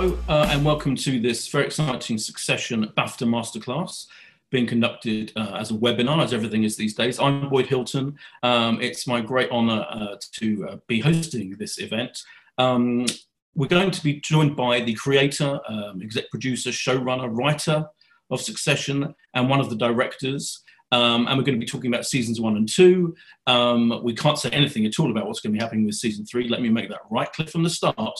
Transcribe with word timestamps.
Hello, 0.00 0.16
uh, 0.28 0.46
and 0.52 0.64
welcome 0.64 0.94
to 0.94 1.18
this 1.18 1.48
very 1.48 1.64
exciting 1.66 2.18
Succession 2.18 2.86
BAFTA 2.96 3.26
Masterclass 3.26 4.06
being 4.48 4.64
conducted 4.64 5.32
uh, 5.34 5.56
as 5.58 5.72
a 5.72 5.74
webinar, 5.74 6.22
as 6.22 6.32
everything 6.32 6.62
is 6.62 6.76
these 6.76 6.94
days. 6.94 7.18
I'm 7.18 7.48
Boyd 7.48 7.66
Hilton. 7.66 8.16
Um, 8.44 8.80
it's 8.80 9.08
my 9.08 9.20
great 9.20 9.50
honour 9.50 9.84
uh, 9.90 10.14
to 10.34 10.68
uh, 10.68 10.76
be 10.86 11.00
hosting 11.00 11.56
this 11.58 11.80
event. 11.80 12.16
Um, 12.58 13.06
we're 13.56 13.66
going 13.66 13.90
to 13.90 14.02
be 14.04 14.20
joined 14.20 14.54
by 14.54 14.82
the 14.82 14.94
creator, 14.94 15.58
um, 15.68 16.00
exec 16.00 16.30
producer, 16.30 16.70
showrunner, 16.70 17.36
writer 17.36 17.84
of 18.30 18.40
Succession, 18.40 19.12
and 19.34 19.50
one 19.50 19.58
of 19.58 19.68
the 19.68 19.74
directors. 19.74 20.62
Um, 20.90 21.26
and 21.26 21.36
we're 21.36 21.44
going 21.44 21.58
to 21.58 21.64
be 21.64 21.70
talking 21.70 21.92
about 21.92 22.06
seasons 22.06 22.40
one 22.40 22.56
and 22.56 22.68
two. 22.68 23.14
Um, 23.46 24.00
we 24.02 24.14
can't 24.14 24.38
say 24.38 24.48
anything 24.50 24.86
at 24.86 24.98
all 24.98 25.10
about 25.10 25.26
what's 25.26 25.40
going 25.40 25.52
to 25.52 25.58
be 25.58 25.62
happening 25.62 25.84
with 25.84 25.96
season 25.96 26.24
three. 26.24 26.48
Let 26.48 26.62
me 26.62 26.70
make 26.70 26.88
that 26.88 27.00
right 27.10 27.30
clear 27.32 27.46
from 27.46 27.62
the 27.62 27.70
start. 27.70 28.18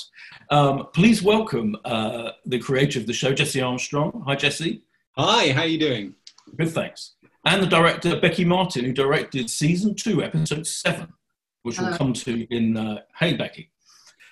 Um, 0.50 0.86
please 0.92 1.22
welcome 1.22 1.76
uh, 1.84 2.32
the 2.44 2.58
creator 2.58 2.98
of 2.98 3.06
the 3.06 3.12
show, 3.12 3.32
Jesse 3.32 3.62
Armstrong. 3.62 4.22
Hi, 4.26 4.34
Jesse. 4.34 4.82
Hi, 5.16 5.52
how 5.52 5.62
are 5.62 5.66
you 5.66 5.78
doing? 5.78 6.14
Good, 6.56 6.70
thanks. 6.70 7.14
And 7.44 7.62
the 7.62 7.66
director, 7.66 8.20
Becky 8.20 8.44
Martin, 8.44 8.84
who 8.84 8.92
directed 8.92 9.48
season 9.48 9.94
two, 9.94 10.22
episode 10.22 10.66
seven, 10.66 11.12
which 11.62 11.78
we'll 11.78 11.96
come 11.96 12.12
to 12.12 12.46
in. 12.54 12.76
Uh, 12.76 13.00
hey, 13.18 13.34
Becky. 13.34 13.70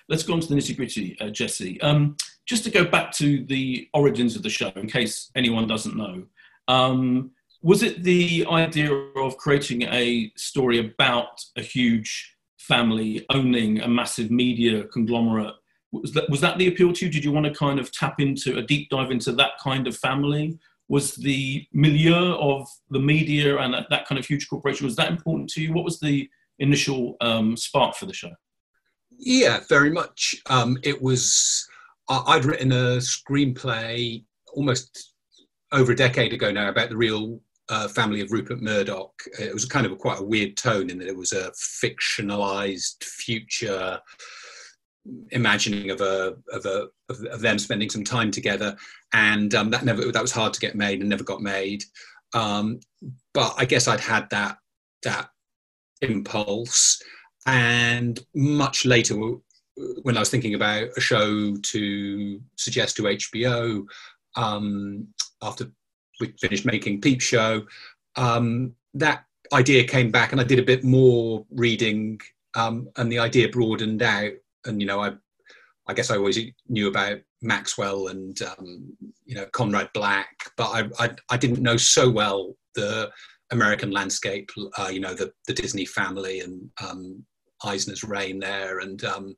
Let's 0.09 0.23
go 0.23 0.33
on 0.33 0.39
to 0.41 0.47
the 0.47 0.55
nitty 0.55 0.77
gritty, 0.77 1.17
uh, 1.19 1.29
Jesse. 1.29 1.81
Um, 1.81 2.15
just 2.45 2.63
to 2.63 2.69
go 2.69 2.85
back 2.85 3.11
to 3.13 3.43
the 3.45 3.89
origins 3.93 4.35
of 4.35 4.43
the 4.43 4.49
show, 4.49 4.71
in 4.75 4.87
case 4.87 5.31
anyone 5.35 5.67
doesn't 5.67 5.97
know. 5.97 6.23
Um, 6.67 7.31
was 7.61 7.83
it 7.83 8.03
the 8.03 8.45
idea 8.49 8.91
of 8.93 9.37
creating 9.37 9.83
a 9.83 10.31
story 10.35 10.79
about 10.79 11.43
a 11.55 11.61
huge 11.61 12.35
family 12.57 13.25
owning 13.31 13.81
a 13.81 13.87
massive 13.87 14.29
media 14.29 14.83
conglomerate? 14.85 15.53
Was 15.91 16.11
that, 16.13 16.29
was 16.29 16.41
that 16.41 16.57
the 16.57 16.67
appeal 16.67 16.93
to 16.93 17.05
you? 17.05 17.11
Did 17.11 17.23
you 17.23 17.31
want 17.31 17.45
to 17.45 17.53
kind 17.53 17.79
of 17.79 17.91
tap 17.91 18.19
into 18.19 18.57
a 18.57 18.61
deep 18.61 18.89
dive 18.89 19.11
into 19.11 19.31
that 19.33 19.51
kind 19.63 19.87
of 19.87 19.97
family? 19.97 20.59
Was 20.89 21.15
the 21.15 21.65
milieu 21.73 22.35
of 22.35 22.67
the 22.89 22.99
media 22.99 23.57
and 23.57 23.73
that, 23.73 23.87
that 23.89 24.07
kind 24.07 24.19
of 24.19 24.25
huge 24.25 24.47
corporation, 24.47 24.85
was 24.85 24.95
that 24.97 25.11
important 25.11 25.49
to 25.51 25.61
you? 25.61 25.73
What 25.73 25.85
was 25.85 25.99
the 25.99 26.29
initial 26.59 27.17
um, 27.21 27.57
spark 27.57 27.95
for 27.95 28.05
the 28.05 28.13
show? 28.13 28.31
Yeah, 29.17 29.61
very 29.67 29.89
much. 29.89 30.35
Um, 30.47 30.77
it 30.83 31.01
was, 31.01 31.67
I'd 32.09 32.45
written 32.45 32.71
a 32.71 32.97
screenplay 32.97 34.23
almost 34.53 35.13
over 35.71 35.91
a 35.91 35.95
decade 35.95 36.33
ago 36.33 36.51
now 36.51 36.69
about 36.69 36.89
the 36.89 36.97
real 36.97 37.41
uh, 37.69 37.87
family 37.87 38.21
of 38.21 38.31
Rupert 38.31 38.61
Murdoch. 38.61 39.13
It 39.39 39.53
was 39.53 39.65
kind 39.65 39.85
of 39.85 39.91
a, 39.91 39.95
quite 39.95 40.19
a 40.19 40.23
weird 40.23 40.57
tone 40.57 40.89
in 40.89 40.99
that 40.99 41.07
it 41.07 41.15
was 41.15 41.33
a 41.33 41.51
fictionalized 41.51 43.03
future 43.03 43.99
imagining 45.31 45.89
of 45.89 46.01
a 46.01 46.35
of 46.51 46.65
a 46.65 46.87
of, 47.09 47.23
of 47.31 47.41
them 47.41 47.59
spending 47.59 47.89
some 47.89 48.03
time 48.03 48.31
together, 48.31 48.75
and 49.13 49.53
um, 49.55 49.69
that 49.71 49.85
never 49.85 50.11
that 50.11 50.21
was 50.21 50.31
hard 50.31 50.53
to 50.53 50.59
get 50.59 50.75
made 50.75 50.99
and 50.99 51.09
never 51.09 51.23
got 51.23 51.41
made. 51.41 51.83
Um, 52.33 52.79
but 53.33 53.53
I 53.57 53.65
guess 53.65 53.87
I'd 53.87 53.99
had 53.99 54.29
that 54.31 54.57
that 55.03 55.29
impulse, 56.01 57.01
and 57.45 58.19
much 58.35 58.85
later 58.85 59.15
when 60.01 60.17
I 60.17 60.19
was 60.19 60.29
thinking 60.29 60.55
about 60.55 60.89
a 60.97 61.01
show 61.01 61.55
to 61.55 62.39
suggest 62.55 62.95
to 62.97 63.03
HBO 63.03 63.85
um, 64.35 65.07
after 65.41 65.71
we 66.19 66.33
finished 66.39 66.65
making 66.65 67.01
Peep 67.01 67.21
Show, 67.21 67.65
um, 68.15 68.73
that 68.93 69.25
idea 69.53 69.83
came 69.83 70.11
back, 70.11 70.31
and 70.31 70.41
I 70.41 70.43
did 70.43 70.59
a 70.59 70.63
bit 70.63 70.83
more 70.83 71.45
reading, 71.51 72.19
um, 72.55 72.89
and 72.97 73.11
the 73.11 73.19
idea 73.19 73.49
broadened 73.49 74.01
out. 74.01 74.33
And 74.65 74.81
you 74.81 74.87
know, 74.87 75.01
I, 75.01 75.13
I 75.87 75.93
guess 75.93 76.11
I 76.11 76.17
always 76.17 76.39
knew 76.67 76.87
about 76.87 77.19
Maxwell 77.41 78.07
and 78.07 78.39
um, 78.41 78.97
you 79.25 79.35
know 79.35 79.45
Conrad 79.53 79.89
Black, 79.93 80.29
but 80.57 80.69
I, 80.69 81.05
I, 81.05 81.09
I 81.29 81.37
didn't 81.37 81.61
know 81.61 81.77
so 81.77 82.09
well 82.09 82.55
the 82.75 83.09
American 83.51 83.91
landscape. 83.91 84.49
Uh, 84.77 84.89
you 84.91 84.99
know, 84.99 85.13
the 85.13 85.31
the 85.47 85.53
Disney 85.53 85.85
family 85.85 86.41
and 86.41 86.69
um, 86.83 87.25
Eisner's 87.63 88.03
reign 88.03 88.39
there, 88.39 88.79
and 88.79 89.03
um, 89.05 89.35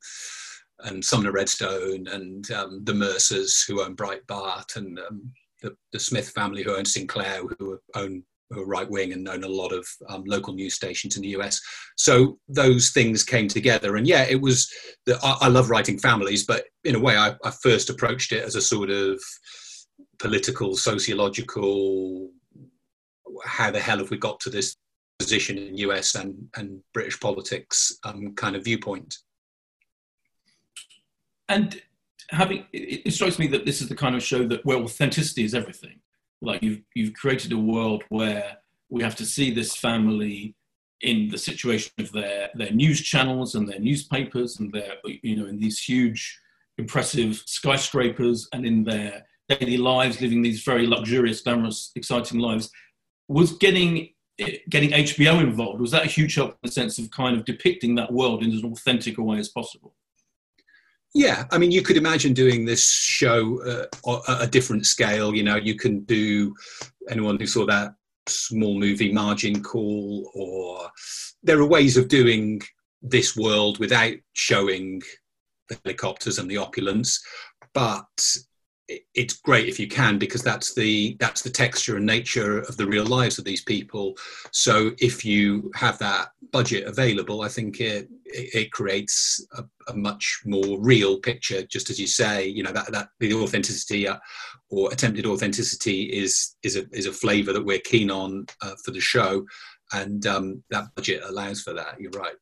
and 0.81 1.03
Sumner 1.03 1.31
Redstone 1.31 2.07
and 2.07 2.50
um, 2.51 2.84
the 2.84 2.94
Mercers 2.94 3.63
who 3.63 3.81
own 3.81 3.95
Breitbart 3.95 4.75
and 4.75 4.97
um, 5.00 5.31
the, 5.61 5.75
the, 5.91 5.99
Smith 5.99 6.29
family 6.29 6.63
who 6.63 6.75
own 6.75 6.85
Sinclair, 6.85 7.41
who 7.41 7.79
own 7.95 8.23
who 8.49 8.61
are 8.61 8.65
right 8.65 8.89
wing 8.89 9.13
and 9.13 9.27
own 9.27 9.43
a 9.43 9.47
lot 9.47 9.71
of 9.71 9.87
um, 10.07 10.23
local 10.25 10.53
news 10.53 10.73
stations 10.73 11.15
in 11.15 11.21
the 11.21 11.35
US. 11.39 11.61
So 11.97 12.39
those 12.47 12.89
things 12.89 13.23
came 13.23 13.47
together, 13.47 13.95
and 13.95 14.07
yeah, 14.07 14.23
it 14.23 14.41
was. 14.41 14.71
The, 15.05 15.19
I, 15.23 15.37
I, 15.41 15.47
love 15.47 15.69
writing 15.69 15.99
families, 15.99 16.45
but 16.45 16.65
in 16.83 16.95
a 16.95 16.99
way, 16.99 17.17
I, 17.17 17.35
I 17.43 17.51
first 17.61 17.89
approached 17.89 18.31
it 18.31 18.43
as 18.43 18.55
a 18.55 18.61
sort 18.61 18.89
of 18.89 19.21
political, 20.19 20.75
sociological. 20.75 22.29
How 23.45 23.71
the 23.71 23.79
hell 23.79 23.99
have 23.99 24.09
we 24.09 24.17
got 24.17 24.39
to 24.41 24.49
this 24.49 24.75
position 25.19 25.57
in 25.57 25.77
US 25.77 26.15
and, 26.15 26.35
and 26.55 26.81
British 26.93 27.19
politics 27.19 27.97
um, 28.03 28.33
kind 28.35 28.55
of 28.55 28.63
viewpoint? 28.63 29.15
And 31.47 31.81
having 32.31 32.66
it, 32.73 33.01
it, 33.06 33.13
strikes 33.13 33.40
me 33.40 33.47
that 33.47 33.66
this 33.66 33.81
is 33.81 33.90
the 33.90 33.95
kind 33.95 34.16
of 34.16 34.23
show 34.23 34.47
that 34.47 34.66
where 34.66 34.78
authenticity 34.78 35.44
is 35.44 35.53
everything. 35.53 36.00
Like 36.41 36.62
you've 36.63 36.81
you've 36.95 37.13
created 37.13 37.51
a 37.51 37.57
world 37.57 38.03
where 38.09 38.57
we 38.90 39.03
have 39.03 39.16
to 39.17 39.25
see 39.25 39.53
this 39.53 39.75
family 39.75 40.56
in 41.01 41.29
the 41.29 41.38
situation 41.38 41.91
of 42.00 42.12
their 42.12 42.50
their 42.56 42.72
news 42.72 43.01
channels 43.01 43.56
and 43.56 43.68
their 43.68 43.79
newspapers 43.79 44.59
and 44.59 44.72
their 44.72 44.95
you 45.06 45.35
know 45.35 45.45
in 45.45 45.59
these 45.59 45.79
huge 45.79 46.39
impressive 46.78 47.41
skyscrapers 47.45 48.47
and 48.53 48.66
in 48.66 48.84
their 48.84 49.25
daily 49.47 49.78
lives 49.78 50.22
living 50.22 50.41
these 50.41 50.63
very 50.63 50.85
luxurious 50.85 51.41
glamorous 51.41 51.91
exciting 51.95 52.39
lives 52.39 52.69
was 53.28 53.53
getting 53.53 54.09
getting 54.69 54.91
HBO 54.91 55.41
involved 55.41 55.81
was 55.81 55.91
that 55.91 56.06
a 56.06 56.09
huge 56.09 56.35
help 56.35 56.51
in 56.51 56.57
the 56.63 56.72
sense 56.72 56.97
of 56.97 57.12
kind 57.12 57.38
of 57.38 57.45
depicting 57.45 57.95
that 57.95 58.12
world 58.12 58.44
in 58.44 58.51
as 58.51 58.63
authentic 58.63 59.18
a 59.18 59.23
way 59.23 59.38
as 59.38 59.50
possible 59.50 59.94
yeah, 61.13 61.45
I 61.51 61.57
mean, 61.57 61.71
you 61.71 61.81
could 61.81 61.97
imagine 61.97 62.33
doing 62.33 62.65
this 62.65 62.89
show 62.89 63.61
uh, 63.63 64.21
at 64.27 64.43
a 64.43 64.47
different 64.47 64.85
scale. 64.85 65.35
You 65.35 65.43
know, 65.43 65.55
you 65.55 65.75
can 65.75 66.01
do 66.01 66.55
anyone 67.09 67.39
who 67.39 67.47
saw 67.47 67.65
that 67.65 67.95
small 68.27 68.79
movie 68.79 69.11
Margin 69.11 69.63
Call, 69.63 70.29
or 70.35 70.89
there 71.41 71.59
are 71.59 71.65
ways 71.65 71.97
of 71.97 72.07
doing 72.07 72.61
this 73.01 73.35
world 73.35 73.79
without 73.79 74.13
showing 74.33 75.01
the 75.69 75.79
helicopters 75.83 76.37
and 76.37 76.49
the 76.49 76.57
opulence. 76.57 77.23
But 77.73 78.05
it's 79.13 79.35
great 79.35 79.67
if 79.67 79.79
you 79.79 79.88
can 79.88 80.17
because 80.17 80.41
that's 80.41 80.73
the 80.73 81.16
that's 81.19 81.41
the 81.41 81.50
texture 81.50 81.97
and 81.97 82.05
nature 82.05 82.59
of 82.59 82.77
the 82.77 82.88
real 82.88 83.05
lives 83.05 83.38
of 83.38 83.45
these 83.45 83.63
people. 83.63 84.16
So 84.51 84.91
if 85.00 85.23
you 85.23 85.72
have 85.75 86.00
that 86.00 86.29
budget 86.51 86.85
available 86.85 87.41
i 87.41 87.47
think 87.47 87.79
it 87.79 88.09
it, 88.25 88.72
creates 88.72 89.45
a, 89.53 89.63
a, 89.88 89.94
much 89.95 90.41
more 90.45 90.79
real 90.79 91.19
picture. 91.19 91.63
Just 91.63 91.89
as 91.89 92.00
you 92.00 92.07
say 92.07 92.47
you 92.47 92.63
know 92.63 92.72
that 92.72 92.91
that 92.91 93.09
the 93.19 93.33
authenticity 93.33 94.07
uh, 94.07 94.17
or 94.69 94.91
attempted 94.91 95.25
authenticity 95.25 96.03
is 96.03 96.56
is 96.63 96.75
a 96.75 96.85
is 96.91 97.06
a 97.06 97.13
flavor 97.13 97.53
that 97.53 97.66
we're 97.66 97.79
keen 97.79 98.09
on 98.11 98.45
uh, 98.61 98.75
for 98.83 98.91
the 98.91 99.00
show. 99.00 99.45
And 99.94 100.25
um, 100.27 100.63
that 100.69 100.85
budget 100.95 101.23
allows 101.25 101.61
for 101.61 101.73
that. 101.73 102.00
You're 102.00 102.11
right. 102.11 102.35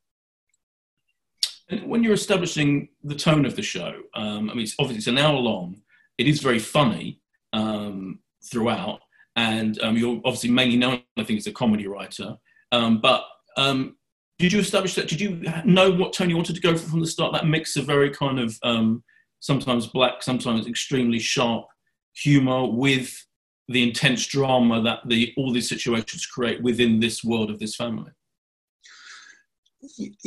When 1.86 2.04
you're 2.04 2.14
establishing 2.14 2.90
the 3.04 3.16
tone 3.16 3.46
of 3.46 3.56
the 3.58 3.62
show 3.62 3.94
um, 4.14 4.50
i 4.50 4.54
mean 4.54 4.64
it's 4.64 4.76
obviously 4.80 5.00
it's 5.00 5.08
an 5.08 5.18
hour 5.18 5.38
long 5.38 5.82
it 6.18 6.28
is 6.28 6.42
very 6.42 6.60
funny 6.60 7.20
um, 7.54 8.20
throughout, 8.50 9.00
and 9.36 9.82
um, 9.82 9.98
you're 9.98 10.22
obviously 10.26 10.50
mainly 10.50 10.78
known, 10.78 11.02
I 11.18 11.24
think, 11.24 11.38
as 11.38 11.48
a 11.48 11.52
comedy 11.52 11.88
writer. 11.88 12.36
Um, 12.72 13.00
but 13.00 13.24
um, 13.56 13.96
did 14.40 14.52
you 14.52 14.60
establish 14.60 14.96
that? 14.96 15.08
Did 15.08 15.22
you 15.22 15.44
know 15.66 15.92
what 15.92 16.14
tone 16.14 16.30
you 16.30 16.36
wanted 16.36 16.56
to 16.56 16.62
go 16.62 16.76
for 16.76 16.90
from 16.90 17.02
the 17.02 17.08
start? 17.08 17.34
That 17.34 17.48
mix 17.48 17.76
of 17.76 17.86
very 17.86 18.10
kind 18.10 18.40
of 18.40 18.58
um, 18.64 19.04
sometimes 19.40 19.88
black, 19.88 20.24
sometimes 20.24 20.68
extremely 20.68 21.20
sharp 21.20 21.66
humor 22.14 22.66
with 22.66 23.26
the 23.68 23.84
intense 23.84 24.26
drama 24.26 24.82
that 24.82 25.00
the 25.08 25.34
all 25.38 25.52
these 25.52 25.70
situations 25.70 26.26
create 26.26 26.62
within 26.64 27.00
this 27.00 27.24
world 27.24 27.52
of 27.52 27.60
this 27.60 27.76
family 27.76 28.12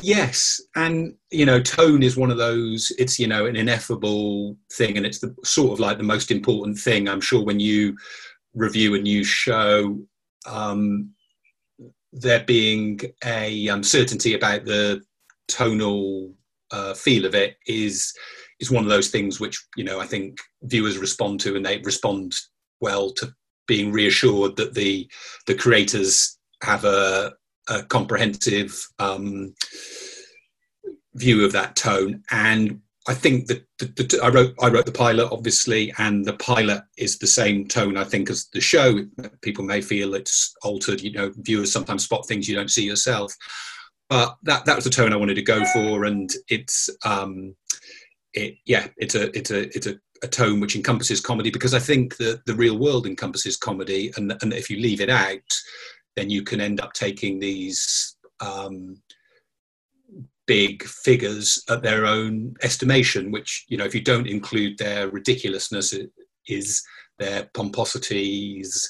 yes 0.03 0.61
and 0.77 1.15
you 1.31 1.45
know 1.45 1.61
tone 1.61 2.03
is 2.03 2.17
one 2.17 2.31
of 2.31 2.37
those 2.37 2.93
it's 2.99 3.19
you 3.19 3.27
know 3.27 3.47
an 3.47 3.57
ineffable 3.57 4.57
thing 4.73 4.97
and 4.97 5.07
it's 5.07 5.19
the 5.19 5.35
sort 5.45 5.73
of 5.73 5.81
like 5.81 5.99
the 5.99 6.05
most 6.05 6.31
important 6.31 6.79
thing 6.79 7.09
i'm 7.09 7.21
sure 7.21 7.45
when 7.45 7.61
you 7.61 7.97
review 8.55 8.95
a 8.95 8.99
new 8.99 9.23
show 9.25 9.99
um, 10.47 11.11
there 12.13 12.45
being 12.45 13.01
a 13.25 13.69
uncertainty 13.69 14.35
about 14.35 14.65
the 14.65 15.01
tonal 15.49 16.33
uh, 16.71 16.95
feel 16.95 17.25
of 17.25 17.35
it 17.35 17.57
is 17.67 18.13
is 18.59 18.71
one 18.71 18.85
of 18.85 18.91
those 18.91 19.09
things 19.09 19.41
which 19.41 19.63
you 19.77 19.85
know 19.85 20.01
i 20.01 20.07
think 20.07 20.39
viewers 20.63 20.99
respond 20.99 21.41
to 21.41 21.57
and 21.57 21.65
they 21.65 21.79
respond 21.79 22.35
well 22.81 23.11
to 23.11 23.33
being 23.67 23.93
reassured 23.93 24.57
that 24.57 24.75
the 24.75 25.09
the 25.47 25.55
creators 25.55 26.39
have 26.63 26.85
a 26.85 27.33
a 27.69 27.83
comprehensive 27.85 28.87
um, 28.99 29.55
view 31.15 31.45
of 31.45 31.53
that 31.53 31.77
tone. 31.77 32.23
And 32.31 32.81
I 33.09 33.15
think 33.15 33.47
that 33.47 33.65
the, 33.79 33.87
the, 33.87 34.21
I 34.23 34.29
wrote 34.29 34.55
I 34.61 34.69
wrote 34.69 34.87
the 34.87 34.93
pilot 34.93 35.31
obviously, 35.33 35.93
and 35.99 36.25
the 36.25 36.35
pilot 36.35 36.83
is 36.99 37.19
the 37.19 37.27
same 37.27 37.67
tone 37.67 37.97
I 37.97 38.05
think 38.05 38.31
as 38.31 38.49
the 38.53 38.61
show. 38.61 39.05
People 39.43 39.65
may 39.65 39.81
feel 39.81 40.15
it's 40.15 40.55
altered. 40.63 41.01
You 41.01 41.13
know, 41.13 41.33
viewers 41.39 41.73
sometimes 41.73 42.05
spot 42.05 42.27
things 42.29 42.49
you 42.49 42.55
don't 42.55 42.71
see 42.71 42.85
yourself. 42.85 43.35
But 44.09 44.37
that 44.43 44.65
that 44.67 44.77
was 44.77 44.85
the 44.85 44.91
tone 44.91 45.13
I 45.13 45.17
wanted 45.17 45.37
to 45.37 45.43
go 45.43 45.65
for, 45.73 46.05
and 46.05 46.31
it's 46.49 46.91
um, 47.05 47.55
it 48.35 48.57
yeah, 48.67 48.89
it's 48.99 49.15
a 49.15 49.37
it's 49.37 49.51
a 49.51 49.75
it's 49.77 49.87
a, 49.87 49.99
a 50.23 50.29
tone 50.29 50.61
which 50.61 50.77
encompasses 50.77 51.21
comedy 51.21 51.51
because 51.51 51.75
I 51.75 51.79
think 51.79 52.17
that 52.19 52.45
the 52.45 52.55
real 52.55 52.77
world 52.77 53.07
encompasses 53.07 53.57
comedy, 53.57 54.13
and 54.17 54.37
and 54.43 54.53
if 54.53 54.69
you 54.69 54.79
leave 54.79 55.01
it 55.01 55.11
out, 55.11 55.39
then 56.17 56.31
you 56.31 56.43
can 56.43 56.61
end 56.61 56.81
up 56.81 56.93
taking 56.93 57.39
these 57.39 58.17
um, 58.41 58.97
big 60.47 60.83
figures 60.85 61.63
at 61.69 61.83
their 61.83 62.07
own 62.07 62.55
estimation, 62.63 63.31
which, 63.31 63.67
you 63.69 63.77
know, 63.77 63.85
if 63.85 63.95
you 63.95 64.01
don't 64.01 64.27
include 64.27 64.79
their 64.79 65.09
ridiculousness, 65.09 65.95
is 66.49 66.83
their 67.19 67.45
pomposities, 67.55 68.87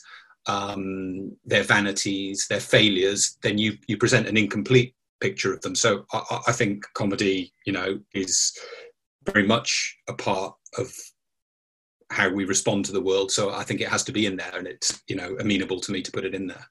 um, 0.47 1.37
their 1.45 1.63
vanities, 1.63 2.47
their 2.49 2.61
failures, 2.61 3.37
then 3.43 3.59
you, 3.59 3.77
you 3.87 3.99
present 3.99 4.27
an 4.27 4.37
incomplete 4.37 4.95
picture 5.21 5.53
of 5.53 5.61
them. 5.61 5.75
So 5.75 6.07
I, 6.13 6.41
I 6.49 6.53
think 6.53 6.85
comedy, 6.95 7.53
you 7.67 7.73
know, 7.73 8.01
is 8.15 8.57
very 9.27 9.47
much 9.47 9.97
a 10.09 10.15
part 10.15 10.55
of 10.79 10.91
how 12.11 12.29
we 12.29 12.45
respond 12.45 12.85
to 12.87 12.93
the 12.93 13.01
world. 13.01 13.31
So 13.31 13.51
I 13.51 13.65
think 13.65 13.81
it 13.81 13.89
has 13.89 14.03
to 14.05 14.13
be 14.13 14.27
in 14.27 14.37
there, 14.37 14.57
and 14.57 14.67
it's 14.67 15.03
you 15.07 15.17
know 15.17 15.37
amenable 15.39 15.81
to 15.81 15.93
me 15.93 16.03
to 16.03 16.13
put 16.13 16.25
it 16.25 16.35
in 16.35 16.47
there. 16.47 16.67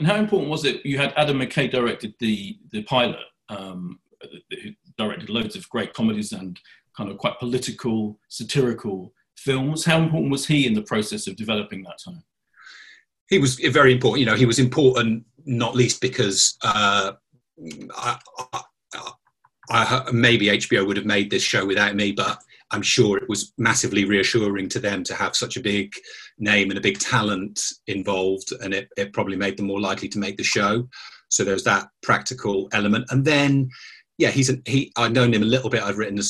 And 0.00 0.06
how 0.06 0.16
important 0.16 0.50
was 0.50 0.64
it? 0.64 0.84
You 0.84 0.96
had 0.96 1.12
Adam 1.14 1.40
McKay 1.40 1.70
directed 1.70 2.14
the 2.20 2.58
the 2.70 2.82
pilot, 2.84 3.18
um, 3.50 4.00
who 4.50 4.70
directed 4.96 5.28
loads 5.28 5.56
of 5.56 5.68
great 5.68 5.92
comedies 5.92 6.32
and 6.32 6.58
kind 6.96 7.10
of 7.10 7.18
quite 7.18 7.38
political, 7.38 8.18
satirical 8.28 9.12
films. 9.36 9.84
How 9.84 10.00
important 10.00 10.32
was 10.32 10.46
he 10.46 10.66
in 10.66 10.72
the 10.72 10.80
process 10.80 11.26
of 11.26 11.36
developing 11.36 11.82
that 11.82 11.98
time? 12.02 12.24
He 13.28 13.38
was 13.38 13.56
very 13.56 13.92
important. 13.92 14.20
You 14.20 14.26
know, 14.26 14.36
he 14.36 14.46
was 14.46 14.58
important 14.58 15.26
not 15.44 15.76
least 15.76 16.00
because 16.00 16.56
uh, 16.62 17.12
I, 17.94 18.18
I, 18.54 18.62
I, 19.70 20.10
maybe 20.12 20.46
HBO 20.46 20.86
would 20.86 20.96
have 20.96 21.04
made 21.04 21.30
this 21.30 21.42
show 21.42 21.66
without 21.66 21.94
me, 21.94 22.12
but 22.12 22.38
I'm 22.72 22.82
sure 22.82 23.16
it 23.18 23.28
was 23.28 23.52
massively 23.58 24.04
reassuring 24.04 24.68
to 24.70 24.80
them 24.80 25.02
to 25.04 25.14
have 25.14 25.34
such 25.34 25.56
a 25.56 25.62
big 25.62 25.92
name 26.38 26.70
and 26.70 26.78
a 26.78 26.82
big 26.82 26.98
talent 26.98 27.60
involved, 27.86 28.52
and 28.62 28.72
it, 28.72 28.88
it 28.96 29.12
probably 29.12 29.36
made 29.36 29.56
them 29.56 29.66
more 29.66 29.80
likely 29.80 30.08
to 30.08 30.18
make 30.18 30.36
the 30.36 30.44
show. 30.44 30.88
So 31.28 31.44
there's 31.44 31.64
that 31.64 31.88
practical 32.02 32.68
element, 32.72 33.06
and 33.10 33.24
then 33.24 33.68
yeah, 34.18 34.30
he's 34.30 34.50
an, 34.50 34.62
he. 34.66 34.92
I've 34.98 35.12
known 35.12 35.32
him 35.32 35.42
a 35.42 35.46
little 35.46 35.70
bit. 35.70 35.82
I've 35.82 35.96
written 35.96 36.20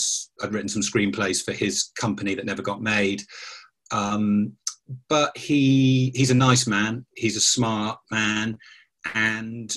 I've 0.40 0.54
written 0.54 0.68
some 0.68 0.82
screenplays 0.82 1.44
for 1.44 1.52
his 1.52 1.90
company 1.98 2.36
that 2.36 2.46
never 2.46 2.62
got 2.62 2.80
made. 2.80 3.22
Um, 3.90 4.52
but 5.08 5.36
he 5.36 6.12
he's 6.14 6.30
a 6.30 6.34
nice 6.34 6.68
man. 6.68 7.04
He's 7.16 7.36
a 7.36 7.40
smart 7.40 7.98
man, 8.10 8.58
and 9.14 9.74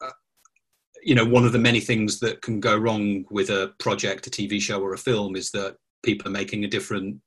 uh, 0.00 0.10
you 1.02 1.14
know 1.14 1.26
one 1.26 1.44
of 1.44 1.52
the 1.52 1.58
many 1.58 1.80
things 1.80 2.20
that 2.20 2.40
can 2.40 2.58
go 2.58 2.74
wrong 2.74 3.26
with 3.30 3.50
a 3.50 3.72
project, 3.78 4.26
a 4.26 4.30
TV 4.30 4.58
show, 4.58 4.80
or 4.80 4.94
a 4.94 4.98
film 4.98 5.36
is 5.36 5.50
that 5.50 5.76
people 6.02 6.28
are 6.28 6.32
making 6.32 6.64
a 6.64 6.68
different 6.68 7.18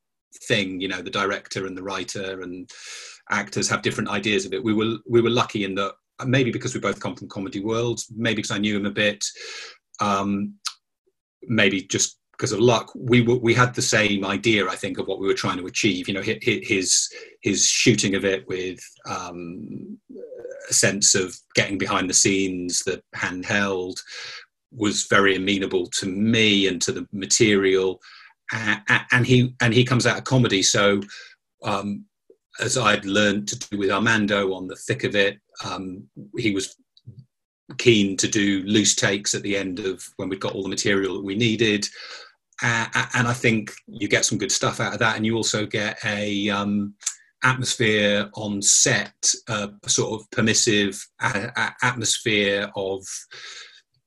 thing. 0.47 0.79
You 0.79 0.87
know, 0.87 1.01
the 1.01 1.09
director 1.09 1.65
and 1.65 1.77
the 1.77 1.83
writer 1.83 2.41
and 2.41 2.69
actors 3.29 3.69
have 3.69 3.81
different 3.81 4.09
ideas 4.09 4.45
of 4.45 4.53
it. 4.53 4.63
We 4.63 4.73
were 4.73 4.97
we 5.07 5.21
were 5.21 5.29
lucky 5.29 5.63
in 5.63 5.75
that 5.75 5.93
maybe 6.25 6.51
because 6.51 6.73
we 6.73 6.79
both 6.79 6.99
come 6.99 7.15
from 7.15 7.27
comedy 7.27 7.59
worlds, 7.59 8.07
maybe 8.15 8.37
because 8.37 8.51
I 8.51 8.57
knew 8.57 8.77
him 8.77 8.85
a 8.85 8.91
bit, 8.91 9.23
um, 9.99 10.55
maybe 11.43 11.81
just 11.81 12.17
because 12.37 12.51
of 12.51 12.59
luck, 12.59 12.91
we 12.95 13.21
were, 13.21 13.37
we 13.37 13.53
had 13.53 13.73
the 13.73 13.81
same 13.81 14.25
idea, 14.25 14.67
I 14.67 14.75
think, 14.75 14.97
of 14.97 15.07
what 15.07 15.19
we 15.19 15.27
were 15.27 15.33
trying 15.33 15.57
to 15.57 15.67
achieve. 15.67 16.07
You 16.07 16.15
know, 16.15 16.21
his 16.21 17.09
his 17.41 17.67
shooting 17.67 18.15
of 18.15 18.25
it 18.25 18.45
with 18.47 18.79
um, 19.07 19.97
a 20.69 20.73
sense 20.73 21.15
of 21.15 21.35
getting 21.55 21.77
behind 21.77 22.09
the 22.09 22.13
scenes, 22.13 22.79
the 22.79 23.01
handheld, 23.15 24.01
was 24.71 25.07
very 25.09 25.35
amenable 25.35 25.87
to 25.87 26.07
me 26.07 26.67
and 26.67 26.81
to 26.81 26.91
the 26.91 27.07
material. 27.13 28.01
And 28.51 29.25
he 29.25 29.55
and 29.61 29.73
he 29.73 29.83
comes 29.83 30.05
out 30.05 30.17
of 30.17 30.23
comedy, 30.23 30.61
so 30.61 31.01
um, 31.63 32.05
as 32.59 32.77
I'd 32.77 33.05
learned 33.05 33.47
to 33.49 33.59
do 33.59 33.77
with 33.77 33.91
Armando 33.91 34.53
on 34.53 34.67
the 34.67 34.75
thick 34.75 35.03
of 35.03 35.15
it, 35.15 35.39
um, 35.63 36.07
he 36.37 36.51
was 36.51 36.75
keen 37.77 38.15
to 38.17 38.27
do 38.27 38.61
loose 38.63 38.95
takes 38.95 39.33
at 39.33 39.41
the 39.41 39.57
end 39.57 39.79
of 39.79 40.03
when 40.17 40.29
we'd 40.29 40.39
got 40.39 40.53
all 40.53 40.63
the 40.63 40.69
material 40.69 41.15
that 41.15 41.25
we 41.25 41.35
needed. 41.35 41.85
Uh, 42.61 42.87
and 43.15 43.27
I 43.27 43.33
think 43.33 43.73
you 43.87 44.07
get 44.07 44.23
some 44.23 44.37
good 44.37 44.51
stuff 44.51 44.79
out 44.79 44.93
of 44.93 44.99
that, 44.99 45.17
and 45.17 45.25
you 45.25 45.35
also 45.35 45.65
get 45.65 45.97
a 46.05 46.49
um, 46.49 46.93
atmosphere 47.43 48.29
on 48.33 48.61
set, 48.61 49.33
uh, 49.49 49.67
a 49.83 49.89
sort 49.89 50.19
of 50.19 50.29
permissive 50.31 51.05
atmosphere 51.81 52.71
of 52.75 53.05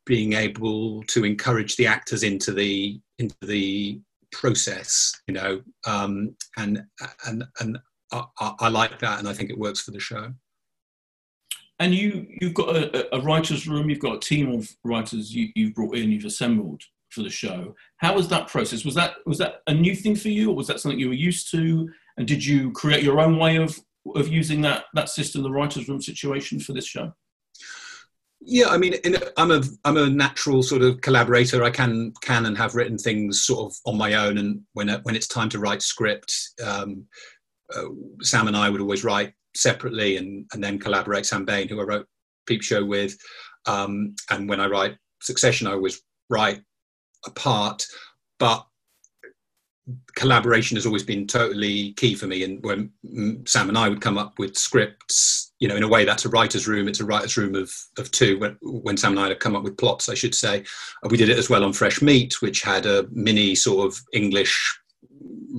being 0.07 0.33
able 0.33 1.03
to 1.05 1.25
encourage 1.25 1.77
the 1.77 1.87
actors 1.87 2.23
into 2.23 2.53
the 2.53 2.99
into 3.19 3.37
the 3.43 4.01
process, 4.33 5.13
you 5.27 5.35
know, 5.35 5.61
um, 5.87 6.35
and 6.57 6.83
and 7.27 7.45
and 7.61 7.79
I, 8.13 8.25
I, 8.39 8.69
like 8.69 8.99
that, 9.01 9.19
and 9.19 9.29
I 9.29 9.33
think 9.33 9.51
it 9.51 9.59
works 9.59 9.81
for 9.81 9.91
the 9.91 10.01
show. 10.01 10.33
And 11.79 11.95
you, 11.95 12.27
you've 12.41 12.55
got 12.55 12.75
a, 12.75 13.15
a 13.15 13.21
writers' 13.21 13.69
room. 13.69 13.89
You've 13.89 14.01
got 14.01 14.17
a 14.17 14.21
team 14.21 14.51
of 14.51 14.69
writers 14.83 15.33
you, 15.35 15.49
you've 15.55 15.75
brought 15.75 15.97
in. 15.97 16.11
You've 16.11 16.25
assembled 16.25 16.83
for 17.11 17.23
the 17.23 17.31
show. 17.31 17.75
How 17.99 18.15
was 18.15 18.29
that 18.29 18.49
process? 18.49 18.85
Was 18.85 18.95
that 18.95 19.15
was 19.27 19.39
that 19.39 19.63
a 19.67 19.75
new 19.75 19.95
thing 19.95 20.17
for 20.17 20.29
you, 20.29 20.51
or 20.51 20.57
was 20.57 20.67
that 20.67 20.81
something 20.81 20.99
you 20.99 21.09
were 21.09 21.15
used 21.15 21.51
to? 21.53 21.89
And 22.17 22.27
did 22.27 22.45
you 22.45 22.73
create 22.73 23.05
your 23.05 23.21
own 23.21 23.39
way 23.39 23.57
of 23.57 23.79
of 24.17 24.29
using 24.29 24.61
that 24.63 24.85
that 24.95 25.09
system, 25.09 25.43
the 25.43 25.51
writers' 25.51 25.89
room 25.89 26.01
situation, 26.01 26.61
for 26.61 26.73
this 26.73 26.87
show? 26.87 27.13
Yeah, 28.41 28.69
I 28.69 28.79
mean, 28.79 28.95
I'm 29.37 29.51
a 29.51 29.63
I'm 29.85 29.97
a 29.97 30.09
natural 30.09 30.63
sort 30.63 30.83
of 30.83 31.01
collaborator. 31.01 31.65
I 31.65 31.71
can 31.71 32.13
can 32.23 32.47
and 32.47 32.57
have 32.57 32.75
written 32.77 32.97
things 32.97 33.43
sort 33.43 33.73
of 33.73 33.77
on 33.85 33.99
my 33.99 34.15
own, 34.15 34.39
and 34.39 34.61
when 34.75 34.89
when 35.03 35.17
it's 35.17 35.27
time 35.27 35.49
to 35.51 35.59
write 35.59 35.83
script, 35.83 36.33
um, 36.65 37.05
uh, 37.75 37.85
Sam 38.23 38.47
and 38.47 38.57
I 38.57 38.71
would 38.71 38.81
always 38.81 39.03
write 39.03 39.33
separately 39.57 40.19
and, 40.19 40.47
and 40.53 40.63
then 40.63 40.79
collaborate. 40.79 41.27
Sam 41.27 41.45
Bain, 41.45 41.69
who 41.69 41.81
I 41.81 41.85
wrote 41.85 42.07
Peep 42.47 42.63
Show 42.63 42.85
with, 42.85 43.17
um, 43.67 44.15
and 44.31 44.49
when 44.49 44.61
I 44.61 44.67
write 44.67 44.97
Succession, 45.21 45.67
I 45.67 45.73
always 45.73 46.01
write 46.31 46.61
apart. 47.27 47.85
But 48.39 48.65
collaboration 50.15 50.77
has 50.77 50.87
always 50.87 51.03
been 51.03 51.27
totally 51.27 51.93
key 51.95 52.15
for 52.15 52.27
me. 52.27 52.45
And 52.45 52.63
when 52.63 52.91
Sam 53.47 53.69
and 53.69 53.79
I 53.79 53.89
would 53.89 54.01
come 54.01 54.19
up 54.19 54.39
with 54.39 54.57
scripts, 54.57 55.53
you 55.61 55.69
know, 55.69 55.77
in 55.77 55.83
a 55.83 55.89
way 55.89 56.05
that's 56.05 56.25
a 56.25 56.29
writer's 56.29 56.69
room. 56.69 56.89
It's 56.89 57.01
a 57.01 57.05
writer's 57.05 57.37
room 57.37 57.55
of, 57.55 57.73
of 57.99 58.11
two. 58.11 58.39
When, 58.39 58.57
when 58.63 58.97
Sam 58.97 59.13
and 59.13 59.21
I 59.21 59.29
had 59.29 59.41
come 59.41 59.57
up 59.57 59.65
with 59.65 59.77
plots, 59.77 60.09
I 60.09 60.15
should 60.15 60.35
say, 60.35 60.65
we 61.09 61.17
did 61.17 61.31
it 61.31 61.39
as 61.39 61.51
well 61.51 61.65
on 61.65 61.73
Fresh 61.73 62.03
Meat, 62.03 62.41
which 62.43 62.63
had 62.63 62.87
a 62.87 63.07
mini 63.11 63.55
sort 63.55 63.87
of 63.87 64.01
English 64.13 64.79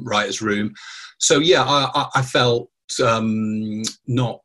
writer's 0.04 0.42
room 0.42 0.74
so 1.20 1.40
yeah, 1.40 1.64
I, 1.64 2.08
I 2.16 2.22
felt 2.22 2.70
um, 3.04 3.84
not 4.08 4.42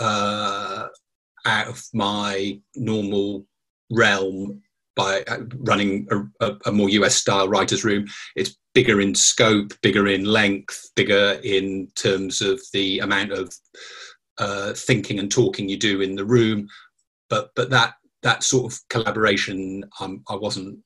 uh, 0.00 0.86
out 1.44 1.68
of 1.68 1.84
my 1.92 2.60
normal 2.76 3.44
realm 3.90 4.62
by 4.94 5.24
uh, 5.28 5.40
running 5.58 6.06
a, 6.10 6.46
a, 6.46 6.56
a, 6.66 6.72
more 6.72 6.88
US 6.90 7.16
style 7.16 7.48
writer's 7.48 7.84
room. 7.84 8.06
It's 8.36 8.56
bigger 8.74 9.00
in 9.00 9.14
scope, 9.14 9.72
bigger 9.82 10.06
in 10.08 10.24
length, 10.24 10.90
bigger 10.96 11.40
in 11.44 11.88
terms 11.94 12.40
of 12.40 12.60
the 12.72 13.00
amount 13.00 13.32
of 13.32 13.54
uh, 14.38 14.72
thinking 14.72 15.18
and 15.18 15.30
talking 15.30 15.68
you 15.68 15.76
do 15.76 16.00
in 16.00 16.14
the 16.16 16.24
room. 16.24 16.68
But 17.28 17.50
but 17.54 17.70
that 17.70 17.94
that 18.22 18.42
sort 18.42 18.72
of 18.72 18.78
collaboration, 18.88 19.84
um, 20.00 20.22
I 20.28 20.36
wasn't 20.36 20.78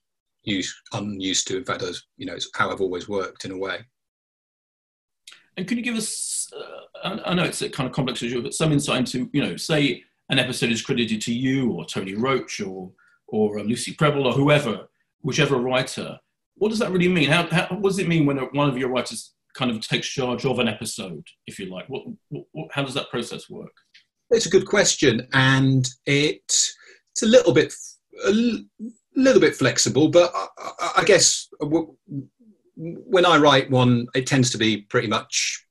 used 0.43 0.75
unused 0.93 1.49
to. 1.49 1.59
In 1.59 1.65
fact, 1.65 1.83
was, 1.83 2.07
you 2.17 2.27
know, 2.27 2.35
it's 2.35 2.49
how 2.55 2.71
I've 2.71 2.81
always 2.81 3.09
worked 3.09 3.45
in 3.45 3.51
a 3.51 3.59
way. 3.59 3.85
And 5.57 5.67
could 5.67 5.79
you 5.79 5.85
give 5.85 5.97
us, 5.97 6.51
uh, 7.03 7.19
I 7.25 7.35
know 7.35 7.45
it's 7.45 7.63
a 7.63 7.71
kind 7.71 7.89
of 7.89 7.95
complex 7.95 8.23
issue, 8.23 8.43
but 8.43 8.55
some 8.55 8.73
insight 8.73 8.99
into, 8.99 9.31
you 9.33 9.43
know, 9.43 9.57
say 9.57 10.03
an 10.29 10.39
episode 10.39 10.71
is 10.71 10.83
credited 10.83 11.21
to 11.23 11.33
you 11.33 11.73
or 11.73 11.87
Tony 11.87 12.15
Roach 12.15 12.61
or, 12.61 12.91
or 13.29 13.59
uh, 13.59 13.63
Lucy 13.63 13.95
Prebble 13.95 14.27
or 14.27 14.33
whoever, 14.33 14.89
whichever 15.23 15.57
writer. 15.57 16.19
What 16.57 16.71
does 16.71 16.79
that 16.79 16.91
really 16.91 17.09
mean? 17.09 17.29
How, 17.29 17.47
how, 17.49 17.67
what 17.77 17.91
does 17.91 17.99
it 17.99 18.09
mean 18.09 18.27
when 18.27 18.39
one 18.39 18.69
of 18.69 18.79
your 18.79 18.89
writers 18.89 19.35
kind 19.55 19.71
of 19.71 19.81
takes 19.81 20.09
charge 20.09 20.45
of 20.45 20.59
an 20.59 20.69
episode, 20.69 21.25
if 21.47 21.59
you 21.59 21.67
like? 21.67 21.87
What, 21.89 22.05
what, 22.31 22.69
how 22.73 22.83
does 22.83 22.95
that 22.95 23.11
process 23.11 23.49
work? 23.49 23.73
It's 24.31 24.47
a 24.47 24.51
good 24.51 24.67
question, 24.67 25.29
and 25.33 25.89
it, 26.07 26.43
it's 26.49 27.23
a 27.23 27.27
little 27.27 27.53
bit 27.53 27.73
a 28.25 28.33
little 29.15 29.41
bit 29.41 29.55
flexible, 29.55 30.09
but 30.09 30.33
I, 30.59 30.93
I 30.99 31.05
guess 31.05 31.49
when 32.77 33.27
I 33.27 33.39
write 33.39 33.71
one, 33.71 34.07
it 34.15 34.27
tends 34.27 34.51
to 34.51 34.59
be 34.59 34.83
pretty 34.83 35.09
much 35.09 35.65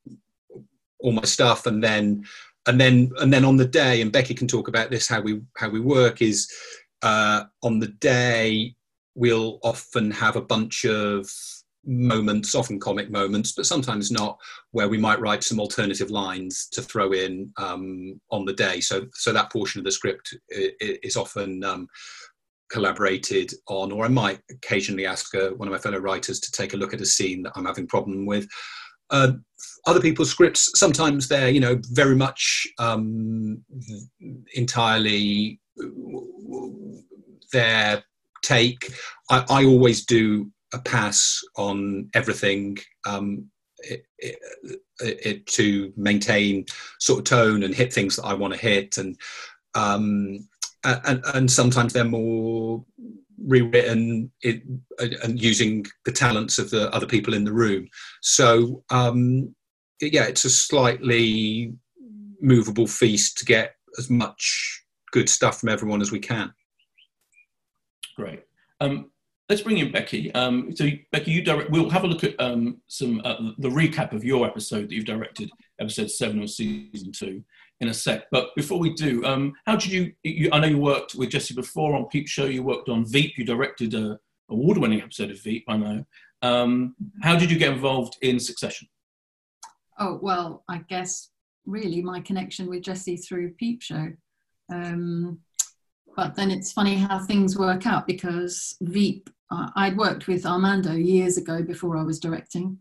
all 1.00 1.12
my 1.12 1.24
stuff, 1.24 1.66
and 1.66 1.84
then 1.84 2.24
and 2.68 2.80
then 2.80 3.12
and 3.20 3.34
then 3.34 3.46
on 3.46 3.58
the 3.58 3.68
day, 3.68 4.02
and 4.02 4.12
Becky 4.12 4.34
can 4.34 4.48
talk 4.48 4.68
about 4.68 4.90
this 4.90 5.08
how 5.08 5.22
we 5.22 5.42
how 5.58 5.70
we 5.70 5.80
work 5.80 6.22
is 6.22 6.50
uh, 7.02 7.44
on 7.62 7.80
the 7.80 7.88
day 7.88 8.76
we'll 9.16 9.60
often 9.64 10.12
have 10.12 10.36
a 10.36 10.42
bunch 10.42 10.86
of 10.86 11.30
moments, 11.86 12.56
often 12.56 12.80
comic 12.80 13.10
moments, 13.10 13.52
but 13.52 13.66
sometimes 13.66 14.12
not, 14.12 14.38
where 14.72 14.90
we 14.90 14.98
might 14.98 15.20
write 15.20 15.44
some 15.44 15.60
alternative 15.60 16.10
lines 16.10 16.68
to 16.72 16.82
throw 16.82 17.12
in 17.14 17.52
um, 17.58 18.20
on 18.32 18.46
the 18.46 18.54
day. 18.54 18.82
So, 18.82 19.06
so 19.14 19.32
that 19.34 19.52
portion 19.52 19.80
of 19.80 19.86
the 19.86 19.92
script 19.92 20.36
is 20.50 21.16
often 21.16 21.64
um, 21.64 21.88
collaborated 22.72 23.54
on, 23.68 23.92
or 23.92 24.06
I 24.06 24.10
might 24.10 24.40
occasionally 24.50 25.06
ask 25.06 25.34
uh, 25.36 25.50
one 25.52 25.68
of 25.68 25.72
my 25.72 25.78
fellow 25.78 26.00
writers 26.00 26.40
to 26.42 26.52
take 26.52 26.74
a 26.74 26.78
look 26.78 26.94
at 26.94 27.02
a 27.02 27.06
scene 27.06 27.44
that 27.44 27.54
I'm 27.56 27.66
having 27.66 27.88
problem 27.88 28.26
with. 28.26 28.48
Uh, 29.12 29.34
other 29.86 30.02
people's 30.02 30.32
scripts, 30.32 30.72
sometimes 30.78 31.28
they're, 31.28 31.50
you 31.50 31.60
know, 31.60 31.80
very 31.92 32.16
much 32.16 32.68
um, 32.80 33.64
entirely 34.56 35.60
their 37.54 38.04
take. 38.46 38.92
I, 39.30 39.46
I 39.50 39.66
always 39.66 40.06
do 40.06 40.52
a 40.74 40.80
pass 40.80 41.42
on 41.58 42.10
everything 42.14 42.78
um, 43.08 43.50
it, 43.80 44.06
it, 44.20 44.38
it, 45.00 45.46
to 45.48 45.94
maintain 45.96 46.66
sort 47.00 47.20
of 47.20 47.26
tone 47.26 47.64
and 47.64 47.74
hit 47.74 47.94
things 47.94 48.16
that 48.16 48.26
I 48.26 48.34
want 48.34 48.54
to 48.54 48.60
hit, 48.60 48.98
and 48.98 49.18
um, 49.76 50.48
and, 50.84 51.22
and 51.34 51.52
sometimes 51.52 51.94
they're 51.94 52.04
more 52.04 52.84
rewritten 53.38 54.32
it, 54.42 54.64
and 55.24 55.42
using 55.42 55.86
the 56.06 56.12
talents 56.12 56.58
of 56.58 56.70
the 56.70 56.94
other 56.96 57.08
people 57.08 57.34
in 57.34 57.44
the 57.44 57.54
room. 57.54 57.88
So 58.22 58.84
um, 58.90 59.54
yeah, 60.02 60.24
it's 60.24 60.46
a 60.46 60.50
slightly 60.50 61.74
movable 62.42 62.88
feast 62.88 63.38
to 63.40 63.46
get 63.46 63.76
as 63.98 64.10
much 64.10 64.84
good 65.12 65.30
stuff 65.30 65.60
from 65.60 65.70
everyone 65.70 66.02
as 66.02 66.12
we 66.12 66.20
can. 66.20 66.54
Great. 68.16 68.44
Um, 68.80 69.12
let's 69.50 69.62
bring 69.62 69.78
in 69.78 69.92
Becky. 69.92 70.34
Um, 70.34 70.76
so, 70.76 70.88
Becky, 71.12 71.32
you 71.32 71.44
direct. 71.44 71.70
We'll 71.70 71.90
have 71.90 72.04
a 72.04 72.08
look 72.08 72.24
at 72.24 72.40
um, 72.40 72.82
some 72.88 73.22
uh, 73.24 73.52
the 73.58 73.70
recap 73.70 74.14
of 74.14 74.24
your 74.24 74.46
episode 74.46 74.90
that 74.90 74.92
you've 74.92 75.06
directed, 75.06 75.52
episode 75.80 76.10
seven 76.10 76.42
of 76.42 76.50
season 76.50 77.12
two, 77.12 77.44
in 77.82 77.90
a 77.90 77.94
sec. 77.94 78.26
But 78.32 78.56
before 78.56 78.80
we 78.80 78.94
do, 78.94 79.24
um, 79.26 79.54
how 79.66 79.76
did 79.76 79.92
you, 79.92 80.14
you, 80.24 80.50
I 80.52 80.60
know 80.60 80.68
you 80.68 80.78
worked 80.78 81.16
with 81.16 81.30
Jesse 81.30 81.54
before 81.54 81.96
on 81.96 82.06
Peep 82.06 82.28
Show. 82.28 82.46
You 82.46 82.64
worked 82.64 82.90
on 82.90 83.06
Veep. 83.06 83.38
You 83.38 83.46
directed 83.46 83.94
a 83.94 84.20
award-winning 84.50 85.02
episode 85.02 85.32
of 85.32 85.42
Veep. 85.42 85.66
I 85.68 85.78
know. 85.78 86.06
Um, 86.42 86.96
how 87.22 87.36
did 87.36 87.50
you 87.50 87.58
get 87.58 87.74
involved 87.74 88.18
in 88.22 88.40
Succession? 88.40 88.88
Oh 90.00 90.20
well, 90.22 90.64
I 90.68 90.80
guess 90.90 91.30
really 91.66 92.02
my 92.02 92.20
connection 92.20 92.68
with 92.68 92.84
Jesse 92.84 93.18
through 93.18 93.54
Peep 93.54 93.82
Show. 93.82 94.12
Um, 94.72 95.40
but 96.16 96.36
then 96.36 96.52
it's 96.52 96.72
funny 96.72 96.96
how 96.96 97.20
things 97.20 97.58
work 97.58 97.86
out 97.86 98.08
because 98.08 98.76
Veep, 98.82 99.30
uh, 99.52 99.70
I'd 99.76 99.98
worked 99.98 100.28
with 100.28 100.46
Armando 100.46 100.94
years 100.94 101.38
ago 101.38 101.62
before 101.62 101.98
I 101.98 102.04
was 102.04 102.20
directing. 102.20 102.78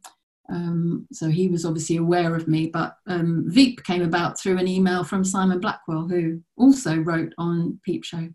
Um, 0.50 1.06
so 1.12 1.28
he 1.28 1.48
was 1.48 1.64
obviously 1.64 1.96
aware 1.96 2.34
of 2.34 2.48
me, 2.48 2.66
but 2.66 2.96
um, 3.06 3.44
Veep 3.46 3.82
came 3.84 4.02
about 4.02 4.38
through 4.38 4.58
an 4.58 4.68
email 4.68 5.02
from 5.04 5.24
Simon 5.24 5.60
Blackwell, 5.60 6.06
who 6.06 6.40
also 6.56 6.96
wrote 6.96 7.32
on 7.38 7.80
Peep 7.84 8.04
Show 8.04 8.28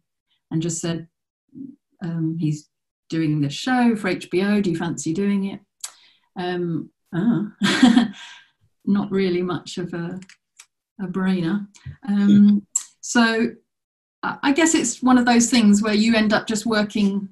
and 0.51 0.61
just 0.61 0.81
said, 0.81 1.07
um, 2.03 2.37
he's 2.39 2.69
doing 3.09 3.41
this 3.41 3.53
show 3.53 3.95
for 3.95 4.09
HBO. 4.13 4.61
Do 4.61 4.71
you 4.71 4.77
fancy 4.77 5.13
doing 5.13 5.45
it? 5.45 5.59
Um, 6.35 6.89
oh. 7.13 7.51
not 8.85 9.11
really 9.11 9.41
much 9.41 9.77
of 9.77 9.93
a, 9.93 10.19
a 11.01 11.07
brainer. 11.07 11.67
Um, 12.07 12.65
so 13.01 13.49
I 14.21 14.51
guess 14.51 14.75
it's 14.75 15.01
one 15.01 15.17
of 15.17 15.25
those 15.25 15.49
things 15.49 15.81
where 15.81 15.93
you 15.93 16.15
end 16.15 16.33
up 16.33 16.45
just 16.45 16.65
working, 16.65 17.29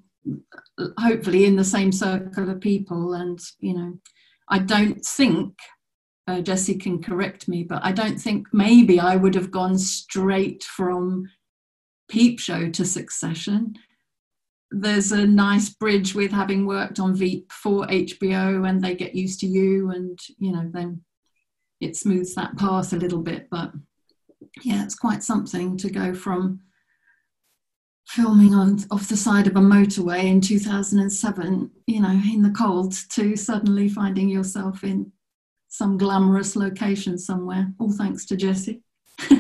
hopefully, 0.98 1.46
in 1.46 1.56
the 1.56 1.64
same 1.64 1.92
circle 1.92 2.50
of 2.50 2.62
people. 2.62 3.14
And, 3.14 3.40
you 3.60 3.74
know, 3.74 4.00
I 4.50 4.60
don't 4.60 5.04
think, 5.04 5.54
uh, 6.28 6.42
Jesse 6.42 6.76
can 6.76 7.02
correct 7.02 7.48
me, 7.48 7.64
but 7.64 7.84
I 7.84 7.92
don't 7.92 8.20
think 8.20 8.48
maybe 8.54 9.00
I 9.00 9.18
would 9.18 9.36
have 9.36 9.52
gone 9.52 9.78
straight 9.78 10.64
from 10.64 11.30
Peep 12.08 12.40
Show 12.40 12.70
to 12.70 12.86
Succession. 12.86 13.76
There's 14.72 15.12
a 15.12 15.28
nice 15.28 15.70
bridge 15.70 16.16
with 16.16 16.32
having 16.32 16.66
worked 16.66 17.00
on 17.00 17.16
Veep 17.16 17.52
for 17.52 17.86
HBO 17.88 18.68
and 18.68 18.82
they 18.82 18.96
get 18.96 19.16
used 19.16 19.42
to 19.42 19.48
you, 19.48 19.92
and, 19.92 20.18
you 20.38 20.54
know, 20.54 20.70
then 20.72 21.02
it 21.82 21.98
smooths 21.98 22.34
that 22.36 22.58
path 22.58 22.94
a 22.94 22.98
little 22.98 23.22
bit. 23.22 23.50
But 23.50 23.74
yeah, 24.64 24.84
it's 24.84 24.96
quite 24.96 25.24
something 25.24 25.78
to 25.78 25.90
go 25.90 26.14
from 26.14 26.62
filming 28.08 28.54
on 28.54 28.80
off 28.90 29.08
the 29.10 29.18
side 29.18 29.48
of 29.48 29.56
a 29.56 29.60
motorway 29.60 30.24
in 30.24 30.40
2007 30.40 31.70
you 31.88 32.02
know 32.02 32.22
in 32.34 32.42
the 32.42 32.50
cold 32.52 32.94
to 33.10 33.36
suddenly 33.36 33.90
finding 33.90 34.30
yourself 34.30 34.84
in 34.84 35.12
some 35.68 35.98
glamorous 35.98 36.56
location 36.56 37.18
somewhere 37.18 37.72
all 37.80 37.92
thanks 37.92 38.26
to 38.26 38.36
jesse. 38.36 38.82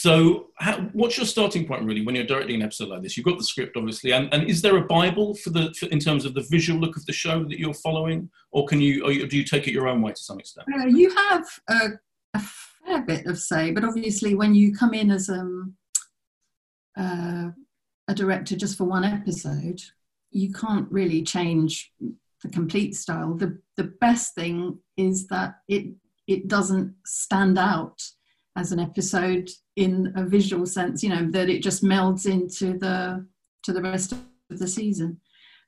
So 0.00 0.50
how, 0.58 0.82
what's 0.92 1.16
your 1.16 1.26
starting 1.26 1.66
point 1.66 1.82
really 1.82 2.06
when 2.06 2.14
you're 2.14 2.22
directing 2.22 2.54
an 2.54 2.62
episode 2.62 2.88
like 2.88 3.02
this? 3.02 3.16
You've 3.16 3.26
got 3.26 3.36
the 3.36 3.42
script 3.42 3.76
obviously 3.76 4.12
and, 4.12 4.32
and 4.32 4.48
is 4.48 4.62
there 4.62 4.76
a 4.76 4.84
bible 4.84 5.34
for 5.34 5.50
the 5.50 5.74
for, 5.74 5.86
in 5.86 5.98
terms 5.98 6.24
of 6.24 6.34
the 6.34 6.46
visual 6.48 6.78
look 6.78 6.96
of 6.96 7.04
the 7.06 7.12
show 7.12 7.42
that 7.42 7.58
you're 7.58 7.74
following? 7.74 8.30
Or 8.52 8.64
can 8.64 8.80
you 8.80 9.04
or 9.04 9.26
do 9.26 9.36
you 9.36 9.42
take 9.42 9.66
it 9.66 9.72
your 9.72 9.88
own 9.88 10.00
way 10.00 10.12
to 10.12 10.22
some 10.22 10.38
extent? 10.38 10.68
Uh, 10.72 10.86
you 10.86 11.12
have 11.16 11.44
a, 11.68 11.78
a, 12.34 12.40
fair 12.40 13.02
bit 13.02 13.26
of 13.26 13.40
say 13.40 13.72
but 13.72 13.82
obviously 13.82 14.36
when 14.36 14.54
you 14.54 14.72
come 14.72 14.94
in 14.94 15.10
as 15.10 15.28
um 15.28 15.74
uh, 16.96 17.48
a 18.08 18.14
director 18.14 18.56
just 18.56 18.76
for 18.76 18.84
one 18.84 19.04
episode, 19.04 19.80
you 20.30 20.52
can't 20.52 20.90
really 20.90 21.22
change 21.22 21.92
the 22.42 22.48
complete 22.48 22.94
style. 22.96 23.34
The 23.34 23.58
the 23.76 23.92
best 24.00 24.34
thing 24.34 24.78
is 24.96 25.28
that 25.28 25.56
it 25.68 25.92
it 26.26 26.48
doesn't 26.48 26.94
stand 27.06 27.58
out 27.58 28.02
as 28.56 28.72
an 28.72 28.80
episode 28.80 29.48
in 29.76 30.12
a 30.16 30.24
visual 30.24 30.66
sense, 30.66 31.02
you 31.02 31.10
know, 31.10 31.30
that 31.30 31.48
it 31.48 31.62
just 31.62 31.84
melds 31.84 32.26
into 32.26 32.78
the 32.78 33.26
to 33.62 33.72
the 33.72 33.82
rest 33.82 34.12
of 34.12 34.18
the 34.48 34.66
season. 34.66 35.20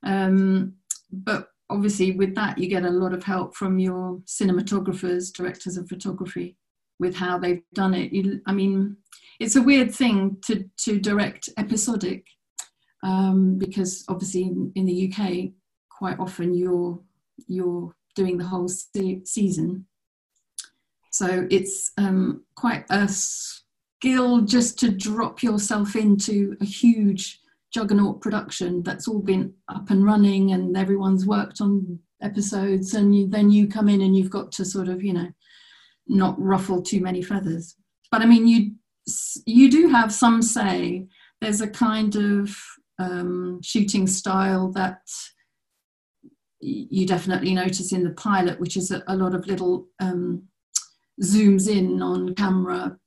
Um, 0.02 0.74
but 1.12 1.48
obviously 1.68 2.12
with 2.12 2.34
that 2.34 2.58
you 2.58 2.68
get 2.68 2.84
a 2.84 2.90
lot 2.90 3.12
of 3.12 3.22
help 3.22 3.54
from 3.54 3.78
your 3.78 4.18
cinematographers, 4.26 5.32
directors 5.32 5.76
of 5.76 5.88
photography 5.88 6.56
with 7.00 7.16
how 7.16 7.38
they've 7.38 7.62
done 7.74 7.94
it. 7.94 8.12
You, 8.12 8.40
I 8.46 8.52
mean, 8.52 8.96
it's 9.40 9.56
a 9.56 9.62
weird 9.62 9.92
thing 9.92 10.36
to 10.44 10.64
to 10.84 11.00
direct 11.00 11.48
episodic 11.56 12.26
um, 13.02 13.58
because 13.58 14.04
obviously 14.08 14.42
in, 14.42 14.70
in, 14.76 14.84
the 14.84 15.10
UK 15.10 15.50
quite 15.88 16.20
often 16.20 16.54
you're 16.54 17.00
you're 17.48 17.92
doing 18.14 18.36
the 18.36 18.44
whole 18.44 18.68
se- 18.68 19.22
season 19.24 19.86
so 21.10 21.46
it's 21.50 21.92
um, 21.96 22.44
quite 22.54 22.84
a 22.90 23.08
skill 23.08 24.42
just 24.42 24.78
to 24.78 24.90
drop 24.90 25.42
yourself 25.42 25.96
into 25.96 26.56
a 26.60 26.64
huge 26.64 27.40
juggernaut 27.72 28.20
production 28.20 28.82
that's 28.82 29.08
all 29.08 29.20
been 29.20 29.54
up 29.68 29.90
and 29.90 30.04
running 30.04 30.52
and 30.52 30.76
everyone's 30.76 31.26
worked 31.26 31.60
on 31.60 31.98
episodes 32.20 32.94
and 32.94 33.16
you, 33.16 33.26
then 33.26 33.50
you 33.50 33.66
come 33.66 33.88
in 33.88 34.02
and 34.02 34.14
you've 34.14 34.30
got 34.30 34.52
to 34.52 34.64
sort 34.64 34.88
of 34.88 35.02
you 35.02 35.14
know 35.14 35.28
not 36.10 36.40
ruffle 36.40 36.82
too 36.82 37.00
many 37.00 37.22
feathers. 37.22 37.76
But 38.10 38.22
i 38.22 38.26
mean 38.26 38.46
you 38.46 38.72
you 39.46 39.70
do 39.70 39.88
have 39.88 40.12
some 40.12 40.42
say. 40.42 41.06
There's 41.40 41.62
a 41.62 41.68
kind 41.68 42.14
of 42.16 42.54
um, 42.98 43.60
shooting 43.62 44.06
style 44.06 44.70
that 44.72 45.00
you 46.60 47.06
definitely 47.06 47.54
notice 47.54 47.92
in 47.92 48.04
the 48.04 48.10
pilot 48.10 48.60
which 48.60 48.76
is 48.76 48.90
a, 48.90 49.02
a 49.08 49.16
lot 49.16 49.34
of 49.34 49.46
little 49.46 49.86
um, 50.00 50.42
zooms 51.22 51.66
in 51.66 52.02
on 52.02 52.34
camera 52.34 52.98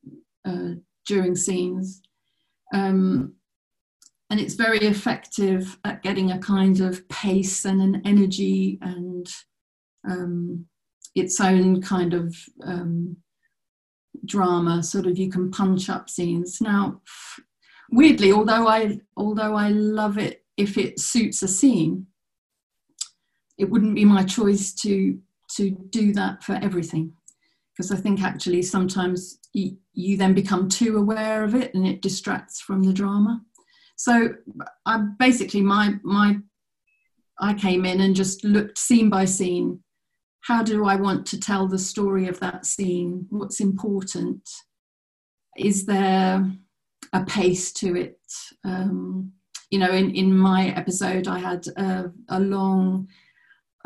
uh, 0.46 0.70
during 1.06 1.36
scenes. 1.36 2.02
Um, 2.74 3.36
and 4.30 4.40
it's 4.40 4.56
very 4.56 4.80
effective 4.80 5.78
at 5.86 6.02
getting 6.02 6.32
a 6.32 6.40
kind 6.40 6.80
of 6.80 7.08
pace 7.08 7.66
and 7.66 7.80
an 7.82 8.02
energy 8.04 8.80
and 8.82 9.28
um, 10.10 10.66
its 11.16 11.40
own 11.40 11.82
kind 11.82 12.14
of 12.14 12.36
um, 12.64 13.18
drama 14.26 14.82
sort 14.82 15.06
of 15.06 15.18
you 15.18 15.30
can 15.30 15.52
punch 15.52 15.90
up 15.90 16.10
scenes. 16.10 16.62
Now 16.62 17.02
weirdly 17.92 18.32
although 18.32 18.68
i 18.68 19.00
although 19.16 19.56
i 19.56 19.70
love 19.70 20.18
it 20.18 20.44
if 20.58 20.78
it 20.78 21.00
suits 21.00 21.44
a 21.44 21.48
scene 21.48 22.08
it 23.58 23.70
wouldn't 23.70 23.96
be 23.96 24.06
my 24.06 24.24
choice 24.24 24.74
to 24.74 25.20
to 25.52 25.70
do 25.70 26.12
that 26.14 26.44
for 26.44 26.54
everything. 26.54 27.14
Because 27.72 27.92
i 27.92 27.96
think 27.96 28.22
actually 28.22 28.62
sometimes 28.62 29.40
you, 29.54 29.78
you 29.94 30.18
then 30.18 30.34
become 30.34 30.68
too 30.68 30.98
aware 30.98 31.44
of 31.44 31.54
it 31.54 31.74
and 31.76 31.86
it 31.86 32.02
distracts 32.02 32.60
from 32.60 32.82
the 32.82 32.94
drama. 32.94 33.42
So 33.96 34.30
i 34.86 34.98
basically 35.20 35.62
my 35.62 35.96
my 36.04 36.38
i 37.40 37.54
came 37.54 37.86
in 37.86 38.02
and 38.02 38.16
just 38.16 38.44
looked 38.44 38.78
scene 38.78 39.10
by 39.10 39.26
scene 39.26 39.84
how 40.44 40.62
do 40.62 40.86
I 40.86 40.96
want 40.98 41.26
to 41.28 41.40
tell 41.40 41.68
the 41.68 41.80
story 41.80 42.28
of 42.28 42.40
that 42.42 42.66
scene? 42.66 43.28
What's 43.30 43.62
important? 43.62 44.50
Is 45.58 45.86
there 45.86 46.46
a 47.14 47.24
pace 47.24 47.72
to 47.74 47.96
it? 47.96 48.20
Um, 48.66 49.32
you 49.72 49.80
know, 49.80 49.92
in, 49.92 50.14
in 50.14 50.38
my 50.38 50.68
episode, 50.70 51.28
I 51.28 51.40
had 51.40 51.66
a, 51.78 52.12
a 52.28 52.40
long 52.42 53.08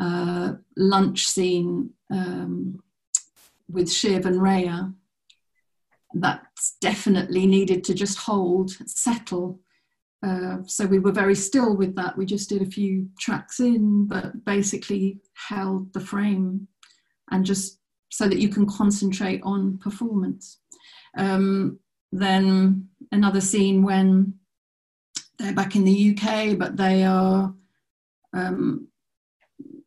uh, 0.00 0.54
lunch 0.76 1.26
scene 1.28 1.90
um, 2.10 2.82
with 3.70 3.90
Shiv 3.90 4.26
and 4.26 4.42
Rhea 4.42 4.92
that 6.14 6.44
definitely 6.80 7.46
needed 7.46 7.84
to 7.84 7.94
just 7.94 8.18
hold, 8.18 8.70
settle. 8.88 9.60
Uh, 10.26 10.58
so 10.66 10.84
we 10.84 10.98
were 10.98 11.12
very 11.12 11.34
still 11.34 11.76
with 11.76 11.94
that. 11.94 12.16
We 12.16 12.26
just 12.26 12.48
did 12.48 12.62
a 12.62 12.66
few 12.66 13.08
tracks 13.20 13.60
in, 13.60 14.06
but 14.06 14.44
basically 14.44 15.18
held 15.34 15.92
the 15.92 16.00
frame 16.00 16.66
and 17.30 17.44
just 17.44 17.78
so 18.10 18.28
that 18.28 18.38
you 18.38 18.48
can 18.48 18.66
concentrate 18.66 19.40
on 19.44 19.78
performance. 19.78 20.58
Um, 21.16 21.78
then 22.10 22.88
another 23.12 23.40
scene 23.40 23.82
when 23.82 24.34
they're 25.38 25.54
back 25.54 25.76
in 25.76 25.84
the 25.84 26.16
UK, 26.16 26.58
but 26.58 26.76
they 26.76 27.04
are 27.04 27.54
um, 28.34 28.88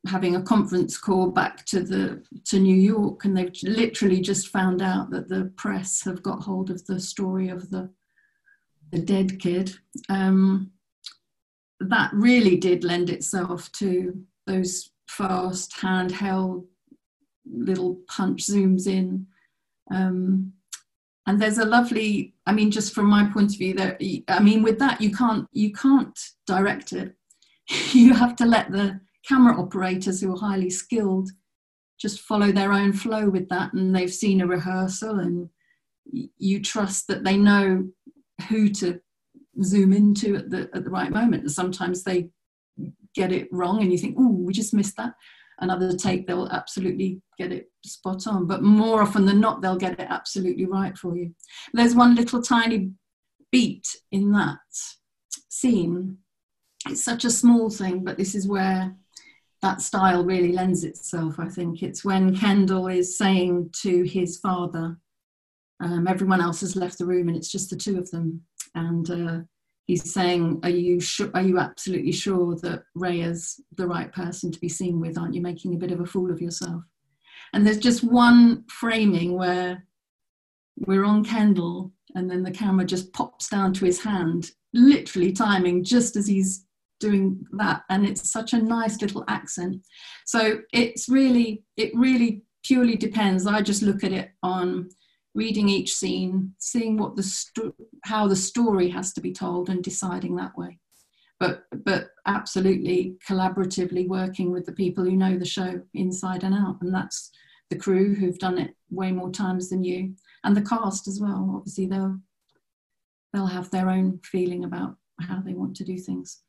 having 0.08 0.36
a 0.36 0.42
conference 0.42 0.98
call 0.98 1.30
back 1.30 1.66
to 1.66 1.82
the 1.82 2.24
to 2.46 2.60
New 2.60 2.76
York, 2.76 3.26
and 3.26 3.36
they've 3.36 3.54
literally 3.64 4.22
just 4.22 4.48
found 4.48 4.82
out 4.82 5.10
that 5.12 5.30
the 5.30 5.52
press 5.58 6.04
have 6.04 6.24
got 6.24 6.44
hold 6.44 6.70
of 6.70 6.86
the 6.86 7.00
story 7.00 7.50
of 7.50 7.70
the 7.70 7.90
the 8.92 9.00
dead 9.00 9.40
kid. 9.40 9.74
Um, 10.10 10.72
that 11.80 12.12
really 12.14 12.58
did 12.58 12.84
lend 12.84 13.10
itself 13.10 13.72
to 13.74 14.14
those 14.46 14.92
fast 15.08 15.74
handheld 15.82 16.66
little 17.46 18.00
punch 18.08 18.46
zooms 18.46 18.88
in. 18.88 19.26
Um, 19.92 20.54
and 21.28 21.42
there's 21.42 21.58
a 21.58 21.66
lovely, 21.66 22.34
I 22.46 22.54
mean, 22.54 22.72
just 22.72 22.94
from 22.94 23.06
my 23.06 23.26
point 23.26 23.52
of 23.52 23.58
view, 23.58 23.74
that 23.76 24.02
I 24.28 24.42
mean, 24.42 24.64
with 24.64 24.80
that 24.80 25.02
you 25.02 25.12
can't 25.16 25.48
you 25.52 25.72
can't 25.72 26.18
direct 26.48 26.94
it. 26.94 27.16
you 27.92 28.14
have 28.14 28.36
to 28.38 28.46
let 28.46 28.72
the 28.72 29.00
camera 29.28 29.60
operators 29.60 30.22
who 30.22 30.34
are 30.34 30.40
highly 30.40 30.70
skilled 30.70 31.30
just 32.00 32.22
follow 32.22 32.52
their 32.52 32.74
own 32.74 32.92
flow 32.92 33.30
with 33.30 33.48
that 33.50 33.74
and 33.74 33.96
they've 33.96 34.14
seen 34.14 34.42
a 34.42 34.48
rehearsal 34.48 35.20
and 35.20 35.48
you 36.12 36.60
trust 36.60 37.08
that 37.08 37.24
they 37.24 37.38
know 37.38 37.88
who 38.42 38.70
to 38.70 39.00
zoom 39.64 39.94
into 39.94 40.36
at 40.36 40.50
the 40.50 40.70
at 40.74 40.84
the 40.84 40.90
right 40.90 41.12
moment. 41.12 41.44
And 41.44 41.52
sometimes 41.52 42.04
they 42.04 42.30
get 43.14 43.32
it 43.32 43.48
wrong 43.52 43.82
and 43.82 43.92
you 43.92 43.98
think 43.98 44.16
oh 44.18 44.30
we 44.30 44.54
just 44.54 44.74
missed 44.74 44.98
that. 44.98 45.14
Another 45.60 45.96
take 45.96 46.26
they'll 46.26 46.48
absolutely 46.48 47.22
get 47.38 47.52
it 47.52 47.70
spot 47.86 48.26
on. 48.28 48.48
But 48.48 48.64
more 48.64 49.02
often 49.02 49.26
than 49.26 49.40
not 49.40 49.62
they'll 49.62 49.76
get 49.78 50.00
it 50.00 50.08
absolutely 50.10 50.66
right 50.66 50.98
for 50.98 51.16
you. 51.16 51.36
There's 51.74 51.96
one 51.96 52.16
little 52.16 52.42
tiny 52.42 52.92
beat 53.52 53.88
in 54.12 54.32
that 54.32 54.60
scene. 55.50 56.18
It's 56.88 57.04
such 57.04 57.26
a 57.26 57.30
small 57.30 57.70
thing 57.70 58.04
but 58.04 58.18
this 58.18 58.34
is 58.34 58.48
where 58.48 58.96
that 59.62 59.82
style 59.82 60.24
really 60.24 60.52
lends 60.52 60.84
itself, 60.84 61.40
I 61.40 61.48
think. 61.48 61.84
It's 61.84 62.04
when 62.04 62.36
Kendall 62.36 62.88
is 62.88 63.18
saying 63.18 63.70
to 63.82 64.04
his 64.04 64.38
father, 64.40 64.98
um, 65.82 66.08
everyone 66.08 66.42
else 66.42 66.62
has 66.62 66.76
left 66.76 66.98
the 66.98 67.06
room 67.06 67.28
and 67.28 67.36
it's 67.36 67.52
just 67.52 67.70
the 67.70 67.76
two 67.76 67.98
of 67.98 68.10
them. 68.12 68.42
And 68.76 69.10
uh, 69.10 69.40
he's 69.88 70.14
saying, 70.14 70.60
are 70.64 70.70
you, 70.70 71.00
sure, 71.00 71.32
are 71.34 71.42
you 71.42 71.60
absolutely 71.60 72.12
sure 72.12 72.56
that 72.58 72.84
Rhea 72.96 73.28
is 73.28 73.60
the 73.76 73.88
right 73.88 74.12
person 74.12 74.52
to 74.52 74.60
be 74.60 74.70
seen 74.70 75.02
with? 75.02 75.18
Aren't 75.18 75.34
you 75.34 75.42
making 75.42 75.74
a 75.74 75.78
bit 75.78 75.92
of 75.92 76.00
a 76.00 76.06
fool 76.06 76.32
of 76.32 76.42
yourself? 76.42 76.84
And 77.54 77.66
there's 77.66 77.80
just 77.80 78.04
one 78.04 78.64
framing 78.70 79.36
where 79.36 79.86
we're 80.78 81.04
on 81.04 81.26
Kendall 81.26 81.92
and 82.16 82.30
then 82.30 82.44
the 82.44 82.52
camera 82.52 82.86
just 82.86 83.12
pops 83.14 83.50
down 83.50 83.74
to 83.74 83.86
his 83.86 84.02
hand, 84.02 84.52
literally 84.74 85.32
timing 85.32 85.84
just 85.84 86.16
as 86.16 86.28
he's 86.28 86.66
doing 87.02 87.44
that 87.54 87.82
and 87.90 88.06
it's 88.06 88.32
such 88.32 88.54
a 88.54 88.62
nice 88.62 89.02
little 89.02 89.26
accent 89.28 89.78
so 90.24 90.60
it's 90.72 91.10
really 91.10 91.64
it 91.76 91.92
really 91.96 92.44
purely 92.64 92.96
depends 92.96 93.48
i 93.48 93.60
just 93.60 93.82
look 93.82 94.04
at 94.04 94.14
it 94.14 94.30
on 94.44 94.88
reading 95.34 95.70
each 95.70 95.94
scene 95.94 96.54
seeing 96.58 96.98
what 96.98 97.16
the 97.16 97.24
sto- 97.24 97.74
how 98.04 98.28
the 98.28 98.36
story 98.36 98.90
has 98.90 99.14
to 99.14 99.22
be 99.22 99.32
told 99.32 99.70
and 99.70 99.84
deciding 99.84 100.36
that 100.36 100.58
way. 100.58 100.78
But 101.40 101.64
but 101.86 102.10
absolutely 102.26 103.16
collaboratively 103.28 104.08
working 104.08 104.52
with 104.52 104.66
the 104.66 104.74
people 104.74 105.04
who 105.04 105.16
know 105.16 105.38
the 105.38 105.46
show 105.46 105.82
inside 105.94 106.44
and 106.44 106.54
out. 106.54 106.78
And 106.82 106.94
that's 106.94 107.32
the 107.70 107.78
crew 107.78 108.14
who've 108.14 108.38
done 108.38 108.58
it 108.58 108.76
way 108.90 109.12
more 109.12 109.32
times 109.32 109.70
than 109.70 109.84
you. 109.84 110.16
And 110.44 110.56
the 110.56 110.62
cast 110.62 111.08
as 111.08 111.20
well. 111.20 111.54
Obviously 111.56 111.86
they'll 111.86 112.20
they'll 113.34 113.48
have 113.48 113.72
their 113.72 113.90
own 113.90 114.20
feeling 114.24 114.66
about 114.66 114.98
how 115.22 115.40
they 115.40 115.54
want 115.54 115.76
to 115.78 115.86
do 115.86 115.98
things. 115.98 116.42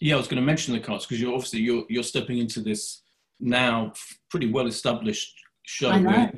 Yeah, 0.00 0.14
I 0.14 0.18
was 0.18 0.28
going 0.28 0.40
to 0.40 0.46
mention 0.46 0.74
the 0.74 0.80
cast 0.80 1.08
because 1.08 1.20
you're 1.20 1.34
obviously 1.34 1.60
you're 1.60 1.84
you're 1.88 2.02
stepping 2.02 2.38
into 2.38 2.60
this 2.60 3.02
now 3.40 3.92
pretty 4.30 4.50
well 4.50 4.66
established 4.66 5.34
show 5.64 5.96
where 6.00 6.32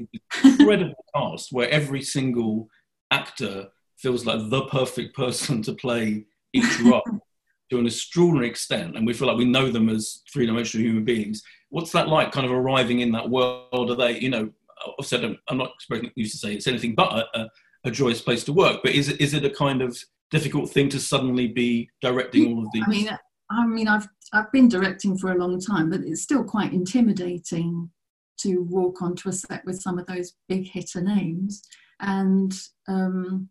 incredible 0.44 1.04
cast 1.14 1.52
where 1.52 1.68
every 1.70 2.02
single 2.02 2.68
actor 3.10 3.68
feels 3.96 4.26
like 4.26 4.50
the 4.50 4.62
perfect 4.66 5.16
person 5.16 5.62
to 5.62 5.72
play 5.72 6.26
each 6.52 6.80
role 6.80 7.02
to 7.70 7.78
an 7.78 7.87
extraordinary 7.87 8.48
extent 8.48 8.96
and 8.96 9.06
we 9.06 9.12
feel 9.12 9.28
like 9.28 9.38
we 9.38 9.44
know 9.44 9.70
them 9.70 9.88
as 9.88 10.22
three-dimensional 10.32 10.87
human 10.87 11.04
beings. 11.04 11.42
What's 11.70 11.92
that 11.92 12.08
like 12.08 12.32
kind 12.32 12.44
of 12.46 12.52
arriving 12.52 13.00
in 13.00 13.12
that 13.12 13.28
world? 13.28 13.90
Are 13.90 13.94
they 13.94 14.18
you 14.18 14.30
know 14.30 14.50
i've 14.98 15.06
said 15.06 15.24
um, 15.24 15.38
i'm 15.48 15.56
not 15.56 15.72
expecting 15.74 16.10
you 16.14 16.28
to 16.28 16.37
say 16.37 16.52
it's 16.52 16.66
anything 16.66 16.94
but 16.94 17.10
a, 17.10 17.40
a, 17.40 17.50
a 17.84 17.90
joyous 17.90 18.20
place 18.20 18.44
to 18.44 18.52
work 18.52 18.80
but 18.82 18.92
is 18.92 19.08
it 19.08 19.18
is 19.18 19.32
it 19.32 19.44
a 19.44 19.48
kind 19.48 19.80
of 19.80 19.96
difficult 20.34 20.68
thing 20.70 20.88
to 20.88 20.98
suddenly 20.98 21.46
be 21.46 21.88
directing 22.00 22.52
all 22.52 22.64
of 22.64 22.72
these? 22.72 22.82
I 22.84 22.90
mean, 22.90 23.08
I 23.50 23.66
mean, 23.66 23.88
I've 23.88 24.08
I've 24.32 24.50
been 24.52 24.68
directing 24.68 25.16
for 25.16 25.30
a 25.32 25.38
long 25.38 25.60
time, 25.60 25.90
but 25.90 26.00
it's 26.00 26.22
still 26.22 26.42
quite 26.42 26.72
intimidating 26.72 27.90
to 28.38 28.62
walk 28.62 29.02
onto 29.02 29.28
a 29.28 29.32
set 29.32 29.64
with 29.64 29.80
some 29.80 29.98
of 29.98 30.06
those 30.06 30.34
big 30.48 30.66
hitter 30.66 31.00
names, 31.00 31.62
and 32.00 32.52
um, 32.88 33.48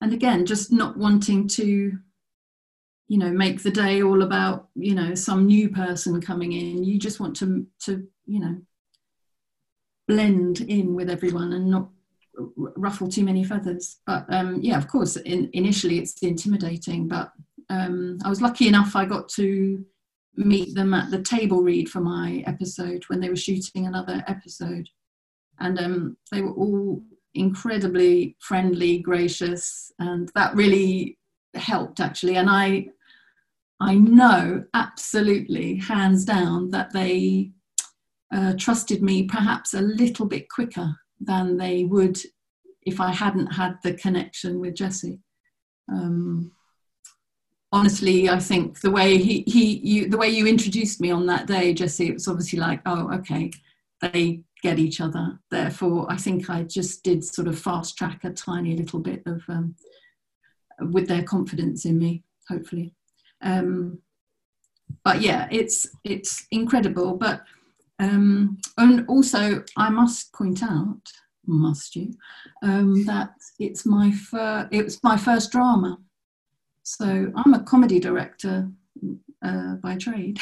and 0.00 0.12
again, 0.12 0.46
just 0.46 0.72
not 0.72 0.96
wanting 0.96 1.46
to, 1.48 1.98
you 3.08 3.18
know, 3.18 3.30
make 3.30 3.62
the 3.62 3.70
day 3.70 4.02
all 4.02 4.22
about 4.22 4.68
you 4.74 4.94
know 4.94 5.14
some 5.14 5.46
new 5.46 5.68
person 5.68 6.20
coming 6.20 6.52
in. 6.52 6.84
You 6.84 6.98
just 6.98 7.20
want 7.20 7.36
to 7.36 7.66
to 7.84 8.06
you 8.26 8.40
know 8.40 8.56
blend 10.08 10.60
in 10.62 10.94
with 10.94 11.08
everyone 11.08 11.52
and 11.52 11.70
not 11.70 11.88
ruffle 12.56 13.08
too 13.08 13.24
many 13.24 13.44
feathers. 13.44 13.98
But 14.06 14.26
um, 14.32 14.58
yeah, 14.60 14.78
of 14.78 14.88
course, 14.88 15.16
in, 15.16 15.50
initially 15.52 15.98
it's 15.98 16.20
intimidating, 16.22 17.08
but 17.08 17.32
um, 17.68 18.18
I 18.24 18.28
was 18.28 18.42
lucky 18.42 18.68
enough 18.68 18.96
I 18.96 19.04
got 19.04 19.28
to 19.30 19.84
meet 20.36 20.74
them 20.74 20.94
at 20.94 21.10
the 21.10 21.22
table 21.22 21.62
read 21.62 21.88
for 21.88 22.00
my 22.00 22.42
episode 22.46 23.04
when 23.08 23.20
they 23.20 23.28
were 23.28 23.36
shooting 23.36 23.86
another 23.86 24.24
episode. 24.26 24.88
And 25.58 25.78
um, 25.78 26.16
they 26.32 26.40
were 26.40 26.54
all 26.54 27.02
incredibly 27.34 28.36
friendly, 28.40 28.98
gracious, 28.98 29.92
and 29.98 30.30
that 30.34 30.54
really 30.54 31.18
helped 31.54 32.00
actually. 32.00 32.36
And 32.36 32.48
I, 32.48 32.88
I 33.80 33.94
know 33.94 34.64
absolutely, 34.74 35.76
hands 35.76 36.24
down, 36.24 36.70
that 36.70 36.92
they 36.92 37.52
uh, 38.32 38.54
trusted 38.58 39.02
me 39.02 39.24
perhaps 39.24 39.74
a 39.74 39.80
little 39.80 40.26
bit 40.26 40.48
quicker 40.48 40.94
than 41.20 41.56
they 41.56 41.84
would 41.84 42.18
if 42.82 43.00
I 43.00 43.12
hadn't 43.12 43.48
had 43.48 43.76
the 43.82 43.94
connection 43.94 44.60
with 44.60 44.74
Jesse. 44.74 45.20
Um, 45.90 46.52
honestly, 47.72 48.28
I 48.28 48.38
think 48.38 48.80
the 48.80 48.90
way 48.90 49.18
he, 49.18 49.42
he 49.46 49.78
you, 49.78 50.08
the 50.08 50.18
way 50.18 50.28
you 50.28 50.46
introduced 50.46 51.00
me 51.00 51.10
on 51.10 51.26
that 51.26 51.46
day, 51.46 51.72
Jesse, 51.72 52.08
it 52.08 52.14
was 52.14 52.28
obviously 52.28 52.58
like, 52.58 52.80
oh, 52.86 53.12
okay, 53.14 53.50
they 54.00 54.40
get 54.62 54.78
each 54.78 55.00
other. 55.00 55.38
Therefore, 55.50 56.06
I 56.10 56.16
think 56.16 56.50
I 56.50 56.64
just 56.64 57.02
did 57.02 57.24
sort 57.24 57.48
of 57.48 57.58
fast 57.58 57.96
track 57.96 58.24
a 58.24 58.30
tiny 58.30 58.76
little 58.76 59.00
bit 59.00 59.22
of 59.26 59.42
um, 59.48 59.74
with 60.80 61.08
their 61.08 61.22
confidence 61.22 61.84
in 61.84 61.98
me, 61.98 62.24
hopefully. 62.48 62.94
Um, 63.42 64.00
but 65.04 65.20
yeah, 65.20 65.48
it's 65.50 65.86
it's 66.04 66.46
incredible. 66.50 67.14
But 67.14 67.42
um, 68.00 68.58
and 68.78 69.06
also, 69.08 69.62
I 69.76 69.90
must 69.90 70.32
point 70.32 70.62
out, 70.62 71.00
must 71.46 71.94
you, 71.94 72.14
um, 72.62 73.04
that 73.04 73.34
it's 73.58 73.86
my 73.86 74.10
fir- 74.10 74.68
it 74.72 74.84
was 74.84 75.02
my 75.04 75.16
first 75.16 75.52
drama 75.52 75.98
so 76.82 77.32
I'm 77.36 77.54
a 77.54 77.62
comedy 77.62 78.00
director 78.00 78.68
uh, 79.44 79.74
by 79.76 79.96
trade. 79.96 80.40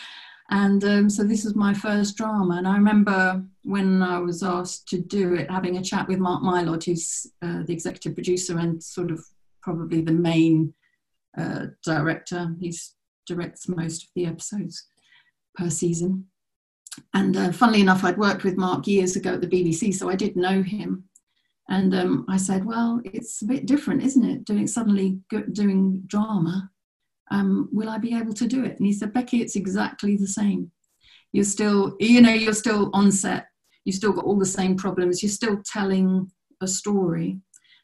and 0.50 0.82
um, 0.84 1.10
so 1.10 1.24
this 1.24 1.44
is 1.44 1.54
my 1.54 1.74
first 1.74 2.16
drama. 2.16 2.56
And 2.56 2.66
I 2.66 2.74
remember 2.74 3.42
when 3.62 4.02
I 4.02 4.18
was 4.18 4.42
asked 4.42 4.88
to 4.88 4.98
do 4.98 5.34
it, 5.34 5.50
having 5.50 5.76
a 5.76 5.82
chat 5.82 6.08
with 6.08 6.18
Mark 6.18 6.42
Mylod, 6.42 6.84
who's 6.84 7.26
uh, 7.42 7.62
the 7.64 7.72
executive 7.72 8.14
producer 8.14 8.58
and 8.58 8.82
sort 8.82 9.10
of 9.10 9.24
probably 9.62 10.00
the 10.00 10.12
main 10.12 10.74
uh, 11.38 11.66
director. 11.84 12.54
He 12.60 12.74
directs 13.26 13.68
most 13.68 14.04
of 14.04 14.08
the 14.14 14.26
episodes 14.26 14.86
per 15.54 15.70
season. 15.70 16.26
And 17.14 17.36
uh, 17.36 17.52
funnily 17.52 17.80
enough, 17.80 18.04
I'd 18.04 18.18
worked 18.18 18.44
with 18.44 18.56
Mark 18.56 18.86
years 18.86 19.16
ago 19.16 19.34
at 19.34 19.40
the 19.40 19.46
BBC, 19.46 19.94
so 19.94 20.10
I 20.10 20.16
did 20.16 20.36
know 20.36 20.62
him. 20.62 21.04
And 21.70 21.94
um, 21.94 22.26
I 22.28 22.36
said, 22.36 22.64
well, 22.64 23.00
it's 23.04 23.42
a 23.42 23.46
bit 23.46 23.64
different, 23.64 24.02
isn't 24.02 24.24
it? 24.24 24.44
Doing 24.44 24.66
suddenly 24.66 25.20
doing 25.52 26.02
drama 26.06 26.70
um, 27.30 27.68
will 27.72 27.88
I 27.88 27.98
be 27.98 28.14
able 28.14 28.32
to 28.34 28.46
do 28.46 28.64
it? 28.64 28.76
And 28.78 28.86
he 28.86 28.92
said, 28.92 29.12
Becky, 29.12 29.40
it's 29.40 29.56
exactly 29.56 30.16
the 30.16 30.26
same. 30.26 30.70
You're 31.32 31.44
still, 31.44 31.96
you 32.00 32.20
know, 32.20 32.32
you're 32.32 32.52
still 32.52 32.90
on 32.92 33.12
set. 33.12 33.46
You've 33.84 33.96
still 33.96 34.12
got 34.12 34.24
all 34.24 34.38
the 34.38 34.46
same 34.46 34.76
problems. 34.76 35.22
You're 35.22 35.30
still 35.30 35.62
telling 35.64 36.30
a 36.60 36.66
story. 36.66 37.38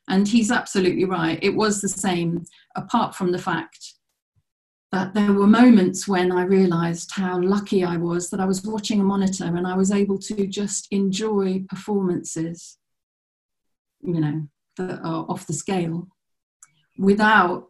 And 0.09 0.27
he's 0.27 0.51
absolutely 0.51 1.05
right. 1.05 1.39
It 1.43 1.55
was 1.55 1.81
the 1.81 1.89
same, 1.89 2.45
apart 2.77 3.15
from 3.15 3.33
the 3.33 3.39
fact 3.39 3.95
that 4.93 5.15
there 5.15 5.33
were 5.33 5.47
moments 5.47 6.07
when 6.07 6.31
I 6.31 6.43
realized 6.43 7.11
how 7.13 7.41
lucky 7.41 7.85
I 7.85 7.97
was 7.97 8.31
that 8.31 8.41
I 8.41 8.45
was 8.47 8.63
watching 8.63 9.01
a 9.01 9.05
monitor 9.05 9.45
and 9.45 9.67
I 9.67 9.77
was 9.77 9.91
able 9.91 10.19
to 10.19 10.47
just 10.47 10.87
enjoy 10.91 11.65
performances, 11.69 12.79
you 14.03 14.21
know, 14.21 14.47
that 14.77 15.01
are 15.01 15.27
off 15.29 15.47
the 15.47 15.53
scale 15.53 16.09
without 16.99 17.69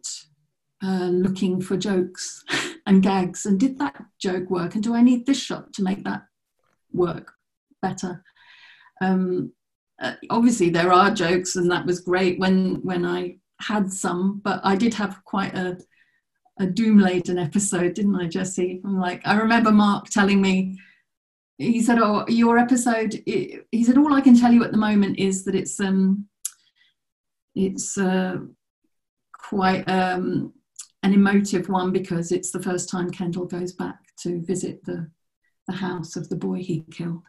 uh, 0.82 1.08
looking 1.08 1.60
for 1.60 1.76
jokes 1.76 2.44
and 2.86 3.02
gags 3.02 3.46
and 3.46 3.58
did 3.58 3.78
that 3.78 4.04
joke 4.20 4.48
work 4.50 4.74
and 4.74 4.84
do 4.84 4.94
I 4.94 5.02
need 5.02 5.26
this 5.26 5.40
shot 5.40 5.72
to 5.74 5.82
make 5.82 6.04
that 6.04 6.22
work 6.92 7.32
better? 7.82 8.22
Um, 9.00 9.52
uh, 10.00 10.14
obviously 10.30 10.70
there 10.70 10.92
are 10.92 11.10
jokes 11.10 11.56
and 11.56 11.70
that 11.70 11.86
was 11.86 12.00
great 12.00 12.38
when 12.38 12.76
when 12.82 13.04
I 13.04 13.38
had 13.60 13.90
some, 13.90 14.40
but 14.44 14.60
I 14.62 14.76
did 14.76 14.94
have 14.94 15.24
quite 15.24 15.54
a 15.54 15.78
a 16.58 16.66
doom 16.66 16.98
laden 16.98 17.38
episode, 17.38 17.94
didn't 17.94 18.16
I, 18.16 18.28
Jesse? 18.28 18.80
I'm 18.84 18.98
like, 18.98 19.20
I 19.24 19.36
remember 19.36 19.70
Mark 19.70 20.06
telling 20.08 20.40
me, 20.40 20.78
he 21.58 21.80
said, 21.82 21.98
"Oh, 21.98 22.24
your 22.28 22.58
episode." 22.58 23.14
he 23.24 23.84
said, 23.84 23.98
"All 23.98 24.12
I 24.12 24.20
can 24.20 24.38
tell 24.38 24.52
you 24.52 24.64
at 24.64 24.72
the 24.72 24.78
moment 24.78 25.18
is 25.18 25.44
that 25.44 25.54
it's 25.54 25.80
um, 25.80 26.26
it's 27.54 27.96
uh, 27.96 28.38
quite 29.32 29.88
um, 29.88 30.52
an 31.02 31.14
emotive 31.14 31.68
one 31.68 31.92
because 31.92 32.32
it's 32.32 32.50
the 32.50 32.62
first 32.62 32.88
time 32.88 33.10
Kendall 33.10 33.46
goes 33.46 33.72
back 33.72 33.98
to 34.22 34.42
visit 34.42 34.84
the 34.84 35.10
the 35.66 35.74
house 35.74 36.16
of 36.16 36.28
the 36.28 36.36
boy 36.36 36.58
he 36.58 36.84
killed." 36.90 37.22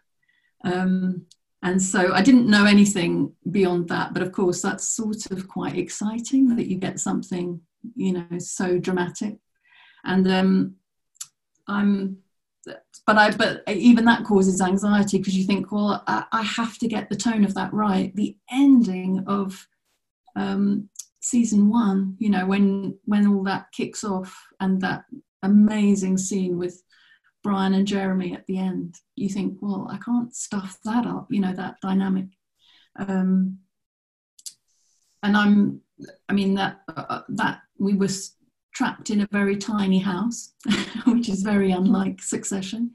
Um, 0.63 1.25
and 1.63 1.81
so 1.81 2.13
I 2.13 2.21
didn't 2.21 2.49
know 2.49 2.65
anything 2.65 3.33
beyond 3.49 3.89
that, 3.89 4.13
but 4.13 4.21
of 4.21 4.31
course 4.31 4.61
that's 4.61 4.87
sort 4.87 5.31
of 5.31 5.47
quite 5.47 5.77
exciting 5.77 6.55
that 6.55 6.67
you 6.67 6.77
get 6.77 6.99
something, 6.99 7.59
you 7.95 8.13
know, 8.13 8.37
so 8.37 8.77
dramatic. 8.77 9.37
And 10.03 10.31
um, 10.31 10.75
I'm, 11.67 12.17
but 13.05 13.17
I, 13.17 13.31
but 13.31 13.63
even 13.67 14.05
that 14.05 14.25
causes 14.25 14.61
anxiety 14.61 15.17
because 15.17 15.35
you 15.35 15.45
think, 15.45 15.71
well, 15.71 16.03
I, 16.07 16.25
I, 16.31 16.41
have 16.43 16.77
to 16.79 16.87
get 16.87 17.09
the 17.09 17.15
tone 17.15 17.43
of 17.45 17.53
that 17.55 17.73
right. 17.73 18.15
The 18.15 18.35
ending 18.51 19.23
of 19.27 19.67
um, 20.35 20.89
season 21.19 21.69
one, 21.69 22.15
you 22.19 22.29
know, 22.29 22.45
when 22.45 22.97
when 23.05 23.27
all 23.27 23.43
that 23.43 23.67
kicks 23.71 24.03
off 24.03 24.37
and 24.59 24.81
that 24.81 25.03
amazing 25.43 26.17
scene 26.17 26.57
with 26.57 26.81
Brian 27.43 27.73
and 27.73 27.87
Jeremy 27.87 28.33
at 28.33 28.45
the 28.47 28.57
end, 28.57 28.95
you 29.15 29.29
think, 29.29 29.57
well, 29.61 29.87
I 29.89 29.97
can't 29.97 30.35
stuff 30.35 30.77
that 30.83 31.05
up, 31.05 31.27
you 31.29 31.39
know, 31.39 31.53
that 31.53 31.75
dynamic. 31.81 32.27
Um, 32.97 33.59
and 35.23 35.37
I'm, 35.37 35.81
I 36.29 36.33
mean, 36.33 36.55
that 36.55 36.81
uh, 36.95 37.21
that 37.29 37.61
we 37.79 37.93
were 37.93 38.09
trapped 38.77 39.09
in 39.09 39.21
a 39.21 39.27
very 39.31 39.57
tiny 39.57 39.97
house, 39.97 40.53
which 41.07 41.29
is 41.29 41.41
very 41.41 41.71
unlike 41.71 42.21
Succession. 42.21 42.91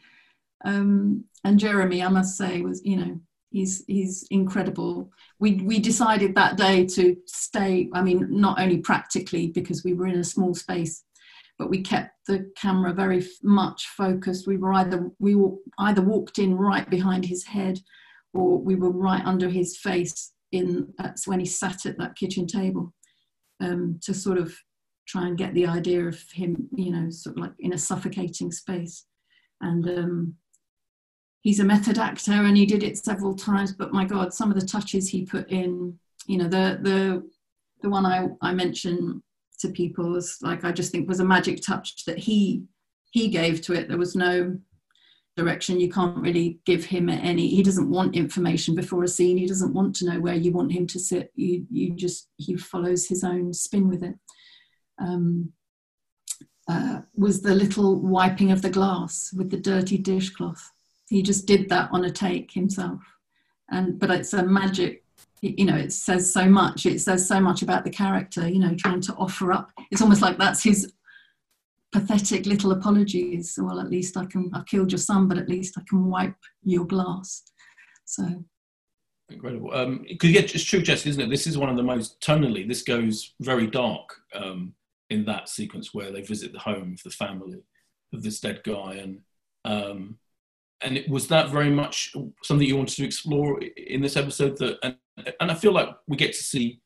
Um, 0.64 1.24
and 1.42 1.58
Jeremy, 1.58 2.04
I 2.04 2.08
must 2.08 2.36
say, 2.36 2.60
was 2.60 2.80
you 2.84 2.96
know 2.96 3.20
he's 3.50 3.84
he's 3.88 4.24
incredible. 4.30 5.10
We 5.40 5.54
we 5.62 5.80
decided 5.80 6.36
that 6.36 6.56
day 6.56 6.86
to 6.86 7.16
stay. 7.26 7.90
I 7.92 8.00
mean, 8.00 8.28
not 8.30 8.60
only 8.60 8.78
practically 8.78 9.48
because 9.48 9.82
we 9.82 9.92
were 9.92 10.06
in 10.06 10.20
a 10.20 10.24
small 10.24 10.54
space, 10.54 11.02
but 11.58 11.68
we 11.68 11.80
kept 11.80 12.12
the 12.28 12.52
camera 12.56 12.92
very 12.92 13.26
much 13.42 13.88
focused. 13.88 14.46
We 14.46 14.58
were 14.58 14.74
either 14.74 15.10
we 15.18 15.34
were 15.34 15.56
either 15.80 16.02
walked 16.02 16.38
in 16.38 16.54
right 16.54 16.88
behind 16.88 17.24
his 17.24 17.44
head, 17.44 17.80
or 18.32 18.56
we 18.56 18.76
were 18.76 18.92
right 18.92 19.24
under 19.26 19.48
his 19.48 19.76
face 19.76 20.32
in 20.52 20.94
that's 20.96 21.26
when 21.26 21.40
he 21.40 21.46
sat 21.46 21.86
at 21.86 21.98
that 21.98 22.14
kitchen 22.14 22.46
table, 22.46 22.94
um, 23.60 23.98
to 24.04 24.14
sort 24.14 24.38
of 24.38 24.54
try 25.06 25.26
and 25.26 25.38
get 25.38 25.54
the 25.54 25.66
idea 25.66 26.06
of 26.06 26.20
him, 26.32 26.68
you 26.74 26.92
know, 26.92 27.10
sort 27.10 27.36
of 27.36 27.42
like 27.42 27.52
in 27.58 27.72
a 27.72 27.78
suffocating 27.78 28.52
space, 28.52 29.06
and. 29.60 29.88
Um, 29.88 30.34
he's 31.44 31.58
a 31.58 31.64
method 31.64 31.98
actor 31.98 32.30
and 32.30 32.56
he 32.56 32.64
did 32.64 32.84
it 32.84 32.96
several 32.96 33.34
times 33.34 33.72
but 33.72 33.92
my 33.92 34.04
god 34.04 34.32
some 34.32 34.48
of 34.48 34.60
the 34.60 34.64
touches 34.64 35.08
he 35.08 35.26
put 35.26 35.50
in 35.50 35.92
you 36.28 36.38
know 36.38 36.46
the 36.46 36.78
the 36.82 37.28
the 37.80 37.90
one 37.90 38.06
i 38.06 38.28
i 38.42 38.52
mentioned 38.52 39.20
to 39.62 39.68
people 39.68 40.10
was 40.10 40.38
like 40.42 40.64
I 40.64 40.72
just 40.72 40.92
think 40.92 41.08
was 41.08 41.20
a 41.20 41.24
magic 41.24 41.62
touch 41.64 42.04
that 42.04 42.18
he 42.18 42.64
he 43.10 43.28
gave 43.28 43.62
to 43.62 43.72
it. 43.74 43.88
There 43.88 43.98
was 43.98 44.14
no 44.14 44.58
direction. 45.36 45.80
You 45.80 45.90
can't 45.90 46.18
really 46.18 46.58
give 46.66 46.84
him 46.84 47.08
any. 47.08 47.48
He 47.48 47.62
doesn't 47.62 47.90
want 47.90 48.14
information 48.14 48.74
before 48.74 49.02
a 49.04 49.08
scene. 49.08 49.38
He 49.38 49.46
doesn't 49.46 49.72
want 49.72 49.96
to 49.96 50.06
know 50.06 50.20
where 50.20 50.34
you 50.34 50.52
want 50.52 50.72
him 50.72 50.86
to 50.88 50.98
sit. 50.98 51.32
You 51.34 51.66
you 51.70 51.94
just 51.94 52.28
he 52.36 52.56
follows 52.56 53.06
his 53.06 53.24
own 53.24 53.54
spin 53.54 53.88
with 53.88 54.02
it. 54.02 54.16
Um, 55.02 55.52
uh, 56.68 57.00
was 57.16 57.42
the 57.42 57.54
little 57.54 58.00
wiping 58.00 58.52
of 58.52 58.62
the 58.62 58.70
glass 58.70 59.32
with 59.36 59.50
the 59.50 59.56
dirty 59.56 59.98
dishcloth. 59.98 60.70
He 61.08 61.22
just 61.22 61.46
did 61.46 61.68
that 61.68 61.90
on 61.92 62.04
a 62.04 62.10
take 62.10 62.52
himself, 62.52 63.00
and 63.70 63.98
but 63.98 64.10
it's 64.10 64.32
a 64.32 64.44
magic 64.44 65.04
you 65.42 65.64
know 65.64 65.76
it 65.76 65.92
says 65.92 66.32
so 66.32 66.46
much. 66.46 66.86
It 66.86 67.00
says 67.00 67.26
so 67.26 67.40
much 67.40 67.62
about 67.62 67.84
the 67.84 67.90
character 67.90 68.48
you 68.48 68.60
know 68.60 68.74
trying 68.74 69.00
to 69.02 69.14
offer 69.14 69.52
up. 69.52 69.72
It's 69.90 70.00
almost 70.00 70.22
like 70.22 70.38
that's 70.38 70.62
his 70.62 70.92
pathetic 71.92 72.46
little 72.46 72.72
apologies. 72.72 73.58
Well 73.60 73.80
at 73.80 73.90
least 73.90 74.16
i 74.16 74.24
can 74.24 74.50
i 74.54 74.62
killed 74.62 74.92
your 74.92 74.98
son 74.98 75.28
but 75.28 75.38
at 75.38 75.48
least 75.48 75.76
i 75.78 75.82
can 75.88 76.06
wipe 76.06 76.36
your 76.62 76.86
glass. 76.86 77.42
So. 78.04 78.44
Incredible. 79.28 79.74
Um 79.74 80.04
because 80.08 80.30
yeah 80.30 80.40
it's 80.42 80.64
true 80.64 80.80
jess 80.80 81.06
isn't 81.06 81.22
it? 81.22 81.30
This 81.30 81.46
is 81.46 81.58
one 81.58 81.68
of 81.68 81.76
the 81.76 81.82
most 81.82 82.20
tonally 82.20 82.66
this 82.66 82.82
goes 82.82 83.34
very 83.40 83.66
dark 83.66 84.14
um 84.34 84.74
in 85.12 85.24
that 85.26 85.48
sequence 85.48 85.94
where 85.94 86.10
they 86.10 86.22
visit 86.22 86.52
the 86.52 86.58
home 86.58 86.94
of 86.94 87.02
the 87.02 87.10
family 87.10 87.58
of 88.12 88.22
this 88.22 88.40
dead 88.40 88.62
guy. 88.64 88.94
And 88.94 89.20
um 89.64 90.18
and 90.82 90.98
it, 90.98 91.08
was 91.08 91.28
that 91.28 91.50
very 91.50 91.70
much 91.70 92.14
something 92.42 92.66
you 92.66 92.76
wanted 92.76 92.96
to 92.96 93.04
explore 93.04 93.60
in 93.76 94.02
this 94.02 94.16
episode 94.16 94.56
that 94.58 94.78
and, 94.82 94.96
and 95.40 95.50
i 95.50 95.54
feel 95.54 95.72
like 95.72 95.88
we 96.08 96.16
get 96.16 96.32
to 96.32 96.42
see 96.42 96.80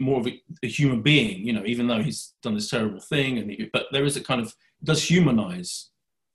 more 0.00 0.20
of 0.20 0.26
a, 0.26 0.40
a, 0.62 0.66
human 0.66 1.02
being 1.02 1.46
you 1.46 1.52
know 1.52 1.64
even 1.64 1.86
though 1.86 2.02
he's 2.02 2.34
done 2.42 2.54
this 2.54 2.70
terrible 2.70 3.00
thing 3.00 3.38
and 3.38 3.50
he, 3.50 3.68
but 3.72 3.86
there 3.92 4.04
is 4.04 4.16
a 4.16 4.22
kind 4.22 4.40
of 4.40 4.54
does 4.82 5.08
humanize 5.08 5.90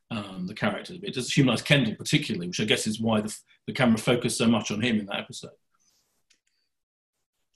um, 0.10 0.46
the 0.48 0.54
character. 0.54 0.94
It 1.04 1.13
does 1.16 1.36
humanize 1.36 1.62
kendall 1.62 1.96
particularly 1.96 2.48
which 2.48 2.62
i 2.62 2.66
guess 2.66 2.88
is 2.88 3.02
why 3.02 3.22
the, 3.22 3.36
the 3.66 3.74
camera 3.74 3.98
focused 3.98 4.38
so 4.38 4.48
much 4.48 4.72
on 4.72 4.82
him 4.82 5.00
in 5.00 5.06
that 5.08 5.20
episode. 5.20 5.52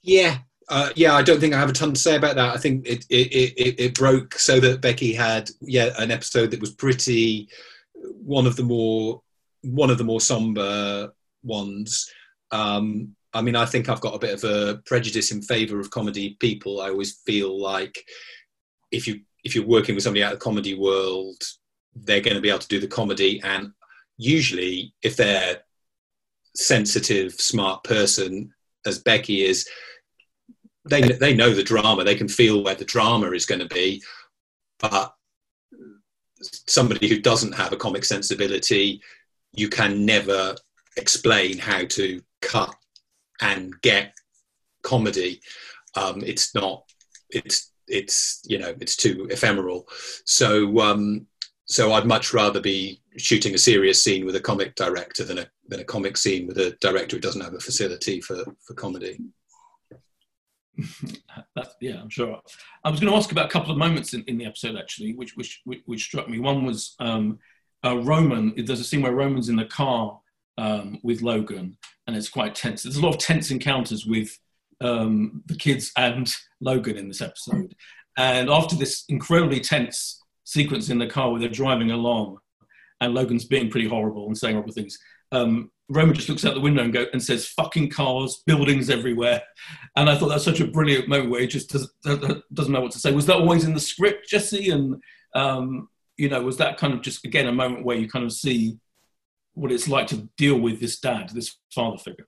Yeah 0.01 0.39
uh, 0.69 0.89
yeah, 0.95 1.13
I 1.13 1.21
don't 1.21 1.39
think 1.39 1.53
I 1.53 1.59
have 1.59 1.69
a 1.69 1.73
ton 1.73 1.93
to 1.93 1.99
say 1.99 2.15
about 2.15 2.35
that. 2.35 2.55
I 2.55 2.57
think 2.57 2.87
it 2.87 3.05
it, 3.09 3.31
it, 3.33 3.79
it 3.79 3.95
broke 3.95 4.35
so 4.35 4.59
that 4.59 4.81
Becky 4.81 5.13
had 5.13 5.49
yeah 5.61 5.89
an 5.97 6.11
episode 6.11 6.51
that 6.51 6.61
was 6.61 6.71
pretty 6.71 7.49
one 7.93 8.45
of 8.45 8.55
the 8.55 8.63
more 8.63 9.21
one 9.63 9.89
of 9.89 9.97
the 9.97 10.03
more 10.03 10.21
somber 10.21 11.11
ones. 11.43 12.09
Um, 12.51 13.15
I 13.33 13.41
mean, 13.41 13.55
I 13.55 13.65
think 13.65 13.87
I've 13.87 14.01
got 14.01 14.15
a 14.15 14.19
bit 14.19 14.33
of 14.33 14.43
a 14.43 14.77
prejudice 14.85 15.31
in 15.31 15.41
favour 15.41 15.79
of 15.79 15.89
comedy 15.89 16.37
people. 16.39 16.81
I 16.81 16.89
always 16.89 17.19
feel 17.25 17.59
like 17.59 18.03
if 18.91 19.07
you 19.07 19.21
if 19.43 19.55
you're 19.55 19.65
working 19.65 19.95
with 19.95 20.03
somebody 20.03 20.23
out 20.23 20.33
of 20.33 20.39
the 20.39 20.43
comedy 20.43 20.75
world, 20.75 21.41
they're 21.95 22.21
going 22.21 22.35
to 22.35 22.41
be 22.41 22.49
able 22.49 22.59
to 22.59 22.67
do 22.67 22.79
the 22.79 22.87
comedy, 22.87 23.41
and 23.43 23.71
usually, 24.17 24.93
if 25.01 25.15
they're 25.15 25.61
sensitive, 26.55 27.33
smart 27.33 27.83
person, 27.83 28.53
as 28.85 28.99
Becky 28.99 29.43
is, 29.43 29.67
they 30.85 31.01
they 31.01 31.35
know 31.35 31.53
the 31.53 31.63
drama. 31.63 32.03
They 32.03 32.15
can 32.15 32.27
feel 32.27 32.63
where 32.63 32.75
the 32.75 32.85
drama 32.85 33.31
is 33.31 33.45
going 33.45 33.61
to 33.61 33.67
be, 33.67 34.01
but 34.79 35.13
somebody 36.41 37.07
who 37.07 37.19
doesn't 37.19 37.53
have 37.53 37.71
a 37.71 37.77
comic 37.77 38.03
sensibility 38.03 39.01
you 39.53 39.69
can 39.69 40.05
never 40.05 40.55
explain 40.97 41.57
how 41.57 41.85
to 41.85 42.21
cut 42.41 42.73
and 43.41 43.79
get 43.81 44.13
comedy. 44.83 45.41
Um, 45.95 46.21
it's 46.23 46.55
not. 46.55 46.83
It's 47.29 47.71
it's 47.87 48.41
you 48.45 48.57
know 48.57 48.73
it's 48.79 48.95
too 48.95 49.27
ephemeral. 49.29 49.87
So 50.25 50.79
um, 50.79 51.27
so 51.65 51.93
I'd 51.93 52.05
much 52.05 52.33
rather 52.33 52.61
be 52.61 53.01
shooting 53.17 53.53
a 53.53 53.57
serious 53.57 54.03
scene 54.03 54.25
with 54.25 54.35
a 54.35 54.41
comic 54.41 54.75
director 54.75 55.23
than 55.23 55.39
a 55.39 55.47
than 55.67 55.79
a 55.79 55.85
comic 55.85 56.17
scene 56.17 56.47
with 56.47 56.57
a 56.57 56.71
director 56.81 57.17
who 57.17 57.21
doesn't 57.21 57.41
have 57.41 57.53
a 57.53 57.59
facility 57.59 58.21
for 58.21 58.43
for 58.65 58.73
comedy. 58.73 59.19
That's, 61.55 61.75
yeah, 61.81 62.01
I'm 62.01 62.09
sure. 62.09 62.39
I 62.83 62.89
was 62.89 62.99
going 62.99 63.11
to 63.11 63.17
ask 63.17 63.31
about 63.31 63.47
a 63.47 63.49
couple 63.49 63.71
of 63.71 63.77
moments 63.77 64.13
in, 64.13 64.23
in 64.23 64.37
the 64.37 64.45
episode 64.45 64.77
actually, 64.77 65.13
which 65.13 65.35
which 65.35 65.61
which 65.85 66.03
struck 66.03 66.29
me. 66.29 66.39
One 66.39 66.65
was 66.65 66.95
um, 66.99 67.39
Roman, 67.83 68.53
there's 68.55 68.79
a 68.79 68.83
scene 68.83 69.01
where 69.01 69.13
Roman's 69.13 69.49
in 69.49 69.55
the 69.55 69.65
car 69.65 70.19
um, 70.57 70.99
with 71.03 71.21
Logan, 71.21 71.77
and 72.07 72.15
it's 72.15 72.29
quite 72.29 72.55
tense. 72.55 72.83
There's 72.83 72.97
a 72.97 73.01
lot 73.01 73.15
of 73.15 73.19
tense 73.19 73.51
encounters 73.51 74.05
with 74.05 74.37
um, 74.79 75.43
the 75.45 75.55
kids 75.55 75.91
and 75.97 76.33
Logan 76.61 76.97
in 76.97 77.07
this 77.07 77.21
episode. 77.21 77.75
And 78.17 78.49
after 78.49 78.75
this 78.75 79.05
incredibly 79.09 79.59
tense 79.59 80.21
sequence 80.43 80.89
in 80.89 80.99
the 80.99 81.07
car 81.07 81.31
where 81.31 81.39
they're 81.39 81.49
driving 81.49 81.91
along, 81.91 82.37
and 82.99 83.13
Logan's 83.13 83.45
being 83.45 83.69
pretty 83.69 83.87
horrible 83.87 84.27
and 84.27 84.37
saying 84.37 84.55
horrible 84.55 84.73
things, 84.73 84.99
um, 85.31 85.71
Roman 85.91 86.15
just 86.15 86.29
looks 86.29 86.45
out 86.45 86.53
the 86.53 86.61
window 86.61 86.83
and, 86.83 86.93
go, 86.93 87.05
and 87.11 87.21
says, 87.21 87.47
fucking 87.47 87.89
cars, 87.89 88.43
buildings 88.45 88.89
everywhere. 88.89 89.41
And 89.95 90.09
I 90.09 90.17
thought 90.17 90.29
that's 90.29 90.45
such 90.45 90.61
a 90.61 90.67
brilliant 90.67 91.09
moment 91.09 91.29
where 91.29 91.41
he 91.41 91.47
just 91.47 91.69
does, 91.69 91.91
doesn't 92.03 92.71
know 92.71 92.81
what 92.81 92.91
to 92.91 92.99
say. 92.99 93.11
Was 93.11 93.25
that 93.25 93.35
always 93.35 93.65
in 93.65 93.73
the 93.73 93.79
script, 93.79 94.29
Jesse? 94.29 94.69
And, 94.69 95.01
um, 95.35 95.89
you 96.17 96.29
know, 96.29 96.41
was 96.41 96.57
that 96.57 96.77
kind 96.77 96.93
of 96.93 97.01
just, 97.01 97.25
again, 97.25 97.47
a 97.47 97.51
moment 97.51 97.85
where 97.85 97.97
you 97.97 98.07
kind 98.07 98.25
of 98.25 98.31
see 98.31 98.77
what 99.53 99.71
it's 99.71 99.87
like 99.87 100.07
to 100.07 100.29
deal 100.37 100.59
with 100.59 100.79
this 100.79 100.99
dad, 100.99 101.29
this 101.29 101.57
father 101.73 101.97
figure? 101.97 102.27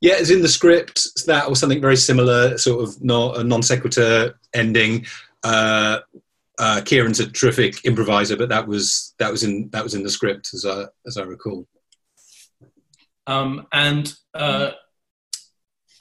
Yeah, 0.00 0.14
it's 0.16 0.30
in 0.30 0.42
the 0.42 0.48
script. 0.48 1.06
That 1.26 1.48
or 1.48 1.56
something 1.56 1.80
very 1.80 1.96
similar, 1.96 2.56
sort 2.58 2.82
of 2.82 3.02
not 3.02 3.38
a 3.38 3.44
non 3.44 3.62
sequitur 3.62 4.38
ending. 4.54 5.06
Uh, 5.42 5.98
uh, 6.58 6.80
Kieran's 6.84 7.20
a 7.20 7.30
terrific 7.30 7.84
improviser, 7.84 8.36
but 8.36 8.48
that 8.48 8.66
was 8.66 9.14
that 9.18 9.30
was 9.30 9.42
in 9.42 9.68
that 9.70 9.82
was 9.82 9.94
in 9.94 10.02
the 10.02 10.10
script 10.10 10.50
as 10.54 10.64
I 10.64 10.84
as 11.06 11.16
I 11.16 11.22
recall. 11.22 11.66
Um, 13.28 13.66
and 13.72 14.12
uh, 14.34 14.70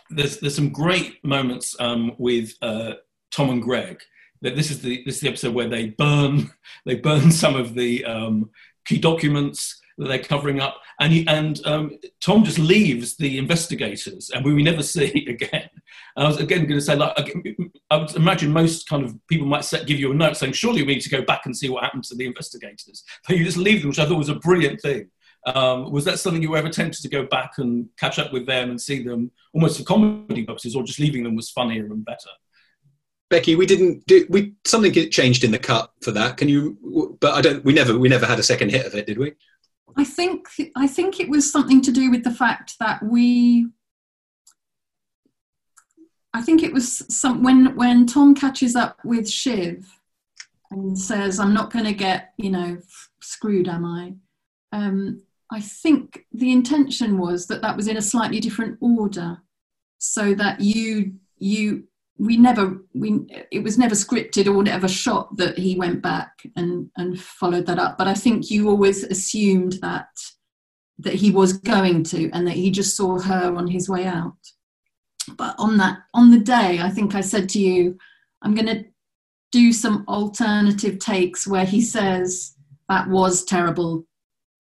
there's 0.09 0.39
there's 0.39 0.55
some 0.55 0.69
great 0.69 1.23
moments 1.23 1.75
um, 1.79 2.13
with 2.17 2.53
uh, 2.61 2.93
Tom 3.31 3.49
and 3.49 3.61
Greg. 3.61 4.01
That 4.41 4.55
this 4.55 4.71
is 4.71 4.81
the 4.81 5.03
this 5.05 5.15
is 5.15 5.21
the 5.21 5.29
episode 5.29 5.53
where 5.53 5.67
they 5.67 5.89
burn 5.89 6.51
they 6.85 6.95
burn 6.95 7.31
some 7.31 7.55
of 7.55 7.75
the 7.75 8.03
um, 8.05 8.49
key 8.85 8.97
documents 8.97 9.79
that 9.97 10.07
they're 10.07 10.19
covering 10.19 10.61
up, 10.61 10.79
and 10.99 11.11
he, 11.11 11.27
and 11.27 11.59
um, 11.65 11.97
Tom 12.21 12.43
just 12.43 12.59
leaves 12.59 13.17
the 13.17 13.37
investigators, 13.37 14.29
and 14.29 14.45
we 14.45 14.63
never 14.63 14.83
see 14.95 15.25
again. 15.29 15.69
And 16.15 16.25
I 16.25 16.29
was 16.29 16.37
again 16.37 16.65
going 16.65 16.79
to 16.79 16.81
say, 16.81 16.95
like, 16.95 17.13
I 17.89 17.97
would 17.97 18.15
imagine 18.15 18.53
most 18.53 18.87
kind 18.87 19.03
of 19.03 19.15
people 19.27 19.47
might 19.47 19.65
set, 19.65 19.87
give 19.87 19.99
you 19.99 20.11
a 20.11 20.15
note 20.15 20.37
saying, 20.37 20.53
surely 20.53 20.83
we 20.83 20.93
need 20.93 21.01
to 21.01 21.09
go 21.09 21.23
back 21.23 21.45
and 21.45 21.57
see 21.57 21.69
what 21.69 21.83
happened 21.83 22.03
to 22.05 22.15
the 22.15 22.25
investigators. 22.25 23.03
But 23.27 23.37
you 23.37 23.43
just 23.43 23.57
leave 23.57 23.81
them, 23.81 23.89
which 23.89 23.99
I 23.99 24.05
thought 24.05 24.17
was 24.17 24.29
a 24.29 24.35
brilliant 24.35 24.81
thing. 24.81 25.09
Um, 25.45 25.91
was 25.91 26.04
that 26.06 26.19
something 26.19 26.41
you 26.41 26.52
were 26.52 26.58
ever 26.58 26.69
tempted 26.69 27.02
to 27.02 27.10
go 27.10 27.26
back 27.26 27.54
and 27.58 27.88
catch 27.97 28.19
up 28.19 28.34
with 28.34 28.45
them 28.45 28.69
and 28.69 28.82
see 28.82 29.02
them 29.02 29.32
almost 29.54 29.78
for 29.78 29.86
comedy 29.86 30.43
purposes, 30.43 30.76
or 30.76 30.84
just 30.84 31.00
leaving 31.00 31.23
them 31.23 31.36
was 31.36 31.50
funnier 31.50 31.86
and 31.86 32.04
better? 32.04 32.30
Becky, 33.30 33.56
we 33.56 33.65
didn't 33.65 34.06
do 34.08 34.26
we 34.30 34.54
something 34.65 34.93
changed 35.10 35.43
in 35.43 35.52
the 35.52 35.60
cut 35.60 35.91
for 36.02 36.12
that. 36.12 36.38
Can 36.38 36.47
you? 36.47 37.17
But 37.19 37.34
I 37.34 37.41
don't. 37.41 37.63
We 37.63 37.73
never 37.73 37.97
we 37.97 38.10
never 38.10 38.26
had 38.26 38.39
a 38.39 38.43
second 38.43 38.71
hit 38.71 38.86
of 38.86 38.95
it, 38.95 39.06
did 39.06 39.17
we? 39.17 39.34
I 39.97 40.04
think 40.04 40.47
I 40.76 40.88
think 40.88 41.19
it 41.19 41.30
was 41.30 41.52
something 41.52 41.82
to 41.82 41.91
do 41.91 42.10
with 42.10 42.23
the 42.23 42.32
fact 42.32 42.76
that 42.80 43.04
we. 43.04 43.67
I 46.34 46.41
think 46.41 46.62
it 46.62 46.71
was 46.71 47.04
some 47.13 47.43
when 47.43 47.76
when 47.76 48.06
Tom 48.06 48.36
catches 48.36 48.76
up 48.76 49.00
with 49.04 49.30
Shiv 49.30 49.86
and 50.71 50.97
says, 50.97 51.39
"I'm 51.39 51.54
not 51.54 51.71
going 51.71 51.86
to 51.86 51.93
get 51.93 52.34
you 52.38 52.50
know 52.50 52.78
screwed, 53.21 53.67
am 53.67 53.86
I?" 53.86 54.13
Um, 54.71 55.23
I 55.51 55.62
think 55.62 56.25
the 56.33 56.51
intention 56.51 57.17
was 57.17 57.47
that 57.47 57.62
that 57.62 57.77
was 57.77 57.88
in 57.88 57.97
a 57.97 58.01
slightly 58.01 58.39
different 58.39 58.77
order, 58.81 59.38
so 59.97 60.33
that 60.36 60.60
you 60.60 61.13
you 61.38 61.83
we 62.17 62.38
never 62.38 62.77
we 62.93 63.25
it 63.51 63.63
was 63.63 63.77
never 63.77 63.95
scripted 63.95 64.53
or 64.53 64.63
never 64.63 64.88
shot 64.88 65.36
that 65.38 65.57
he 65.57 65.77
went 65.77 66.01
back 66.01 66.31
and 66.55 66.89
and 66.97 67.19
followed 67.19 67.65
that 67.67 67.79
up. 67.79 67.97
But 67.97 68.07
i 68.07 68.13
think 68.13 68.49
you 68.49 68.69
always 68.69 69.03
assumed 69.03 69.73
that 69.81 70.10
that 70.99 71.13
he 71.13 71.29
was 71.29 71.53
going 71.53 72.03
to 72.03 72.29
and 72.31 72.47
that 72.47 72.55
he 72.55 72.71
just 72.71 72.97
saw 72.97 73.19
her 73.19 73.55
on 73.55 73.67
his 73.67 73.88
way 73.88 74.05
out. 74.05 74.36
But 75.38 75.55
on 75.60 75.77
that 75.77 75.99
on 76.13 76.31
the 76.31 76.39
day 76.39 76.79
i 76.81 76.89
think 76.89 77.13
i 77.13 77.21
said 77.21 77.49
to 77.49 77.60
you 77.60 77.97
i'm 78.41 78.55
going 78.55 78.67
to 78.67 78.86
do 79.51 79.71
some 79.71 80.05
alternative 80.07 80.99
takes 80.99 81.47
where 81.47 81.65
he 81.65 81.81
says 81.81 82.55
that 82.89 83.10
was 83.10 83.43
terrible 83.43 84.05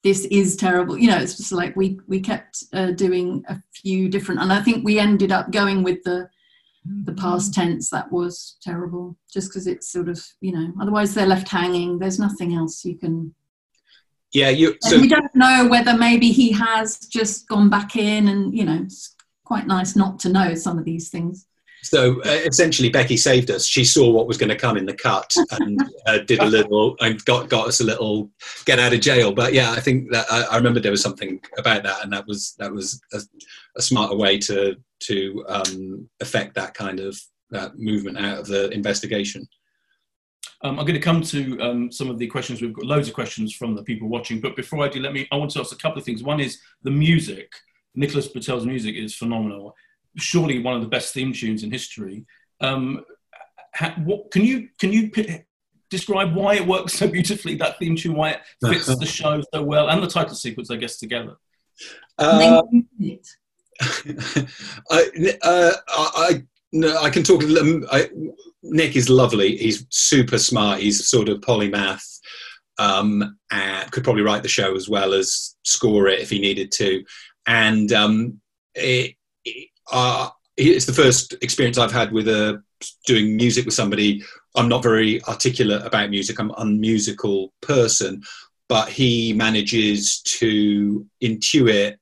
this 0.03 0.25
is 0.25 0.55
terrible. 0.55 0.97
You 0.97 1.07
know 1.07 1.17
it's 1.17 1.37
just 1.37 1.51
like 1.51 1.75
we 1.75 1.99
we 2.07 2.19
kept 2.19 2.63
uh, 2.73 2.91
doing 2.91 3.43
a 3.47 3.61
few 3.73 4.09
different 4.09 4.41
and 4.41 4.51
i 4.51 4.59
think 4.61 4.83
we 4.83 4.97
ended 4.97 5.31
up 5.31 5.51
going 5.51 5.83
with 5.83 6.01
the 6.03 6.27
the 7.03 7.13
past 7.13 7.53
tense 7.53 7.89
that 7.89 8.11
was 8.11 8.57
terrible 8.61 9.17
just 9.31 9.49
because 9.49 9.67
it's 9.67 9.91
sort 9.91 10.07
of 10.09 10.23
you 10.41 10.51
know 10.51 10.71
otherwise 10.81 11.13
they're 11.13 11.25
left 11.25 11.49
hanging. 11.49 11.99
There's 11.99 12.19
nothing 12.19 12.53
else 12.53 12.85
you 12.85 12.97
can 12.97 13.33
yeah 14.33 14.49
you 14.49 14.75
so 14.81 14.99
we 14.99 15.07
don't 15.07 15.33
know 15.35 15.67
whether 15.69 15.97
maybe 15.97 16.31
he 16.31 16.51
has 16.51 16.99
just 16.99 17.47
gone 17.47 17.69
back 17.69 17.95
in 17.95 18.27
and 18.27 18.55
you 18.55 18.65
know 18.65 18.79
it's 18.83 19.15
quite 19.45 19.67
nice 19.67 19.95
not 19.95 20.19
to 20.19 20.29
know 20.29 20.53
some 20.53 20.77
of 20.77 20.85
these 20.85 21.09
things 21.09 21.45
so 21.83 22.21
uh, 22.23 22.39
essentially, 22.45 22.89
Becky 22.89 23.17
saved 23.17 23.51
us. 23.51 23.65
She 23.65 23.85
saw 23.85 24.09
what 24.09 24.27
was 24.27 24.37
going 24.37 24.49
to 24.49 24.55
come 24.55 24.77
in 24.77 24.85
the 24.85 24.93
cut 24.93 25.33
and 25.51 25.81
uh, 26.05 26.19
did 26.19 26.39
a 26.39 26.45
little 26.45 26.95
and 26.99 27.23
got 27.25 27.49
got 27.49 27.67
us 27.67 27.79
a 27.79 27.83
little 27.83 28.29
get 28.65 28.79
out 28.79 28.93
of 28.93 29.01
jail. 29.01 29.31
But 29.31 29.53
yeah, 29.53 29.71
I 29.71 29.79
think 29.79 30.11
that 30.11 30.25
I, 30.29 30.43
I 30.43 30.57
remember 30.57 30.79
there 30.79 30.91
was 30.91 31.01
something 31.01 31.39
about 31.57 31.83
that, 31.83 32.03
and 32.03 32.11
that 32.13 32.25
was 32.27 32.55
that 32.59 32.71
was 32.71 33.01
a, 33.13 33.19
a 33.75 33.81
smarter 33.81 34.15
way 34.15 34.37
to 34.39 34.75
to 35.01 35.45
um, 35.47 36.09
affect 36.19 36.55
that 36.55 36.73
kind 36.73 36.99
of 36.99 37.19
that 37.51 37.77
movement 37.77 38.17
out 38.17 38.39
of 38.39 38.47
the 38.47 38.69
investigation. 38.71 39.47
Um, 40.63 40.79
I'm 40.79 40.85
going 40.85 40.99
to 40.99 40.99
come 40.99 41.21
to 41.21 41.61
um, 41.61 41.91
some 41.91 42.09
of 42.09 42.17
the 42.17 42.25
questions. 42.25 42.61
We've 42.61 42.73
got 42.73 42.85
loads 42.85 43.07
of 43.07 43.13
questions 43.13 43.53
from 43.53 43.75
the 43.75 43.83
people 43.83 44.09
watching, 44.09 44.41
but 44.41 44.55
before 44.55 44.83
I 44.83 44.89
do, 44.89 44.99
let 44.99 45.13
me. 45.13 45.27
I 45.31 45.35
want 45.35 45.51
to 45.51 45.59
ask 45.59 45.71
a 45.71 45.77
couple 45.77 45.99
of 45.99 46.05
things. 46.05 46.23
One 46.23 46.39
is 46.39 46.59
the 46.83 46.91
music. 46.91 47.51
Nicholas 47.93 48.27
Britell's 48.27 48.65
music 48.65 48.95
is 48.95 49.15
phenomenal 49.15 49.73
surely 50.17 50.59
one 50.59 50.75
of 50.75 50.81
the 50.81 50.87
best 50.87 51.13
theme 51.13 51.33
tunes 51.33 51.63
in 51.63 51.71
history. 51.71 52.25
Um, 52.61 53.05
ha, 53.73 53.95
what, 54.03 54.31
can 54.31 54.43
you 54.43 54.69
can 54.79 54.91
you 54.91 55.09
p- 55.09 55.43
describe 55.89 56.35
why 56.35 56.55
it 56.55 56.67
works 56.67 56.93
so 56.93 57.07
beautifully 57.07 57.55
that 57.55 57.79
theme 57.79 57.95
tune, 57.95 58.15
why 58.15 58.31
it 58.31 58.41
fits 58.65 58.85
the 58.85 59.05
show 59.05 59.41
so 59.53 59.63
well, 59.63 59.89
and 59.89 60.01
the 60.01 60.07
title 60.07 60.35
sequence, 60.35 60.71
I 60.71 60.77
guess, 60.77 60.97
together? 60.97 61.35
Uh, 62.19 62.63
I, 64.89 65.33
uh, 65.43 65.71
I, 65.87 66.43
no, 66.71 66.97
I 66.97 67.11
can 67.11 67.21
talk. 67.21 67.43
I, 67.45 68.09
Nick 68.63 68.95
is 68.95 69.07
lovely. 69.07 69.55
He's 69.55 69.85
super 69.89 70.39
smart. 70.39 70.79
He's 70.79 71.07
sort 71.07 71.29
of 71.29 71.41
polymath. 71.41 72.19
Um, 72.79 73.37
and 73.51 73.91
could 73.91 74.03
probably 74.03 74.23
write 74.23 74.41
the 74.41 74.49
show 74.49 74.75
as 74.75 74.89
well 74.89 75.13
as 75.13 75.55
score 75.63 76.07
it 76.07 76.19
if 76.19 76.31
he 76.31 76.39
needed 76.39 76.71
to. 76.73 77.03
And 77.45 77.91
um, 77.91 78.41
it, 78.75 79.15
uh, 79.91 80.29
it's 80.57 80.85
the 80.85 80.93
first 80.93 81.35
experience 81.41 81.77
I've 81.77 81.91
had 81.91 82.11
with 82.11 82.27
a 82.27 82.55
uh, 82.55 82.57
doing 83.05 83.35
music 83.35 83.65
with 83.65 83.73
somebody. 83.73 84.23
I'm 84.55 84.69
not 84.69 84.83
very 84.83 85.23
articulate 85.25 85.85
about 85.85 86.09
music. 86.09 86.39
I'm 86.39 86.49
an 86.51 86.55
unmusical 86.57 87.53
person, 87.61 88.23
but 88.69 88.89
he 88.89 89.33
manages 89.33 90.21
to 90.21 91.05
intuit 91.23 91.97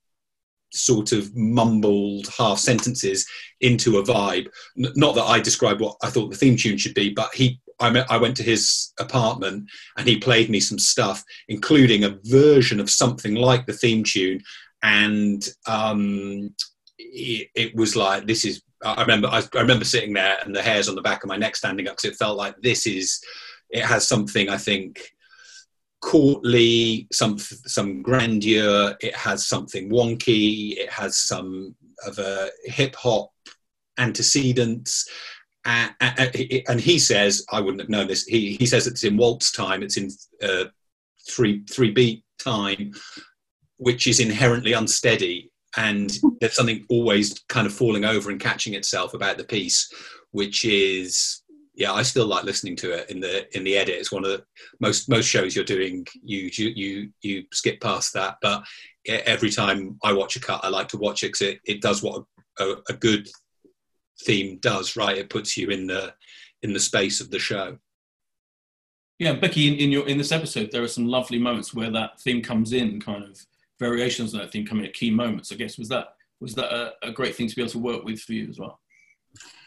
sort 0.72 1.12
of 1.14 1.34
mumbled 1.36 2.28
half 2.38 2.60
sentences 2.60 3.26
into 3.62 3.98
a 3.98 4.04
vibe. 4.04 4.48
N- 4.78 4.92
not 4.96 5.16
that 5.16 5.24
I 5.24 5.40
describe 5.40 5.80
what 5.80 5.98
I 6.02 6.10
thought 6.10 6.30
the 6.30 6.38
theme 6.38 6.58
tune 6.58 6.78
should 6.78 6.96
be, 6.96 7.14
but 7.14 7.34
he. 7.34 7.60
I, 7.78 7.90
met, 7.90 8.10
I 8.10 8.16
went 8.16 8.38
to 8.38 8.44
his 8.44 8.94
apartment 9.02 9.70
and 9.98 10.08
he 10.08 10.18
played 10.18 10.50
me 10.50 10.62
some 10.62 10.80
stuff, 10.80 11.22
including 11.50 12.06
a 12.06 12.18
version 12.24 12.80
of 12.80 12.90
something 12.90 13.36
like 13.36 13.66
the 13.66 13.74
theme 13.74 14.06
tune, 14.06 14.40
and 14.82 15.46
um, 15.68 16.56
it, 16.98 17.50
it 17.56 17.76
was 17.76 17.96
like 17.96 18.28
this 18.28 18.46
is 18.46 18.62
I 18.84 19.02
remember 19.02 19.28
I, 19.28 19.42
I, 19.54 19.62
remember 19.62 19.86
sitting 19.86 20.14
there 20.14 20.38
and 20.44 20.56
the 20.56 20.62
hairs 20.62 20.88
on 20.88 20.96
the 20.96 21.02
back 21.02 21.24
of 21.24 21.30
my 21.30 21.38
neck 21.38 21.56
standing 21.56 21.88
up 21.88 21.98
because 21.98 22.12
it 22.12 22.18
felt 22.18 22.38
like 22.38 22.56
this 22.62 22.86
is 22.86 23.24
it 23.70 23.84
has 23.84 24.08
something 24.08 24.50
I 24.50 24.58
think 24.58 25.12
courtly 26.02 27.08
some 27.12 27.38
some 27.40 28.02
grandeur 28.02 28.96
it 29.00 29.16
has 29.16 29.48
something 29.48 29.90
wonky 29.90 30.78
it 30.78 30.90
has 30.90 31.18
some 31.18 31.76
of 32.06 32.20
a 32.20 32.50
hip 32.66 32.96
hop 32.96 33.32
antecedents. 33.98 35.08
And, 35.68 35.92
and, 36.68 36.80
he 36.80 37.00
says 37.00 37.44
I 37.52 37.60
wouldn't 37.60 37.82
have 37.82 37.90
known 37.90 38.08
this 38.08 38.24
he 38.26 38.56
he 38.56 38.68
says 38.68 38.86
it's 38.86 39.04
in 39.04 39.18
waltz 39.18 39.52
time 39.52 39.82
it's 39.82 39.98
in 39.98 40.12
uh, 40.44 40.66
three 41.28 41.64
three 41.64 41.90
beat 41.90 42.24
time 42.38 42.94
which 43.78 44.06
is 44.06 44.20
inherently 44.20 44.74
unsteady 44.74 45.52
and 45.78 46.20
there's 46.40 46.56
something 46.56 46.86
always 46.90 47.40
kind 47.50 47.68
of 47.68 47.74
falling 47.74 48.06
over 48.06 48.32
and 48.32 48.40
catching 48.40 48.74
itself 48.74 49.14
about 49.14 49.38
the 49.38 49.44
piece 49.44 49.92
which 50.36 50.66
is 50.66 51.44
yeah 51.76 51.94
i 51.94 52.02
still 52.02 52.26
like 52.26 52.44
listening 52.44 52.76
to 52.76 52.92
it 52.92 53.10
in 53.10 53.20
the 53.22 53.58
in 53.58 53.64
the 53.64 53.78
edit. 53.78 53.96
It's 53.96 54.12
one 54.12 54.26
of 54.26 54.32
the 54.32 54.44
most 54.82 55.10
most 55.10 55.28
shows 55.28 55.56
you're 55.56 55.66
doing 55.66 56.06
you 56.22 56.50
you 56.54 57.10
you, 57.22 57.44
skip 57.54 57.80
past 57.80 58.14
that. 58.14 58.38
But 58.42 58.64
every 59.08 59.52
time 59.52 59.98
i 60.04 60.12
watch 60.12 60.36
a 60.36 60.40
cut 60.40 60.62
i 60.64 60.68
like 60.68 60.88
to 60.90 60.98
watch 60.98 61.24
it 61.24 61.28
because 61.28 61.42
it, 61.42 61.60
it 61.66 61.82
does 61.82 62.02
what 62.02 62.24
a, 62.60 62.76
a 62.90 62.94
good 62.94 63.30
theme 64.24 64.58
does 64.62 64.96
right? 64.96 65.18
It 65.18 65.30
puts 65.30 65.56
you 65.56 65.70
in 65.70 65.88
the 65.88 66.14
in 66.64 66.74
the 66.74 66.80
space 66.80 67.22
of 67.22 67.32
the 67.32 67.40
show. 67.40 67.78
Yeah 69.20 69.34
becky 69.34 69.68
in, 69.68 69.76
in 69.76 69.92
your 69.92 70.08
in 70.08 70.18
this 70.18 70.34
episode 70.34 70.72
there 70.72 70.84
are 70.84 70.88
some 70.90 71.08
lovely 71.08 71.40
moments 71.40 71.74
where 71.74 71.92
that 71.92 72.20
theme 72.20 72.42
comes 72.42 72.74
in 72.74 73.00
kind 73.00 73.24
of 73.24 73.46
variations 73.80 74.34
on 74.34 74.40
that 74.40 74.52
theme 74.52 74.66
coming 74.66 74.86
at 74.86 74.94
key 74.94 75.12
moments. 75.12 75.52
I 75.52 75.56
guess 75.56 75.78
was 75.78 75.90
that 75.90 76.16
was 76.40 76.56
that 76.56 76.74
a, 76.74 76.94
a, 77.04 77.12
great 77.12 77.36
thing 77.36 77.48
to 77.48 77.56
be 77.56 77.62
able 77.62 77.72
to 77.72 77.80
work 77.80 78.04
with 78.04 78.20
for 78.20 78.34
you 78.34 78.50
as 78.50 78.60
well? 78.60 78.80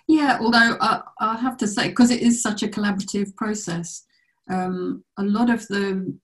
Yeah, 0.06 0.38
although 0.40 0.76
I, 0.80 1.02
I 1.20 1.36
have 1.36 1.56
to 1.58 1.66
say, 1.66 1.88
because 1.88 2.10
it 2.10 2.22
is 2.22 2.42
such 2.42 2.62
a 2.62 2.68
collaborative 2.68 3.34
process, 3.36 4.04
um, 4.50 5.04
a 5.18 5.22
lot 5.22 5.50
of 5.50 5.66
the 5.68 6.16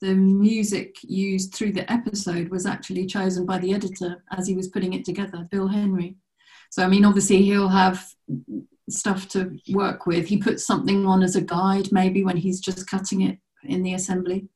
the 0.00 0.14
music 0.14 0.96
used 1.02 1.54
through 1.54 1.72
the 1.72 1.90
episode 1.90 2.48
was 2.48 2.66
actually 2.66 3.06
chosen 3.06 3.46
by 3.46 3.58
the 3.58 3.72
editor 3.72 4.22
as 4.36 4.46
he 4.46 4.54
was 4.54 4.68
putting 4.68 4.92
it 4.92 5.04
together, 5.04 5.46
Bill 5.50 5.68
Henry. 5.68 6.16
So, 6.70 6.82
I 6.82 6.88
mean, 6.88 7.04
obviously, 7.04 7.42
he'll 7.42 7.68
have 7.68 8.04
stuff 8.90 9.28
to 9.28 9.56
work 9.70 10.06
with. 10.06 10.26
He 10.26 10.38
puts 10.38 10.66
something 10.66 11.06
on 11.06 11.22
as 11.22 11.36
a 11.36 11.40
guide, 11.40 11.92
maybe 11.92 12.24
when 12.24 12.36
he's 12.36 12.60
just 12.60 12.88
cutting 12.88 13.22
it 13.22 13.38
in 13.62 13.82
the 13.82 13.94
assembly. 13.94 14.48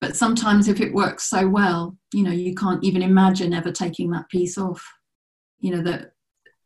But 0.00 0.16
sometimes, 0.16 0.68
if 0.68 0.80
it 0.80 0.94
works 0.94 1.28
so 1.28 1.46
well, 1.46 1.96
you 2.14 2.22
know, 2.22 2.30
you 2.30 2.54
can't 2.54 2.82
even 2.82 3.02
imagine 3.02 3.52
ever 3.52 3.70
taking 3.70 4.10
that 4.10 4.28
piece 4.30 4.56
off. 4.56 4.84
You 5.60 5.76
know, 5.76 5.82
that 5.82 6.12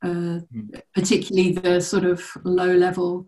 uh, 0.02 0.40
mm. 0.54 0.80
particularly 0.94 1.52
the 1.52 1.80
sort 1.80 2.04
of 2.04 2.24
low 2.44 2.74
level 2.74 3.26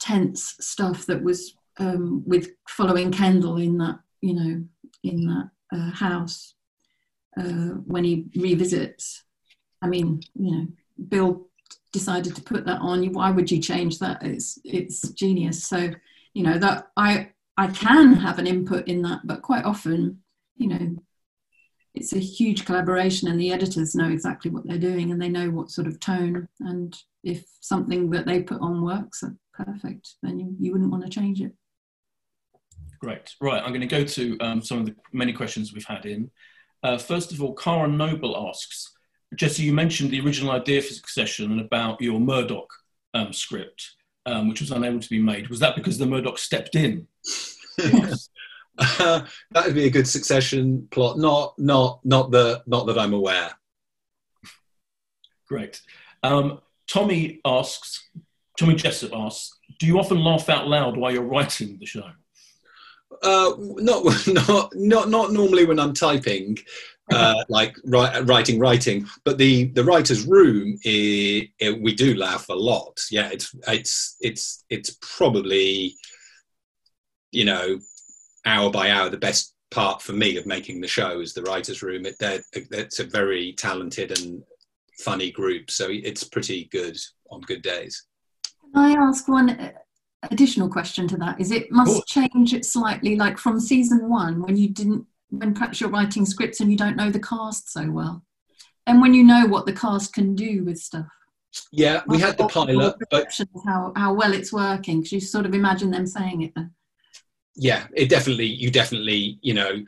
tense 0.00 0.54
stuff 0.60 1.06
that 1.06 1.22
was 1.22 1.54
um, 1.78 2.22
with 2.26 2.50
following 2.68 3.12
Kendall 3.12 3.56
in 3.56 3.78
that, 3.78 3.98
you 4.20 4.34
know, 4.34 4.64
in 5.04 5.26
that 5.26 5.50
uh, 5.72 5.90
house 5.90 6.54
uh, 7.38 7.74
when 7.86 8.04
he 8.04 8.26
revisits. 8.36 9.24
I 9.82 9.88
mean, 9.88 10.20
you 10.34 10.50
know, 10.50 10.66
Bill 11.08 11.48
decided 11.92 12.34
to 12.36 12.42
put 12.42 12.64
that 12.66 12.80
on. 12.80 13.12
Why 13.12 13.30
would 13.30 13.50
you 13.50 13.60
change 13.60 13.98
that? 13.98 14.22
It's 14.22 14.58
it's 14.64 15.10
genius. 15.10 15.66
So, 15.66 15.90
you 16.34 16.42
know, 16.42 16.58
that 16.58 16.88
I 16.96 17.30
I 17.58 17.66
can 17.66 18.14
have 18.14 18.38
an 18.38 18.46
input 18.46 18.88
in 18.88 19.02
that, 19.02 19.20
but 19.24 19.42
quite 19.42 19.64
often, 19.64 20.22
you 20.56 20.68
know, 20.68 20.96
it's 21.94 22.14
a 22.14 22.18
huge 22.18 22.64
collaboration 22.64 23.28
and 23.28 23.40
the 23.40 23.52
editors 23.52 23.94
know 23.94 24.08
exactly 24.08 24.50
what 24.50 24.66
they're 24.66 24.78
doing 24.78 25.10
and 25.10 25.20
they 25.20 25.28
know 25.28 25.50
what 25.50 25.70
sort 25.70 25.86
of 25.86 26.00
tone 26.00 26.48
and 26.60 26.96
if 27.24 27.44
something 27.60 28.08
that 28.10 28.24
they 28.24 28.42
put 28.42 28.60
on 28.60 28.84
works 28.84 29.24
perfect 29.52 30.14
then 30.22 30.38
you, 30.38 30.54
you 30.60 30.70
wouldn't 30.70 30.92
want 30.92 31.02
to 31.02 31.10
change 31.10 31.40
it 31.40 31.52
Great. 33.00 33.34
Right, 33.40 33.62
I'm 33.62 33.70
going 33.70 33.80
to 33.80 33.86
go 33.86 34.04
to 34.04 34.38
um, 34.40 34.62
some 34.62 34.78
of 34.78 34.86
the 34.86 34.94
many 35.12 35.32
questions 35.32 35.72
we've 35.72 35.84
had 35.84 36.04
in. 36.04 36.30
Uh, 36.82 36.98
first 36.98 37.32
of 37.32 37.42
all, 37.42 37.54
Cara 37.54 37.88
Noble 37.88 38.48
asks, 38.48 38.92
Jesse, 39.34 39.62
you 39.62 39.72
mentioned 39.72 40.10
the 40.10 40.20
original 40.20 40.52
idea 40.52 40.82
for 40.82 40.92
Succession 40.92 41.52
and 41.52 41.60
about 41.60 42.00
your 42.00 42.18
Murdoch 42.18 42.72
um, 43.14 43.32
script, 43.32 43.90
um, 44.26 44.48
which 44.48 44.60
was 44.60 44.70
unable 44.70 45.00
to 45.00 45.08
be 45.08 45.20
made. 45.20 45.48
Was 45.48 45.60
that 45.60 45.76
because 45.76 45.98
the 45.98 46.06
Murdoch 46.06 46.38
stepped 46.38 46.74
in? 46.74 47.06
Uh, 47.78 48.16
that 49.50 49.66
would 49.66 49.74
be 49.74 49.86
a 49.86 49.90
good 49.90 50.08
Succession 50.08 50.88
plot. 50.90 51.18
Not, 51.18 51.58
not, 51.58 52.00
not 52.04 52.30
the, 52.30 52.62
not 52.66 52.86
that 52.86 52.98
I'm 52.98 53.14
aware. 53.14 53.50
Great. 55.48 55.80
Um, 56.22 56.60
Tommy 56.88 57.40
asks, 57.44 58.08
Tommy 58.58 58.74
Jessup 58.74 59.14
asks, 59.14 59.58
do 59.78 59.86
you 59.86 59.98
often 59.98 60.22
laugh 60.22 60.48
out 60.48 60.66
loud 60.66 60.96
while 60.96 61.12
you're 61.12 61.22
writing 61.22 61.78
the 61.78 61.86
show? 61.86 62.10
Uh, 63.22 63.52
not 63.58 64.04
not 64.28 64.70
not 64.74 65.08
not 65.08 65.32
normally 65.32 65.64
when 65.64 65.80
I'm 65.80 65.94
typing, 65.94 66.56
uh, 67.12 67.44
like 67.48 67.76
writing 67.84 68.58
writing. 68.58 69.06
But 69.24 69.38
the 69.38 69.66
the 69.66 69.84
writers' 69.84 70.26
room, 70.26 70.78
is, 70.84 71.44
it, 71.58 71.80
we 71.80 71.94
do 71.94 72.14
laugh 72.14 72.48
a 72.48 72.54
lot. 72.54 73.00
Yeah, 73.10 73.28
it's 73.32 73.54
it's 73.66 74.16
it's 74.20 74.64
it's 74.70 74.98
probably 75.00 75.96
you 77.32 77.44
know 77.44 77.78
hour 78.46 78.70
by 78.70 78.90
hour 78.90 79.08
the 79.08 79.16
best 79.16 79.54
part 79.70 80.00
for 80.00 80.12
me 80.12 80.36
of 80.36 80.46
making 80.46 80.80
the 80.80 80.88
show 80.88 81.20
is 81.20 81.34
the 81.34 81.42
writers' 81.42 81.82
room. 81.82 82.06
It, 82.06 82.16
it's 82.52 83.00
a 83.00 83.04
very 83.04 83.52
talented 83.52 84.18
and 84.18 84.42
funny 85.00 85.30
group, 85.30 85.70
so 85.70 85.88
it's 85.90 86.24
pretty 86.24 86.68
good 86.72 86.98
on 87.30 87.40
good 87.42 87.62
days. 87.62 88.04
Can 88.72 88.82
I 88.82 88.92
ask 88.92 89.28
one 89.28 89.72
additional 90.30 90.68
question 90.68 91.06
to 91.08 91.16
that? 91.18 91.40
Is 91.40 91.50
it 91.50 91.70
must 91.70 92.06
change 92.06 92.54
it 92.54 92.64
slightly 92.64 93.16
like 93.16 93.38
from 93.38 93.60
season 93.60 94.08
one 94.08 94.42
when 94.42 94.56
you 94.56 94.68
didn't 94.68 95.06
when 95.30 95.52
perhaps 95.52 95.80
you're 95.80 95.90
writing 95.90 96.24
scripts 96.24 96.60
and 96.60 96.70
you 96.70 96.78
don't 96.78 96.96
know 96.96 97.10
the 97.10 97.20
cast 97.20 97.70
so 97.70 97.90
well? 97.90 98.24
And 98.86 99.02
when 99.02 99.12
you 99.12 99.22
know 99.22 99.46
what 99.46 99.66
the 99.66 99.74
cast 99.74 100.14
can 100.14 100.34
do 100.34 100.64
with 100.64 100.78
stuff? 100.78 101.06
Yeah 101.72 102.02
we 102.06 102.18
had 102.18 102.36
the 102.36 102.46
pilot 102.46 102.94
but 103.10 103.26
how, 103.66 103.92
how 103.96 104.12
well 104.12 104.34
it's 104.34 104.52
working 104.52 104.98
because 104.98 105.12
you 105.12 105.20
sort 105.20 105.46
of 105.46 105.54
imagine 105.54 105.90
them 105.90 106.06
saying 106.06 106.42
it 106.42 106.52
then 106.54 106.72
yeah 107.58 107.86
it 107.94 108.08
definitely 108.08 108.46
you 108.46 108.70
definitely 108.70 109.38
you 109.42 109.52
know 109.52 109.82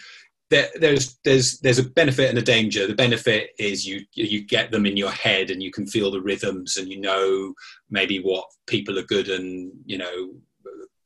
there, 0.51 0.69
there's 0.81 1.17
there's 1.25 1.61
there's 1.61 1.79
a 1.79 1.89
benefit 1.89 2.29
and 2.29 2.39
a 2.39 2.43
danger. 2.43 2.87
The 2.87 2.95
benefit 2.95 3.51
is 3.59 3.87
you 3.87 4.05
you 4.15 4.45
get 4.45 4.73
them 4.73 4.85
in 4.85 4.97
your 4.97 5.13
head 5.13 5.51
and 5.51 5.63
you 5.63 5.71
can 5.71 5.87
feel 5.87 6.11
the 6.11 6.21
rhythms 6.21 6.77
and 6.77 6.89
you 6.89 7.01
know 7.01 7.55
maybe 7.89 8.19
what 8.19 8.47
people 8.67 8.99
are 8.99 9.05
good 9.05 9.29
and 9.29 9.71
you 9.87 9.97
know 9.97 10.33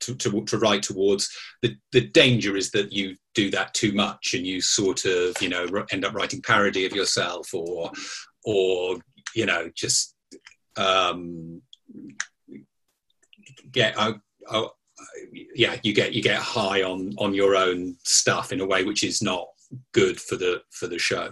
to, 0.01 0.15
to, 0.15 0.43
to 0.45 0.57
write 0.57 0.81
towards. 0.81 1.29
The 1.61 1.75
the 1.91 2.01
danger 2.07 2.57
is 2.57 2.71
that 2.71 2.91
you 2.91 3.15
do 3.35 3.51
that 3.51 3.73
too 3.75 3.93
much 3.93 4.33
and 4.33 4.45
you 4.47 4.61
sort 4.61 5.05
of 5.05 5.39
you 5.39 5.49
know 5.49 5.67
end 5.91 6.05
up 6.05 6.15
writing 6.15 6.41
parody 6.41 6.85
of 6.85 6.93
yourself 6.93 7.53
or 7.53 7.91
or 8.45 8.97
you 9.35 9.45
know 9.45 9.69
just 9.75 10.15
um, 10.75 11.61
get 13.71 13.99
I, 13.99 14.15
I, 14.49 14.67
yeah, 15.55 15.77
you 15.83 15.93
get 15.93 16.13
you 16.13 16.21
get 16.21 16.37
high 16.37 16.83
on 16.83 17.13
on 17.17 17.33
your 17.33 17.55
own 17.55 17.95
stuff 18.03 18.51
in 18.51 18.61
a 18.61 18.65
way 18.65 18.83
which 18.83 19.03
is 19.03 19.21
not 19.21 19.47
good 19.91 20.19
for 20.19 20.35
the 20.35 20.61
for 20.71 20.87
the 20.87 20.99
show. 20.99 21.31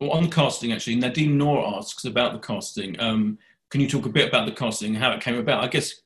Well, 0.00 0.12
on 0.12 0.30
casting, 0.30 0.72
actually, 0.72 0.96
Nadine 0.96 1.36
Noor 1.36 1.76
asks 1.76 2.06
about 2.06 2.32
the 2.32 2.38
casting. 2.38 2.98
Um, 3.00 3.38
can 3.70 3.80
you 3.80 3.88
talk 3.88 4.06
a 4.06 4.10
bit 4.10 4.28
about 4.28 4.46
the 4.46 4.52
casting, 4.52 4.94
how 4.94 5.12
it 5.12 5.20
came 5.20 5.36
about? 5.36 5.62
I 5.62 5.68
guess 5.68 6.00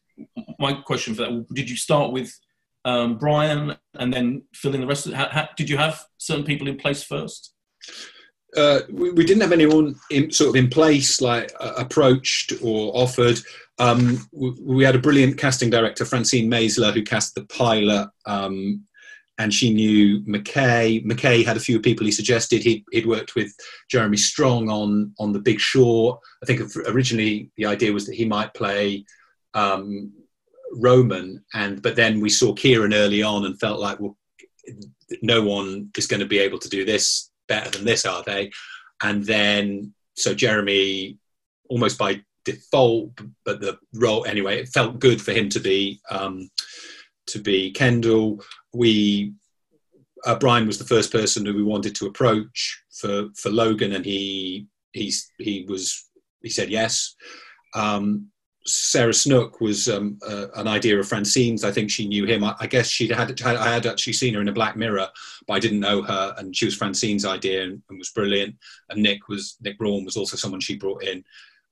my 0.58 0.72
question 0.72 1.14
for 1.14 1.22
that: 1.22 1.46
Did 1.54 1.70
you 1.70 1.76
start 1.76 2.12
with 2.12 2.36
um, 2.84 3.16
Brian 3.16 3.76
and 3.94 4.12
then 4.12 4.42
fill 4.52 4.74
in 4.74 4.80
the 4.80 4.86
rest 4.86 5.06
of 5.06 5.12
it? 5.12 5.16
How, 5.16 5.28
how, 5.28 5.48
did 5.56 5.70
you 5.70 5.76
have 5.76 6.04
certain 6.18 6.44
people 6.44 6.68
in 6.68 6.76
place 6.76 7.02
first? 7.02 7.54
Uh, 8.56 8.80
we, 8.90 9.10
we, 9.10 9.24
didn't 9.24 9.42
have 9.42 9.52
anyone 9.52 9.96
in, 10.10 10.30
sort 10.30 10.50
of 10.50 10.56
in 10.56 10.68
place, 10.68 11.20
like 11.20 11.52
uh, 11.58 11.74
approached 11.76 12.52
or 12.62 12.92
offered. 12.94 13.38
Um, 13.78 14.26
we, 14.32 14.84
had 14.84 14.94
a 14.94 15.00
brilliant 15.00 15.36
casting 15.36 15.70
director, 15.70 16.04
Francine 16.04 16.50
Maisler, 16.50 16.92
who 16.92 17.02
cast 17.02 17.34
the 17.34 17.44
pilot, 17.46 18.08
um, 18.24 18.84
and 19.38 19.52
she 19.52 19.74
knew 19.74 20.20
McKay. 20.22 21.04
McKay 21.04 21.44
had 21.44 21.56
a 21.56 21.60
few 21.60 21.80
people 21.80 22.06
he 22.06 22.12
suggested. 22.12 22.62
He'd, 22.62 22.84
he'd, 22.92 23.06
worked 23.06 23.34
with 23.34 23.52
Jeremy 23.90 24.16
Strong 24.16 24.70
on 24.70 25.12
on 25.18 25.32
The 25.32 25.40
Big 25.40 25.58
Short. 25.58 26.20
I 26.42 26.46
think 26.46 26.60
originally 26.86 27.50
the 27.56 27.66
idea 27.66 27.92
was 27.92 28.06
that 28.06 28.14
he 28.14 28.24
might 28.24 28.54
play 28.54 29.04
um, 29.54 30.12
Roman, 30.72 31.44
and 31.52 31.82
but 31.82 31.96
then 31.96 32.20
we 32.20 32.30
saw 32.30 32.54
Kieran 32.54 32.94
early 32.94 33.24
on 33.24 33.44
and 33.44 33.58
felt 33.58 33.80
like, 33.80 33.98
well, 33.98 34.16
no 35.20 35.42
one 35.42 35.90
is 35.96 36.06
going 36.06 36.20
to 36.20 36.26
be 36.26 36.38
able 36.38 36.60
to 36.60 36.68
do 36.68 36.84
this 36.84 37.30
better 37.48 37.70
than 37.70 37.84
this, 37.84 38.06
are 38.06 38.22
they? 38.22 38.52
And 39.02 39.24
then 39.24 39.94
so 40.14 40.34
Jeremy, 40.34 41.18
almost 41.68 41.98
by 41.98 42.22
default, 42.44 43.18
but 43.44 43.60
the 43.60 43.78
role 43.94 44.24
anyway. 44.26 44.60
It 44.60 44.68
felt 44.68 44.98
good 44.98 45.20
for 45.20 45.32
him 45.32 45.48
to 45.50 45.60
be 45.60 46.00
um, 46.10 46.50
to 47.26 47.38
be 47.38 47.70
Kendall. 47.70 48.42
We 48.72 49.34
uh, 50.24 50.38
Brian 50.38 50.66
was 50.66 50.78
the 50.78 50.84
first 50.84 51.12
person 51.12 51.44
who 51.44 51.54
we 51.54 51.62
wanted 51.62 51.94
to 51.96 52.06
approach 52.06 52.82
for 52.92 53.28
for 53.36 53.50
Logan, 53.50 53.92
and 53.92 54.04
he 54.04 54.66
he's 54.92 55.30
he 55.38 55.64
was 55.68 56.08
he 56.42 56.50
said 56.50 56.70
yes. 56.70 57.14
Um, 57.74 58.30
Sarah 58.66 59.12
Snook 59.12 59.60
was 59.60 59.88
um, 59.88 60.18
uh, 60.26 60.46
an 60.54 60.66
idea 60.66 60.98
of 60.98 61.06
Francine's. 61.06 61.64
I 61.64 61.70
think 61.70 61.90
she 61.90 62.08
knew 62.08 62.24
him. 62.24 62.42
I, 62.42 62.54
I 62.60 62.66
guess 62.66 62.88
she 62.88 63.08
had, 63.08 63.38
had, 63.38 63.56
I 63.56 63.74
had 63.74 63.84
actually 63.84 64.14
seen 64.14 64.32
her 64.34 64.40
in 64.40 64.48
a 64.48 64.52
Black 64.52 64.74
Mirror, 64.74 65.08
but 65.46 65.54
I 65.54 65.58
didn't 65.58 65.80
know 65.80 66.00
her, 66.02 66.34
and 66.38 66.56
she 66.56 66.64
was 66.64 66.74
Francine's 66.74 67.26
idea 67.26 67.64
and, 67.64 67.82
and 67.90 67.98
was 67.98 68.10
brilliant. 68.10 68.56
And 68.88 69.02
Nick 69.02 69.28
was 69.28 69.56
Nick 69.60 69.78
Braun 69.78 70.04
was 70.04 70.16
also 70.16 70.36
someone 70.36 70.60
she 70.60 70.76
brought 70.76 71.04
in. 71.04 71.24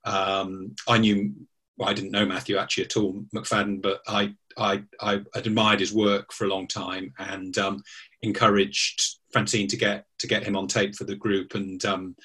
Um, 0.04 0.74
I 0.88 0.98
knew, 0.98 1.32
well, 1.76 1.88
I 1.88 1.94
didn't 1.94 2.10
know 2.10 2.26
Matthew 2.26 2.56
actually 2.56 2.84
at 2.84 2.96
all, 2.96 3.24
Macfadyen, 3.34 3.82
but 3.82 4.00
I, 4.06 4.34
I, 4.56 4.82
I 5.00 5.20
admired 5.34 5.80
his 5.80 5.92
work 5.92 6.32
for 6.32 6.44
a 6.44 6.48
long 6.48 6.66
time 6.66 7.14
and 7.18 7.56
um, 7.58 7.82
encouraged 8.22 9.18
Francine 9.32 9.68
to 9.68 9.76
get 9.76 10.06
to 10.18 10.26
get 10.26 10.44
him 10.44 10.56
on 10.56 10.66
tape 10.66 10.94
for 10.94 11.04
the 11.04 11.16
group. 11.16 11.54
And 11.54 11.84
um, 11.84 12.16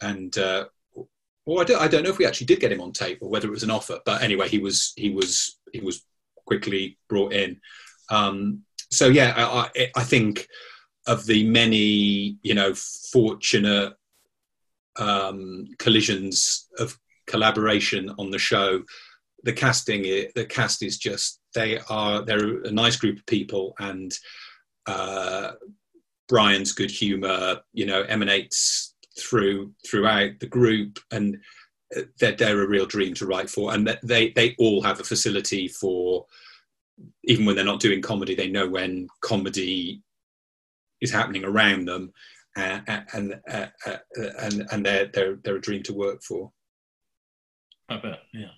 and 0.00 0.36
uh, 0.38 0.66
well, 1.46 1.60
I 1.60 1.64
don't, 1.64 1.80
I 1.80 1.88
don't 1.88 2.02
know 2.02 2.10
if 2.10 2.18
we 2.18 2.26
actually 2.26 2.46
did 2.46 2.60
get 2.60 2.72
him 2.72 2.80
on 2.80 2.92
tape 2.92 3.18
or 3.22 3.30
whether 3.30 3.48
it 3.48 3.52
was 3.52 3.62
an 3.62 3.70
offer. 3.70 4.00
But 4.04 4.22
anyway, 4.22 4.48
he 4.48 4.58
was 4.58 4.92
he 4.96 5.10
was 5.10 5.58
he 5.72 5.80
was 5.80 6.04
quickly 6.46 6.98
brought 7.08 7.32
in. 7.32 7.60
Um, 8.10 8.64
so 8.90 9.08
yeah, 9.08 9.34
I, 9.36 9.90
I 9.96 10.02
think 10.02 10.46
of 11.06 11.26
the 11.26 11.48
many 11.48 12.38
you 12.42 12.54
know 12.54 12.74
fortunate 12.74 13.94
um, 14.96 15.66
collisions 15.78 16.68
of 16.78 16.98
collaboration 17.28 18.12
on 18.18 18.30
the 18.30 18.38
show. 18.38 18.82
The 19.44 19.52
casting, 19.52 20.02
the 20.02 20.46
cast 20.48 20.82
is 20.82 20.98
just 20.98 21.40
they 21.54 21.78
are 21.88 22.24
they're 22.24 22.62
a 22.62 22.72
nice 22.72 22.96
group 22.96 23.18
of 23.18 23.26
people, 23.26 23.74
and 23.78 24.12
uh, 24.86 25.52
Brian's 26.28 26.72
good 26.72 26.90
humour, 26.90 27.60
you 27.72 27.86
know, 27.86 28.02
emanates 28.02 28.94
through 29.18 29.72
throughout 29.88 30.40
the 30.40 30.46
group, 30.46 30.98
and 31.12 31.38
they're, 32.18 32.32
they're 32.32 32.62
a 32.62 32.68
real 32.68 32.86
dream 32.86 33.14
to 33.14 33.26
write 33.26 33.48
for, 33.48 33.72
and 33.72 33.96
they 34.02 34.30
they 34.30 34.56
all 34.58 34.82
have 34.82 34.98
a 34.98 35.04
facility 35.04 35.68
for 35.68 36.26
even 37.24 37.46
when 37.46 37.56
they're 37.56 37.64
not 37.64 37.80
doing 37.80 38.02
comedy, 38.02 38.34
they 38.34 38.48
know 38.48 38.68
when 38.68 39.08
comedy 39.20 40.02
is 41.00 41.12
happening 41.12 41.44
around 41.44 41.86
them, 41.86 42.12
uh, 42.56 42.80
and 43.12 43.40
uh, 43.48 43.66
uh, 43.86 43.96
and 44.40 44.66
and 44.72 44.84
they're 44.84 45.06
they're 45.06 45.36
they're 45.44 45.56
a 45.56 45.60
dream 45.60 45.82
to 45.84 45.94
work 45.94 46.22
for. 46.22 46.50
I 47.88 47.96
bet, 47.96 48.20
yeah. 48.32 48.50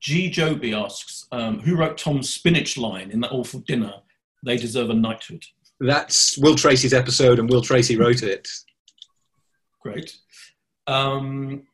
G. 0.00 0.30
Joby 0.30 0.74
asks, 0.74 1.26
um, 1.32 1.58
who 1.60 1.76
wrote 1.76 1.98
Tom's 1.98 2.30
spinach 2.30 2.76
line 2.76 3.10
in 3.10 3.20
that 3.20 3.32
awful 3.32 3.60
dinner? 3.60 3.94
They 4.44 4.56
deserve 4.56 4.90
a 4.90 4.94
knighthood. 4.94 5.44
That's 5.80 6.38
Will 6.38 6.54
Tracy's 6.54 6.94
episode, 6.94 7.38
and 7.38 7.50
Will 7.50 7.62
Tracy 7.62 7.96
wrote 7.96 8.22
it. 8.22 8.48
Great. 9.82 10.16
Um, 10.86 11.66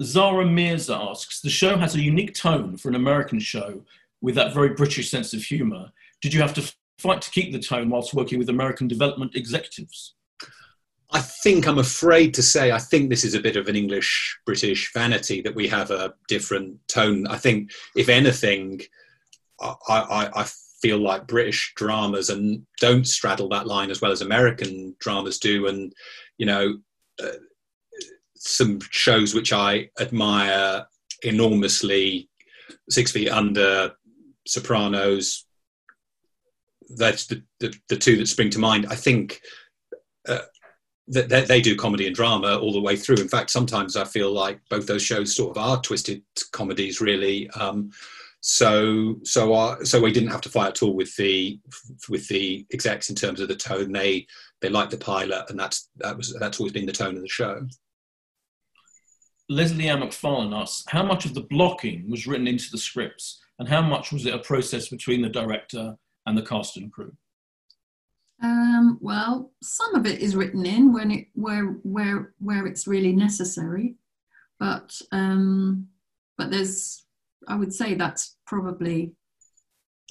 Zara 0.00 0.46
Mears 0.46 0.88
asks, 0.88 1.40
the 1.40 1.50
show 1.50 1.76
has 1.76 1.94
a 1.94 2.00
unique 2.00 2.34
tone 2.34 2.76
for 2.76 2.88
an 2.88 2.94
American 2.94 3.38
show 3.38 3.82
with 4.20 4.34
that 4.36 4.54
very 4.54 4.70
British 4.70 5.10
sense 5.10 5.34
of 5.34 5.42
humour. 5.42 5.92
Did 6.20 6.32
you 6.32 6.40
have 6.40 6.54
to 6.54 6.74
fight 6.98 7.20
to 7.22 7.30
keep 7.30 7.52
the 7.52 7.58
tone 7.58 7.90
whilst 7.90 8.14
working 8.14 8.38
with 8.38 8.48
American 8.48 8.88
development 8.88 9.34
executives? 9.34 10.14
I 11.12 11.20
think 11.20 11.66
I'm 11.66 11.78
afraid 11.78 12.34
to 12.34 12.42
say 12.42 12.72
I 12.72 12.78
think 12.78 13.10
this 13.10 13.24
is 13.24 13.34
a 13.34 13.40
bit 13.40 13.56
of 13.56 13.68
an 13.68 13.76
English 13.76 14.38
British 14.46 14.92
vanity 14.92 15.42
that 15.42 15.54
we 15.54 15.68
have 15.68 15.90
a 15.90 16.14
different 16.28 16.78
tone. 16.88 17.26
I 17.26 17.36
think 17.36 17.70
if 17.94 18.08
anything, 18.08 18.80
I, 19.60 19.74
I, 19.88 20.30
I 20.40 20.46
feel 20.80 20.98
like 20.98 21.26
British 21.26 21.72
dramas 21.76 22.30
and 22.30 22.66
don't 22.80 23.06
straddle 23.06 23.48
that 23.50 23.66
line 23.66 23.90
as 23.90 24.00
well 24.00 24.12
as 24.12 24.22
American 24.22 24.96
dramas 24.98 25.38
do, 25.38 25.66
and 25.66 25.92
you 26.38 26.46
know. 26.46 26.78
Uh, 27.22 27.32
some 28.44 28.80
shows 28.90 29.34
which 29.34 29.52
I 29.52 29.88
admire 30.00 30.86
enormously, 31.22 32.28
Six 32.90 33.12
Feet 33.12 33.28
Under, 33.28 33.92
Sopranos. 34.46 35.46
That's 36.96 37.26
the, 37.26 37.42
the, 37.60 37.72
the 37.88 37.96
two 37.96 38.16
that 38.16 38.26
spring 38.26 38.50
to 38.50 38.58
mind. 38.58 38.86
I 38.90 38.96
think 38.96 39.40
uh, 40.28 40.40
they, 41.08 41.44
they, 41.44 41.60
do 41.60 41.76
comedy 41.76 42.06
and 42.06 42.14
drama 42.14 42.58
all 42.58 42.72
the 42.72 42.80
way 42.80 42.96
through. 42.96 43.16
In 43.16 43.28
fact, 43.28 43.50
sometimes 43.50 43.96
I 43.96 44.04
feel 44.04 44.32
like 44.32 44.60
both 44.68 44.86
those 44.86 45.02
shows 45.02 45.34
sort 45.34 45.56
of 45.56 45.62
are 45.62 45.80
twisted 45.80 46.22
comedies, 46.52 47.00
really. 47.00 47.50
Um, 47.50 47.90
so 48.40 49.16
so 49.22 49.54
uh, 49.54 49.84
so 49.84 50.00
we 50.00 50.12
didn't 50.12 50.30
have 50.30 50.40
to 50.42 50.48
fight 50.48 50.68
at 50.68 50.82
all 50.82 50.94
with 50.94 51.14
the 51.16 51.60
with 52.08 52.26
the 52.28 52.66
execs 52.72 53.08
in 53.10 53.16
terms 53.16 53.40
of 53.40 53.48
the 53.48 53.56
tone. 53.56 53.92
They 53.92 54.26
they 54.60 54.68
liked 54.68 54.90
the 54.90 54.96
pilot, 54.96 55.46
and 55.48 55.58
that's 55.58 55.88
that 55.96 56.16
was 56.16 56.36
that's 56.38 56.58
always 56.58 56.72
been 56.72 56.86
the 56.86 56.92
tone 56.92 57.16
of 57.16 57.22
the 57.22 57.28
show. 57.28 57.66
Leslie 59.48 59.88
Ann 59.88 60.00
McFarlane 60.00 60.58
asks, 60.58 60.84
how 60.88 61.02
much 61.02 61.26
of 61.26 61.34
the 61.34 61.42
blocking 61.42 62.08
was 62.08 62.26
written 62.26 62.46
into 62.46 62.70
the 62.70 62.78
scripts 62.78 63.40
and 63.58 63.68
how 63.68 63.82
much 63.82 64.10
was 64.10 64.24
it 64.24 64.34
a 64.34 64.38
process 64.38 64.88
between 64.88 65.20
the 65.20 65.28
director 65.28 65.96
and 66.26 66.38
the 66.38 66.42
cast 66.42 66.76
and 66.76 66.90
crew? 66.90 67.12
Um, 68.42 68.98
well, 69.00 69.52
some 69.62 69.94
of 69.94 70.04
it 70.04 70.20
is 70.20 70.34
written 70.34 70.66
in 70.66 70.92
when 70.92 71.10
it 71.12 71.28
where 71.34 71.66
where 71.84 72.34
where 72.40 72.66
it's 72.66 72.88
really 72.88 73.12
necessary, 73.12 73.94
but 74.58 75.00
um, 75.12 75.88
but 76.36 76.50
there's 76.50 77.04
I 77.46 77.54
would 77.54 77.72
say 77.72 77.94
that's 77.94 78.36
probably 78.46 79.12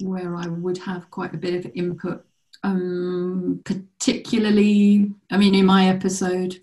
where 0.00 0.34
I 0.34 0.46
would 0.46 0.78
have 0.78 1.10
quite 1.10 1.34
a 1.34 1.38
bit 1.38 1.54
of 1.54 1.70
input. 1.74 2.24
Um, 2.64 3.60
particularly, 3.64 5.12
I 5.30 5.36
mean, 5.36 5.54
in 5.54 5.66
my 5.66 5.88
episode, 5.88 6.62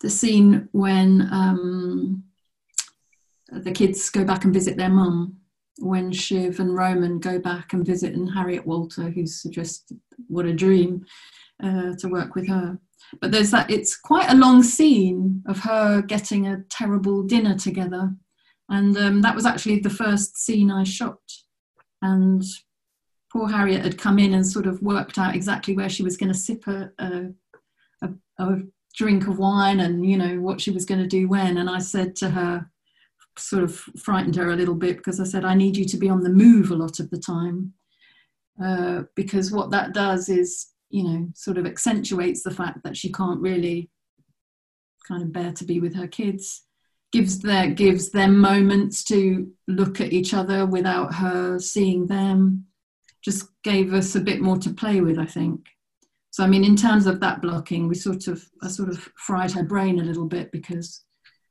the 0.00 0.10
scene 0.10 0.68
when 0.72 1.28
um, 1.32 2.24
the 3.50 3.72
kids 3.72 4.10
go 4.10 4.24
back 4.24 4.44
and 4.44 4.54
visit 4.54 4.76
their 4.76 4.90
mum, 4.90 5.36
when 5.78 6.12
Shiv 6.12 6.60
and 6.60 6.74
Roman 6.74 7.18
go 7.18 7.38
back 7.38 7.72
and 7.72 7.86
visit, 7.86 8.14
and 8.14 8.30
Harriet 8.30 8.66
Walter, 8.66 9.10
who's 9.10 9.42
just 9.44 9.92
what 10.28 10.46
a 10.46 10.52
dream 10.52 11.04
uh, 11.62 11.94
to 11.98 12.08
work 12.08 12.34
with 12.34 12.48
her. 12.48 12.78
But 13.20 13.32
there's 13.32 13.50
that, 13.50 13.70
it's 13.70 13.96
quite 13.96 14.30
a 14.30 14.36
long 14.36 14.62
scene 14.62 15.42
of 15.46 15.60
her 15.60 16.02
getting 16.02 16.46
a 16.46 16.62
terrible 16.70 17.22
dinner 17.22 17.56
together. 17.56 18.14
And 18.68 18.96
um, 18.96 19.22
that 19.22 19.34
was 19.34 19.46
actually 19.46 19.80
the 19.80 19.90
first 19.90 20.38
scene 20.38 20.70
I 20.70 20.84
shot. 20.84 21.20
And 22.02 22.42
poor 23.32 23.48
Harriet 23.48 23.82
had 23.82 23.98
come 23.98 24.18
in 24.18 24.34
and 24.34 24.46
sort 24.46 24.66
of 24.66 24.82
worked 24.82 25.18
out 25.18 25.34
exactly 25.34 25.76
where 25.76 25.88
she 25.88 26.02
was 26.02 26.16
going 26.16 26.32
to 26.32 26.38
sip 26.38 26.66
a, 26.66 26.90
a, 26.98 27.26
a, 28.02 28.08
a 28.38 28.62
drink 28.94 29.26
of 29.26 29.38
wine 29.38 29.80
and 29.80 30.08
you 30.08 30.16
know 30.16 30.40
what 30.40 30.60
she 30.60 30.70
was 30.70 30.84
going 30.84 31.00
to 31.00 31.06
do 31.06 31.28
when 31.28 31.58
and 31.58 31.68
i 31.68 31.78
said 31.78 32.14
to 32.14 32.30
her 32.30 32.70
sort 33.38 33.62
of 33.62 33.74
frightened 33.98 34.36
her 34.36 34.50
a 34.50 34.56
little 34.56 34.74
bit 34.74 34.96
because 34.96 35.20
i 35.20 35.24
said 35.24 35.44
i 35.44 35.54
need 35.54 35.76
you 35.76 35.84
to 35.84 35.96
be 35.96 36.08
on 36.08 36.22
the 36.22 36.30
move 36.30 36.70
a 36.70 36.76
lot 36.76 37.00
of 37.00 37.10
the 37.10 37.18
time. 37.18 37.72
Uh, 38.62 39.02
because 39.16 39.50
what 39.50 39.72
that 39.72 39.92
does 39.92 40.28
is 40.28 40.68
you 40.90 41.02
know 41.02 41.28
sort 41.34 41.58
of 41.58 41.66
accentuates 41.66 42.42
the 42.42 42.52
fact 42.52 42.78
that 42.84 42.96
she 42.96 43.10
can't 43.10 43.40
really 43.40 43.90
kind 45.08 45.22
of 45.22 45.32
bear 45.32 45.52
to 45.52 45.64
be 45.64 45.80
with 45.80 45.94
her 45.96 46.06
kids 46.06 46.62
gives 47.12 47.40
their 47.40 47.68
gives 47.68 48.10
them 48.10 48.38
moments 48.38 49.02
to 49.02 49.50
look 49.66 50.00
at 50.00 50.12
each 50.12 50.32
other 50.32 50.66
without 50.66 51.14
her 51.14 51.58
seeing 51.58 52.06
them 52.06 52.64
just 53.24 53.48
gave 53.64 53.92
us 53.92 54.14
a 54.14 54.20
bit 54.20 54.40
more 54.40 54.56
to 54.56 54.70
play 54.70 55.00
with 55.00 55.18
i 55.18 55.26
think. 55.26 55.60
So 56.34 56.42
I 56.42 56.48
mean, 56.48 56.64
in 56.64 56.74
terms 56.74 57.06
of 57.06 57.20
that 57.20 57.40
blocking, 57.40 57.86
we 57.86 57.94
sort 57.94 58.26
of 58.26 58.44
I 58.60 58.66
sort 58.66 58.88
of 58.88 59.08
fried 59.16 59.52
her 59.52 59.62
brain 59.62 60.00
a 60.00 60.02
little 60.02 60.26
bit 60.26 60.50
because 60.50 61.04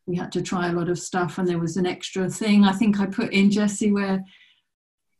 we 0.06 0.16
had 0.16 0.32
to 0.34 0.42
try 0.42 0.68
a 0.68 0.74
lot 0.74 0.90
of 0.90 1.00
stuff, 1.00 1.38
and 1.38 1.48
there 1.48 1.60
was 1.60 1.78
an 1.78 1.86
extra 1.86 2.30
thing 2.30 2.64
I 2.64 2.74
think 2.74 3.00
I 3.00 3.06
put 3.06 3.32
in 3.32 3.52
Jesse 3.52 3.92
where 3.92 4.24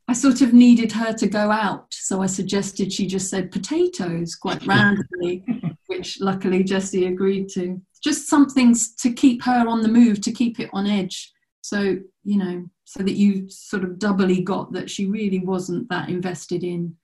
I 0.06 0.12
sort 0.12 0.42
of 0.42 0.52
needed 0.52 0.92
her 0.92 1.12
to 1.14 1.26
go 1.26 1.50
out, 1.50 1.86
so 1.92 2.20
I 2.20 2.26
suggested 2.26 2.92
she 2.92 3.06
just 3.06 3.30
said 3.30 3.50
potatoes 3.50 4.34
quite 4.34 4.66
randomly, 4.66 5.44
which 5.86 6.20
luckily 6.20 6.62
Jesse 6.62 7.06
agreed 7.06 7.48
to. 7.50 7.80
Just 8.02 8.28
something 8.28 8.74
to 8.98 9.12
keep 9.12 9.42
her 9.44 9.66
on 9.66 9.80
the 9.80 9.88
move, 9.88 10.20
to 10.22 10.32
keep 10.32 10.60
it 10.60 10.68
on 10.74 10.86
edge. 10.86 11.32
So 11.62 11.98
you 12.24 12.38
know, 12.38 12.66
so 12.84 13.02
that 13.02 13.14
you 13.14 13.48
sort 13.48 13.84
of 13.84 13.98
doubly 13.98 14.42
got 14.42 14.72
that 14.72 14.90
she 14.90 15.06
really 15.06 15.38
wasn't 15.38 15.88
that 15.88 16.08
invested 16.08 16.62
in 16.62 16.96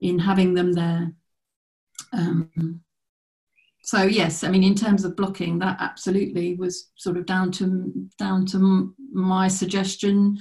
in 0.00 0.18
having 0.18 0.52
them 0.52 0.72
there 0.72 1.12
um, 2.12 2.82
so 3.84 4.02
yes, 4.04 4.44
I 4.44 4.48
mean, 4.48 4.62
in 4.62 4.76
terms 4.76 5.04
of 5.04 5.16
blocking, 5.16 5.58
that 5.58 5.76
absolutely 5.80 6.54
was 6.54 6.90
sort 6.96 7.16
of 7.16 7.26
down 7.26 7.50
to 7.52 7.92
down 8.16 8.46
to 8.46 8.94
my 9.12 9.48
suggestion, 9.48 10.38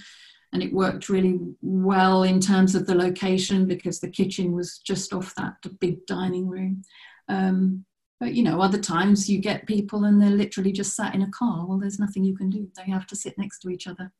and 0.53 0.61
it 0.61 0.71
worked 0.71 1.09
really 1.09 1.39
well 1.61 2.21
in 2.23 2.39
terms 2.39 2.75
of 2.75 2.85
the 2.85 2.93
location 2.93 3.65
because 3.65 3.99
the 3.99 4.09
kitchen 4.09 4.53
was 4.53 4.77
just 4.77 5.11
off 5.11 5.33
that 5.35 5.55
big 5.79 6.05
dining 6.05 6.47
room. 6.47 6.83
Um, 7.29 7.83
but 8.19 8.35
you 8.35 8.43
know, 8.43 8.61
other 8.61 8.77
times 8.77 9.27
you 9.27 9.39
get 9.39 9.65
people 9.65 10.03
and 10.03 10.21
they're 10.21 10.29
literally 10.29 10.71
just 10.71 10.95
sat 10.95 11.15
in 11.15 11.23
a 11.23 11.31
car. 11.31 11.65
Well, 11.65 11.79
there's 11.79 11.99
nothing 11.99 12.23
you 12.23 12.37
can 12.37 12.51
do; 12.51 12.69
they 12.77 12.91
have 12.91 13.07
to 13.07 13.15
sit 13.15 13.39
next 13.39 13.59
to 13.59 13.69
each 13.69 13.87
other. 13.87 14.11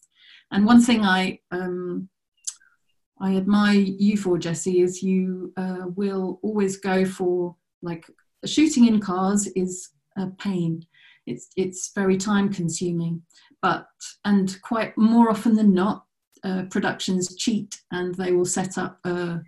And 0.50 0.66
one 0.66 0.82
thing 0.82 1.06
I 1.06 1.40
um, 1.52 2.10
I 3.20 3.36
admire 3.36 3.78
you 3.78 4.18
for, 4.18 4.40
Jesse, 4.40 4.82
is 4.82 5.04
you 5.04 5.54
uh, 5.58 5.86
will 5.96 6.40
always 6.42 6.78
go 6.78 7.06
for 7.06 7.56
like 7.84 8.08
shooting 8.46 8.88
in 8.88 9.00
cars 9.00 9.48
is 9.48 9.90
a 10.18 10.28
pain. 10.28 10.86
It's 11.28 11.50
it's 11.56 11.92
very 11.94 12.18
time 12.18 12.52
consuming, 12.52 13.22
but 13.62 13.88
and 14.26 14.60
quite 14.62 14.98
more 14.98 15.30
often 15.30 15.56
than 15.56 15.74
not, 15.74 16.06
uh, 16.44 16.64
productions 16.72 17.36
cheat 17.36 17.82
and 17.92 18.16
they 18.16 18.32
will 18.32 18.46
set 18.46 18.78
up 18.78 19.00
a, 19.06 19.40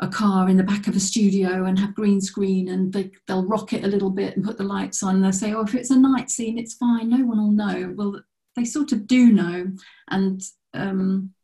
a 0.00 0.08
car 0.08 0.48
in 0.48 0.56
the 0.56 0.62
back 0.62 0.88
of 0.88 0.96
a 0.96 1.00
studio 1.00 1.66
and 1.66 1.78
have 1.78 1.94
green 1.94 2.20
screen 2.20 2.68
and 2.68 2.92
they, 2.92 3.10
they'll 3.26 3.46
rock 3.46 3.72
it 3.72 3.84
a 3.84 3.88
little 3.88 4.10
bit 4.10 4.34
and 4.34 4.44
put 4.44 4.56
the 4.56 4.64
lights 4.64 5.02
on. 5.02 5.16
And 5.16 5.24
they'll 5.24 5.32
say, 5.32 5.52
oh, 5.52 5.62
if 5.62 5.74
it's 5.74 5.90
a 5.90 5.98
night 5.98 6.30
scene, 6.30 6.58
it's 6.58 6.74
fine. 6.74 7.10
No 7.10 7.24
one 7.26 7.38
will 7.38 7.52
know. 7.52 7.92
Well, 7.94 8.22
they 8.56 8.64
sort 8.64 8.92
of 8.92 9.06
do 9.06 9.30
know. 9.32 9.70
And 10.10 10.42
um, 10.72 11.34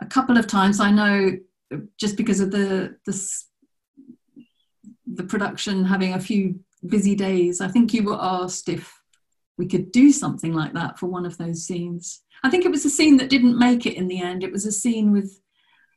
a 0.00 0.06
couple 0.06 0.38
of 0.38 0.46
times 0.46 0.78
I 0.78 0.90
know 0.90 1.32
just 1.98 2.16
because 2.16 2.38
of 2.40 2.52
the 2.52 2.96
the 3.06 3.12
the 5.16 5.24
production 5.24 5.84
having 5.84 6.14
a 6.14 6.20
few 6.20 6.60
busy 6.86 7.14
days. 7.14 7.60
I 7.60 7.68
think 7.68 7.92
you 7.92 8.02
were 8.02 8.18
asked 8.20 8.68
if 8.68 8.92
we 9.56 9.66
could 9.66 9.92
do 9.92 10.12
something 10.12 10.52
like 10.52 10.72
that 10.74 10.98
for 10.98 11.06
one 11.06 11.26
of 11.26 11.38
those 11.38 11.64
scenes. 11.64 12.22
I 12.42 12.50
think 12.50 12.64
it 12.64 12.70
was 12.70 12.84
a 12.84 12.90
scene 12.90 13.16
that 13.18 13.30
didn't 13.30 13.58
make 13.58 13.86
it 13.86 13.94
in 13.94 14.08
the 14.08 14.20
end. 14.20 14.42
It 14.42 14.52
was 14.52 14.66
a 14.66 14.72
scene 14.72 15.12
with 15.12 15.40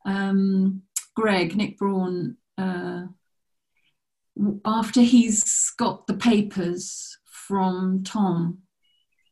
um, 0.06 0.84
Greg 1.16 1.56
Nick 1.56 1.78
Braun 1.78 2.38
uh, 2.58 3.06
after 4.64 5.02
he's 5.02 5.74
got 5.78 6.08
the 6.08 6.14
papers 6.14 7.18
from 7.26 8.04
Tom. 8.04 8.60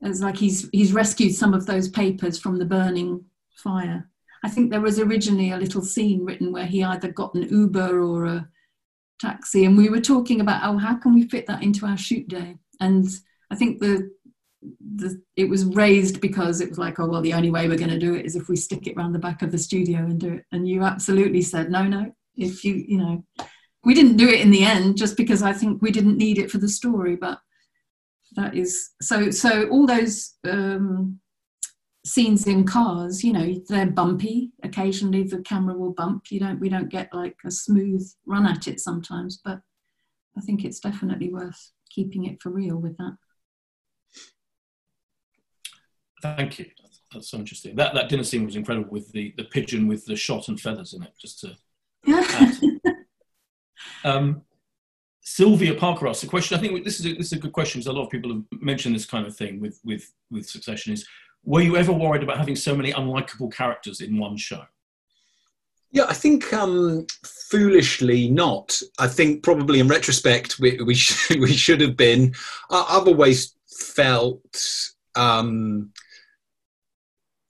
It's 0.01 0.19
like 0.19 0.37
he's 0.37 0.69
he's 0.71 0.93
rescued 0.93 1.33
some 1.33 1.53
of 1.53 1.65
those 1.65 1.87
papers 1.87 2.37
from 2.37 2.59
the 2.59 2.65
burning 2.65 3.25
fire 3.55 4.09
I 4.45 4.47
think 4.47 4.69
there 4.69 4.79
was 4.79 4.99
originally 4.99 5.49
a 5.49 5.57
little 5.57 5.81
scene 5.81 6.23
written 6.23 6.51
where 6.51 6.67
he 6.67 6.83
either 6.83 7.11
got 7.11 7.33
an 7.33 7.49
Uber 7.49 7.99
or 7.99 8.25
a 8.25 8.47
taxi, 9.19 9.65
and 9.65 9.77
we 9.77 9.89
were 9.89 10.01
talking 10.01 10.41
about, 10.41 10.61
oh, 10.63 10.77
how 10.77 10.95
can 10.95 11.13
we 11.13 11.27
fit 11.27 11.47
that 11.47 11.63
into 11.63 11.85
our 11.85 11.97
shoot 11.97 12.27
day? 12.27 12.57
And 12.79 13.07
I 13.51 13.55
think 13.55 13.79
the 13.79 14.11
the, 14.95 15.21
it 15.35 15.47
was 15.47 15.65
raised 15.65 16.21
because 16.21 16.61
it 16.61 16.69
was 16.69 16.77
like, 16.77 16.99
oh 16.99 17.07
well, 17.07 17.21
the 17.21 17.33
only 17.33 17.51
way 17.51 17.67
we're 17.67 17.77
going 17.77 17.89
to 17.89 17.99
do 17.99 18.15
it 18.15 18.25
is 18.25 18.35
if 18.35 18.49
we 18.49 18.55
stick 18.55 18.87
it 18.87 18.95
around 18.97 19.13
the 19.13 19.19
back 19.19 19.41
of 19.41 19.51
the 19.51 19.57
studio 19.57 19.99
and 19.99 20.19
do 20.19 20.33
it. 20.33 20.45
And 20.51 20.67
you 20.67 20.83
absolutely 20.83 21.41
said, 21.41 21.69
no, 21.69 21.83
no. 21.83 22.11
If 22.35 22.63
you, 22.63 22.73
you 22.87 22.97
know, 22.97 23.23
we 23.83 23.93
didn't 23.93 24.17
do 24.17 24.27
it 24.27 24.41
in 24.41 24.51
the 24.51 24.63
end 24.63 24.97
just 24.97 25.15
because 25.17 25.41
I 25.41 25.53
think 25.53 25.81
we 25.81 25.91
didn't 25.91 26.17
need 26.17 26.37
it 26.37 26.51
for 26.51 26.57
the 26.57 26.67
story. 26.67 27.15
But 27.15 27.39
that 28.35 28.55
is 28.55 28.91
so. 29.01 29.31
So 29.31 29.67
all 29.69 29.85
those 29.85 30.33
um, 30.45 31.19
scenes 32.05 32.45
in 32.45 32.65
cars, 32.65 33.23
you 33.23 33.33
know, 33.33 33.53
they're 33.67 33.89
bumpy. 33.89 34.51
Occasionally, 34.63 35.23
the 35.23 35.41
camera 35.41 35.75
will 35.75 35.93
bump. 35.93 36.31
You 36.31 36.39
don't. 36.39 36.59
We 36.59 36.69
don't 36.69 36.89
get 36.89 37.13
like 37.13 37.35
a 37.43 37.51
smooth 37.51 38.07
run 38.25 38.45
at 38.45 38.67
it 38.67 38.79
sometimes, 38.79 39.41
but 39.43 39.59
I 40.37 40.41
think 40.41 40.63
it's 40.63 40.79
definitely 40.79 41.33
worth 41.33 41.71
keeping 41.89 42.25
it 42.25 42.41
for 42.41 42.49
real 42.49 42.77
with 42.77 42.95
that. 42.97 43.17
Thank 46.21 46.59
you. 46.59 46.65
That's 47.11 47.29
so 47.29 47.37
interesting. 47.37 47.75
That 47.75 47.93
that 47.95 48.09
dinner 48.09 48.23
scene 48.23 48.45
was 48.45 48.55
incredible 48.55 48.89
with 48.89 49.11
the 49.11 49.33
the 49.37 49.45
pigeon 49.45 49.87
with 49.87 50.05
the 50.05 50.15
shot 50.15 50.47
and 50.47 50.59
feathers 50.59 50.93
in 50.93 51.03
it. 51.03 51.13
Just 51.19 51.39
to 51.41 51.55
um, 54.03 54.41
Sylvia 55.21 55.73
Parker 55.73 56.07
asked 56.07 56.23
a 56.23 56.27
question. 56.27 56.57
I 56.57 56.61
think 56.61 56.83
this 56.83 56.99
is 56.99 57.05
a, 57.07 57.13
this 57.13 57.27
is 57.27 57.33
a 57.33 57.39
good 57.39 57.51
question 57.51 57.79
because 57.79 57.87
a 57.87 57.93
lot 57.93 58.05
of 58.05 58.11
people 58.11 58.31
have 58.31 58.43
mentioned 58.61 58.93
this 58.93 59.05
kind 59.05 59.25
of 59.25 59.35
thing 59.35 59.59
with 59.59 59.79
with 59.83 60.11
with 60.29 60.47
Succession. 60.47 60.93
Is 60.93 61.07
were 61.45 61.61
you 61.61 61.77
ever 61.77 61.93
worried 61.93 62.23
about 62.23 62.37
having 62.37 62.55
so 62.55 62.75
many 62.75 62.91
unlikable 62.91 63.53
characters 63.53 64.01
in 64.01 64.17
one 64.17 64.37
show? 64.37 64.63
Yeah, 65.91 66.05
I 66.09 66.13
think 66.13 66.51
um, 66.51 67.05
foolishly 67.23 68.29
not. 68.29 68.77
I 68.99 69.07
think 69.07 69.43
probably 69.43 69.79
in 69.79 69.87
retrospect 69.87 70.59
we 70.59 70.81
we, 70.83 70.95
sh- 70.95 71.29
we 71.29 71.53
should 71.53 71.81
have 71.81 71.95
been. 71.95 72.33
I've 72.69 73.07
always 73.07 73.55
felt 73.67 74.43
um, 75.15 75.91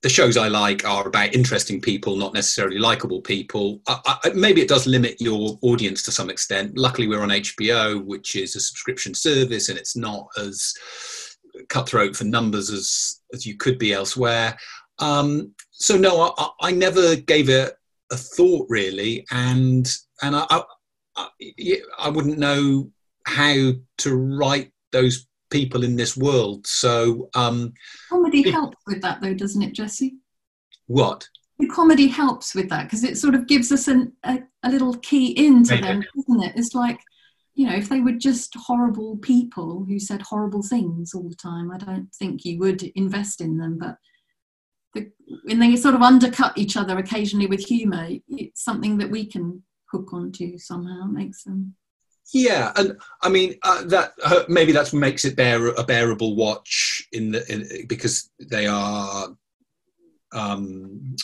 the 0.04 0.10
shows 0.10 0.38
I 0.38 0.50
like 0.50 0.86
are 0.86 1.08
about 1.08 1.34
interesting 1.34 1.82
people, 1.82 2.16
not 2.16 2.36
necessarily 2.36 2.78
likable 2.78 3.22
people. 3.22 3.82
I, 3.88 4.20
I, 4.24 4.30
maybe 4.36 4.62
it 4.62 4.68
does 4.68 4.86
limit 4.86 5.20
your 5.20 5.58
audience 5.64 6.04
to 6.04 6.12
some 6.12 6.30
extent. 6.30 6.78
Luckily, 6.78 7.08
we're 7.08 7.24
on 7.24 7.30
HBO, 7.30 8.06
which 8.06 8.36
is 8.36 8.56
a 8.56 8.60
subscription 8.60 9.16
service, 9.16 9.70
and 9.70 9.80
it's 9.80 9.96
not 9.96 10.28
as 10.38 10.76
cutthroat 11.70 12.16
for 12.16 12.26
numbers 12.26 12.70
as 12.70 13.22
as 13.34 13.46
you 13.46 13.58
could 13.58 13.78
be 13.78 13.94
elsewhere. 13.94 14.58
Um, 15.00 15.54
so 15.72 15.98
no, 15.98 16.34
I, 16.38 16.50
I, 16.62 16.72
never 16.72 17.18
gave 17.18 17.50
it 17.50 17.74
a 18.12 18.16
thought 18.16 18.66
really, 18.70 19.26
and 19.32 19.88
and 20.22 20.36
I, 20.36 20.46
I 20.50 21.32
I 22.00 22.10
wouldn't 22.10 22.40
know 22.40 22.90
how 23.26 23.72
to 23.98 24.16
write 24.16 24.72
those 24.92 25.28
people 25.50 25.84
in 25.84 25.96
this 25.96 26.18
world. 26.18 26.66
So 26.68 27.30
um, 27.36 27.74
comedy 28.10 28.42
it, 28.42 28.52
helps 28.52 28.78
with 28.88 29.02
that, 29.02 29.22
though, 29.22 29.34
doesn't 29.34 29.62
it, 29.62 29.74
Jesse? 29.74 30.16
What? 30.88 31.28
The 31.60 31.68
comedy 31.68 32.08
helps 32.08 32.54
with 32.54 32.70
that 32.70 32.84
because 32.84 33.04
it 33.04 33.18
sort 33.18 33.36
of 33.36 33.48
gives 33.48 33.72
us 33.72 33.88
an, 33.88 34.14
a, 34.24 34.40
a 34.64 34.70
little 34.70 34.96
key 34.96 35.32
into 35.46 35.78
them, 35.78 36.04
doesn't 36.16 36.44
it? 36.44 36.54
It's 36.56 36.76
like, 36.76 37.00
you 37.56 37.66
know, 37.66 37.74
if 37.74 37.90
they 37.90 38.02
were 38.02 38.12
just 38.12 38.54
horrible 38.56 39.18
people 39.18 39.86
who 39.88 39.98
said 39.98 40.22
horrible 40.22 40.62
things 40.62 41.14
all 41.14 41.30
the 41.30 41.36
time, 41.36 41.72
I 41.72 41.78
don't 41.78 42.14
think 42.14 42.44
you 42.44 42.60
would 42.60 42.84
invest 42.96 43.40
in 43.40 43.58
them. 43.58 43.78
But 43.78 43.98
the, 44.94 45.10
when 45.46 45.60
they 45.60 45.76
sort 45.78 45.96
of 45.96 46.02
undercut 46.02 46.58
each 46.58 46.76
other 46.76 46.98
occasionally 46.98 47.48
with 47.48 47.62
humour, 47.62 48.10
it's 48.28 48.64
something 48.64 48.98
that 48.98 49.10
we 49.10 49.26
can 49.26 49.64
hook 49.92 50.14
onto 50.14 50.58
somehow, 50.58 51.06
makes 51.06 51.44
them 51.44 51.76
yeah, 52.34 52.72
and 52.76 52.98
I 53.22 53.30
mean 53.30 53.56
uh, 53.62 53.84
that 53.86 54.14
uh, 54.24 54.44
maybe 54.48 54.74
what 54.74 54.92
makes 54.94 55.26
it 55.26 55.36
bear 55.36 55.68
a 55.68 55.84
bearable 55.84 56.36
watch 56.36 57.08
in 57.12 57.32
the 57.32 57.52
in, 57.52 57.86
because 57.88 58.32
they 58.40 58.66
are 58.66 59.28
um, 60.34 61.16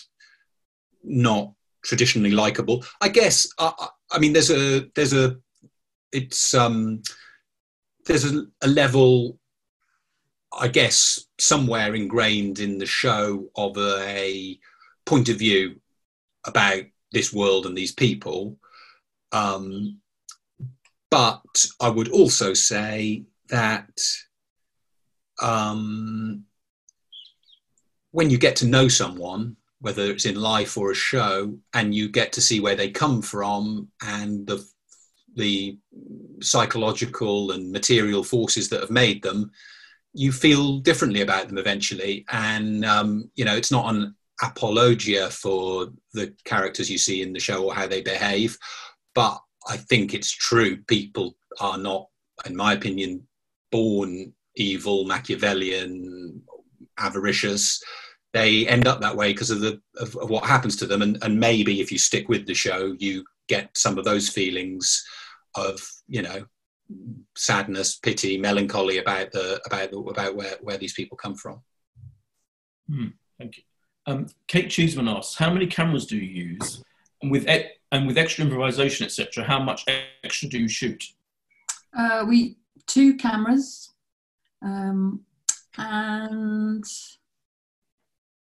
not 1.03 1.53
traditionally 1.83 2.31
likable. 2.31 2.85
I 3.01 3.09
guess 3.09 3.47
uh, 3.57 3.71
I 4.11 4.19
mean 4.19 4.33
there's 4.33 4.51
a 4.51 4.87
there's 4.93 5.13
a 5.13 5.37
it's 6.11 6.53
um, 6.53 7.01
there's 8.05 8.25
a, 8.25 8.45
a 8.61 8.67
level 8.67 9.39
I 10.53 10.67
guess 10.67 11.27
somewhere 11.39 11.95
ingrained 11.95 12.59
in 12.59 12.77
the 12.77 12.85
show 12.85 13.49
of 13.55 13.77
a, 13.77 14.09
a 14.09 14.59
point 15.05 15.29
of 15.29 15.37
view 15.39 15.79
about 16.45 16.83
this 17.11 17.31
world 17.31 17.65
and 17.65 17.77
these 17.77 17.93
people. 17.93 18.57
Um, 19.31 19.99
but 21.09 21.65
I 21.79 21.89
would 21.89 22.09
also 22.09 22.53
say 22.53 23.23
that 23.49 24.01
um, 25.41 26.43
when 28.11 28.29
you 28.29 28.37
get 28.37 28.55
to 28.57 28.67
know 28.67 28.87
someone, 28.87 29.55
whether 29.79 30.03
it's 30.11 30.25
in 30.25 30.35
life 30.35 30.77
or 30.77 30.91
a 30.91 30.95
show, 30.95 31.57
and 31.73 31.95
you 31.95 32.09
get 32.09 32.33
to 32.33 32.41
see 32.41 32.59
where 32.59 32.75
they 32.75 32.91
come 32.91 33.21
from 33.21 33.89
and 34.05 34.45
the 34.45 34.65
the 35.35 35.77
psychological 36.41 37.51
and 37.51 37.71
material 37.71 38.23
forces 38.23 38.69
that 38.69 38.81
have 38.81 38.91
made 38.91 39.21
them, 39.21 39.51
you 40.13 40.31
feel 40.31 40.79
differently 40.79 41.21
about 41.21 41.47
them 41.47 41.57
eventually. 41.57 42.25
And 42.31 42.83
um, 42.85 43.29
you 43.35 43.45
know, 43.45 43.55
it's 43.55 43.71
not 43.71 43.93
an 43.93 44.15
apologia 44.41 45.29
for 45.29 45.87
the 46.13 46.33
characters 46.45 46.89
you 46.89 46.97
see 46.97 47.21
in 47.21 47.33
the 47.33 47.39
show 47.39 47.63
or 47.63 47.73
how 47.73 47.87
they 47.87 48.01
behave, 48.01 48.57
but 49.13 49.39
I 49.67 49.77
think 49.77 50.13
it's 50.13 50.31
true. 50.31 50.77
People 50.87 51.37
are 51.59 51.77
not, 51.77 52.07
in 52.45 52.55
my 52.55 52.73
opinion, 52.73 53.27
born 53.71 54.33
evil, 54.55 55.05
Machiavellian, 55.05 56.41
avaricious. 56.97 57.81
They 58.33 58.67
end 58.67 58.87
up 58.87 59.01
that 59.01 59.15
way 59.15 59.33
because 59.33 59.51
of 59.51 59.61
the 59.61 59.79
of, 59.97 60.15
of, 60.17 60.29
what 60.29 60.45
happens 60.45 60.75
to 60.77 60.85
them, 60.85 61.01
and, 61.01 61.17
and 61.21 61.39
maybe 61.39 61.81
if 61.81 61.91
you 61.91 61.97
stick 61.97 62.29
with 62.29 62.47
the 62.47 62.53
show, 62.53 62.95
you 62.97 63.25
get 63.47 63.75
some 63.77 63.97
of 63.97 64.05
those 64.05 64.29
feelings 64.29 65.05
of 65.55 65.79
you 66.07 66.21
know 66.21 66.45
sadness, 67.35 67.97
pity, 67.97 68.37
melancholy 68.37 68.97
about 68.97 69.31
the 69.31 69.61
about 69.65 69.91
the, 69.91 69.97
about 69.99 70.35
where 70.35 70.57
where 70.61 70.77
these 70.77 70.93
people 70.93 71.17
come 71.17 71.35
from. 71.35 71.61
Hmm, 72.89 73.07
thank 73.37 73.57
you. 73.57 73.63
Um, 74.07 74.27
Kate 74.47 74.69
Cheeseman 74.69 75.07
asks, 75.07 75.35
how 75.35 75.53
many 75.53 75.67
cameras 75.67 76.05
do 76.07 76.17
you 76.17 76.45
use? 76.55 76.83
And 77.21 77.31
with 77.31 77.47
and 77.47 78.07
with 78.07 78.17
extra 78.17 78.43
improvisation, 78.43 79.05
etc., 79.05 79.43
how 79.43 79.61
much 79.61 79.85
extra 80.23 80.49
do 80.49 80.59
you 80.59 80.67
shoot? 80.67 81.03
Uh, 81.97 82.25
we 82.27 82.57
two 82.87 83.15
cameras, 83.15 83.91
um, 84.61 85.21
and 85.77 86.83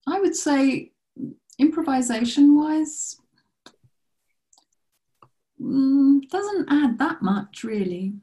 I 0.07 0.19
would 0.19 0.35
say 0.35 0.91
improvisation-wise, 1.57 3.17
mm, 5.61 6.27
doesn't 6.29 6.67
add 6.69 6.97
that 6.99 7.21
much 7.21 7.63
really. 7.63 8.13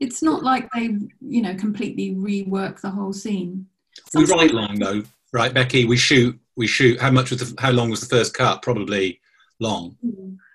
It's 0.00 0.22
not 0.22 0.42
like 0.42 0.68
they, 0.72 0.96
you 1.20 1.42
know, 1.42 1.54
completely 1.54 2.10
rework 2.10 2.80
the 2.80 2.90
whole 2.90 3.12
scene. 3.12 3.66
Sometimes 4.10 4.30
we 4.30 4.36
write 4.36 4.54
long 4.54 4.74
though, 4.78 5.02
right, 5.32 5.54
Becky? 5.54 5.84
We 5.84 5.96
shoot. 5.96 6.38
We 6.56 6.66
shoot. 6.66 7.00
How 7.00 7.10
much 7.10 7.30
was 7.30 7.52
the? 7.52 7.60
How 7.60 7.70
long 7.70 7.90
was 7.90 8.00
the 8.00 8.14
first 8.14 8.34
cut? 8.34 8.62
Probably 8.62 9.20
long. 9.60 9.96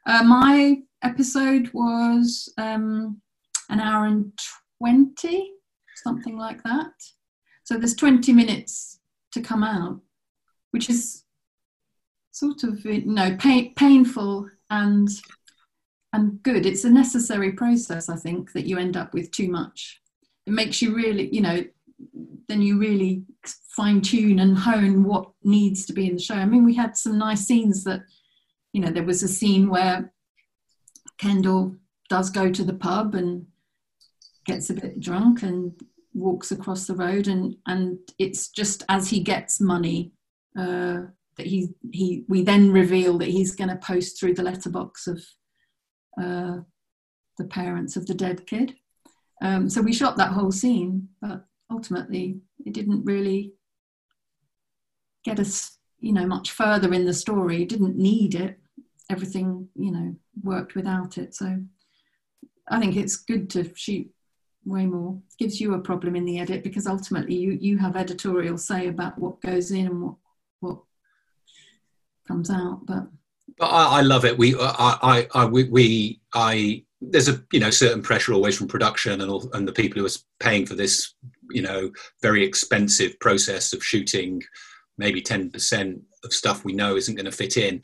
Uh, 0.06 0.24
my 0.24 0.80
episode 1.04 1.70
was 1.74 2.52
um, 2.58 3.22
an 3.70 3.80
hour 3.80 4.06
and 4.06 4.32
20, 4.80 5.52
something 6.04 6.38
like 6.38 6.62
that. 6.64 6.92
So 7.64 7.78
there's 7.78 7.96
20 7.96 8.34
minutes 8.34 9.00
to 9.34 9.42
come 9.42 9.64
out, 9.64 10.00
which 10.72 10.90
is 10.90 11.24
sort 12.32 12.64
of 12.64 12.84
you 12.86 13.06
know 13.06 13.36
pain, 13.38 13.74
painful 13.76 14.50
and 14.70 15.10
and 16.18 16.42
good. 16.44 16.66
It's 16.66 16.84
a 16.84 16.90
necessary 16.90 17.52
process, 17.52 18.10
I 18.10 18.16
think, 18.16 18.54
that 18.54 18.66
you 18.66 18.78
end 18.78 18.98
up 18.98 19.14
with 19.14 19.32
too 19.32 19.50
much. 19.50 20.02
It 20.46 20.54
makes 20.54 20.82
you 20.82 20.96
really, 20.96 21.30
you 21.34 21.42
know, 21.42 21.64
then 22.48 22.62
you 22.62 22.80
really 22.80 23.24
fine 23.76 24.02
tune 24.02 24.40
and 24.40 24.58
hone 24.58 25.04
what 25.04 25.30
needs 25.44 25.86
to 25.86 25.94
be 25.94 26.08
in 26.08 26.16
the 26.16 26.22
show. 26.22 26.36
I 26.36 26.46
mean, 26.46 26.66
we 26.66 26.76
had 26.76 26.98
some 26.98 27.18
nice 27.18 27.42
scenes 27.42 27.84
that 27.84 28.02
you 28.78 28.82
know, 28.84 28.92
there 28.92 29.04
was 29.04 29.24
a 29.24 29.28
scene 29.28 29.70
where 29.70 30.14
Kendall 31.18 31.76
does 32.10 32.30
go 32.30 32.52
to 32.52 32.64
the 32.64 32.76
pub 32.76 33.16
and 33.16 33.48
gets 34.46 34.70
a 34.70 34.76
bit 34.76 35.00
drunk 35.00 35.42
and 35.42 35.74
walks 36.14 36.52
across 36.52 36.86
the 36.86 36.96
road 36.96 37.28
and 37.28 37.56
and 37.66 37.98
it's 38.18 38.50
just 38.50 38.84
as 38.88 39.10
he 39.10 39.20
gets 39.20 39.60
money 39.60 40.12
uh, 40.58 41.02
that 41.38 41.48
he 41.48 41.70
he 41.92 42.24
we 42.28 42.44
then 42.44 42.72
reveal 42.72 43.18
that 43.18 43.30
he's 43.30 43.56
going 43.56 43.70
to 43.70 43.76
post 43.78 44.20
through 44.20 44.36
the 44.36 44.44
letterbox 44.44 45.08
of 45.08 45.24
uh, 46.22 46.58
the 47.38 47.46
parents 47.46 47.96
of 47.96 48.08
the 48.08 48.14
dead 48.14 48.46
kid. 48.48 48.76
Um, 49.42 49.70
so 49.70 49.82
we 49.82 49.94
shot 49.94 50.18
that 50.18 50.32
whole 50.32 50.52
scene, 50.52 51.10
but 51.22 51.46
ultimately 51.72 52.40
it 52.66 52.74
didn't 52.74 53.06
really 53.06 53.54
get 55.24 55.40
us, 55.40 55.78
you 56.00 56.14
know, 56.14 56.26
much 56.26 56.52
further 56.52 56.94
in 56.94 57.06
the 57.06 57.14
story. 57.14 57.62
It 57.62 57.70
didn't 57.70 57.98
need 57.98 58.36
it 58.36 58.60
everything 59.10 59.70
you 59.74 59.90
know 59.90 60.14
worked 60.44 60.76
without 60.76 61.18
it 61.18 61.34
so 61.34 61.58
i 62.70 62.78
think 62.78 62.98
it's 62.98 63.16
good 63.16 63.50
to 63.50 63.72
shoot 63.74 64.06
way 64.68 64.86
more. 64.86 65.18
Gives 65.40 65.60
you 65.60 65.74
a 65.74 65.80
problem 65.80 66.16
in 66.16 66.26
the 66.26 66.40
edit 66.40 66.64
because 66.64 66.88
ultimately 66.88 67.36
you 67.36 67.58
you 67.60 67.78
have 67.78 67.96
editorial 67.96 68.58
say 68.58 68.88
about 68.88 69.18
what 69.18 69.42
goes 69.42 69.72
in 69.72 69.88
and 69.88 70.02
what 70.04 70.16
what 70.60 70.80
comes 72.28 72.50
out. 72.50 72.86
But 72.86 73.08
but 73.58 73.68
I, 73.68 74.00
I 74.00 74.02
love 74.02 74.26
it. 74.26 74.38
We 74.38 74.56
I 74.60 74.98
I, 75.02 75.28
I 75.34 75.46
we, 75.46 75.64
we 75.66 76.22
I 76.34 76.84
there's 77.02 77.30
a 77.30 77.44
you 77.52 77.60
know 77.60 77.70
certain 77.70 78.02
pressure 78.02 78.34
always 78.34 78.58
from 78.58 78.68
production 78.68 79.22
and 79.22 79.30
all, 79.30 79.50
and 79.54 79.68
the 79.68 79.74
people 79.74 80.00
who 80.00 80.08
are 80.08 80.20
paying 80.40 80.66
for 80.66 80.76
this 80.76 81.14
you 81.50 81.62
know 81.62 81.92
very 82.22 82.44
expensive 82.44 83.20
process 83.20 83.74
of 83.74 83.84
shooting 83.84 84.42
maybe 84.98 85.22
10% 85.22 86.02
of 86.24 86.34
stuff 86.34 86.66
we 86.66 86.74
know 86.74 86.96
isn't 86.96 87.16
going 87.16 87.26
to 87.26 87.32
fit 87.32 87.56
in 87.58 87.82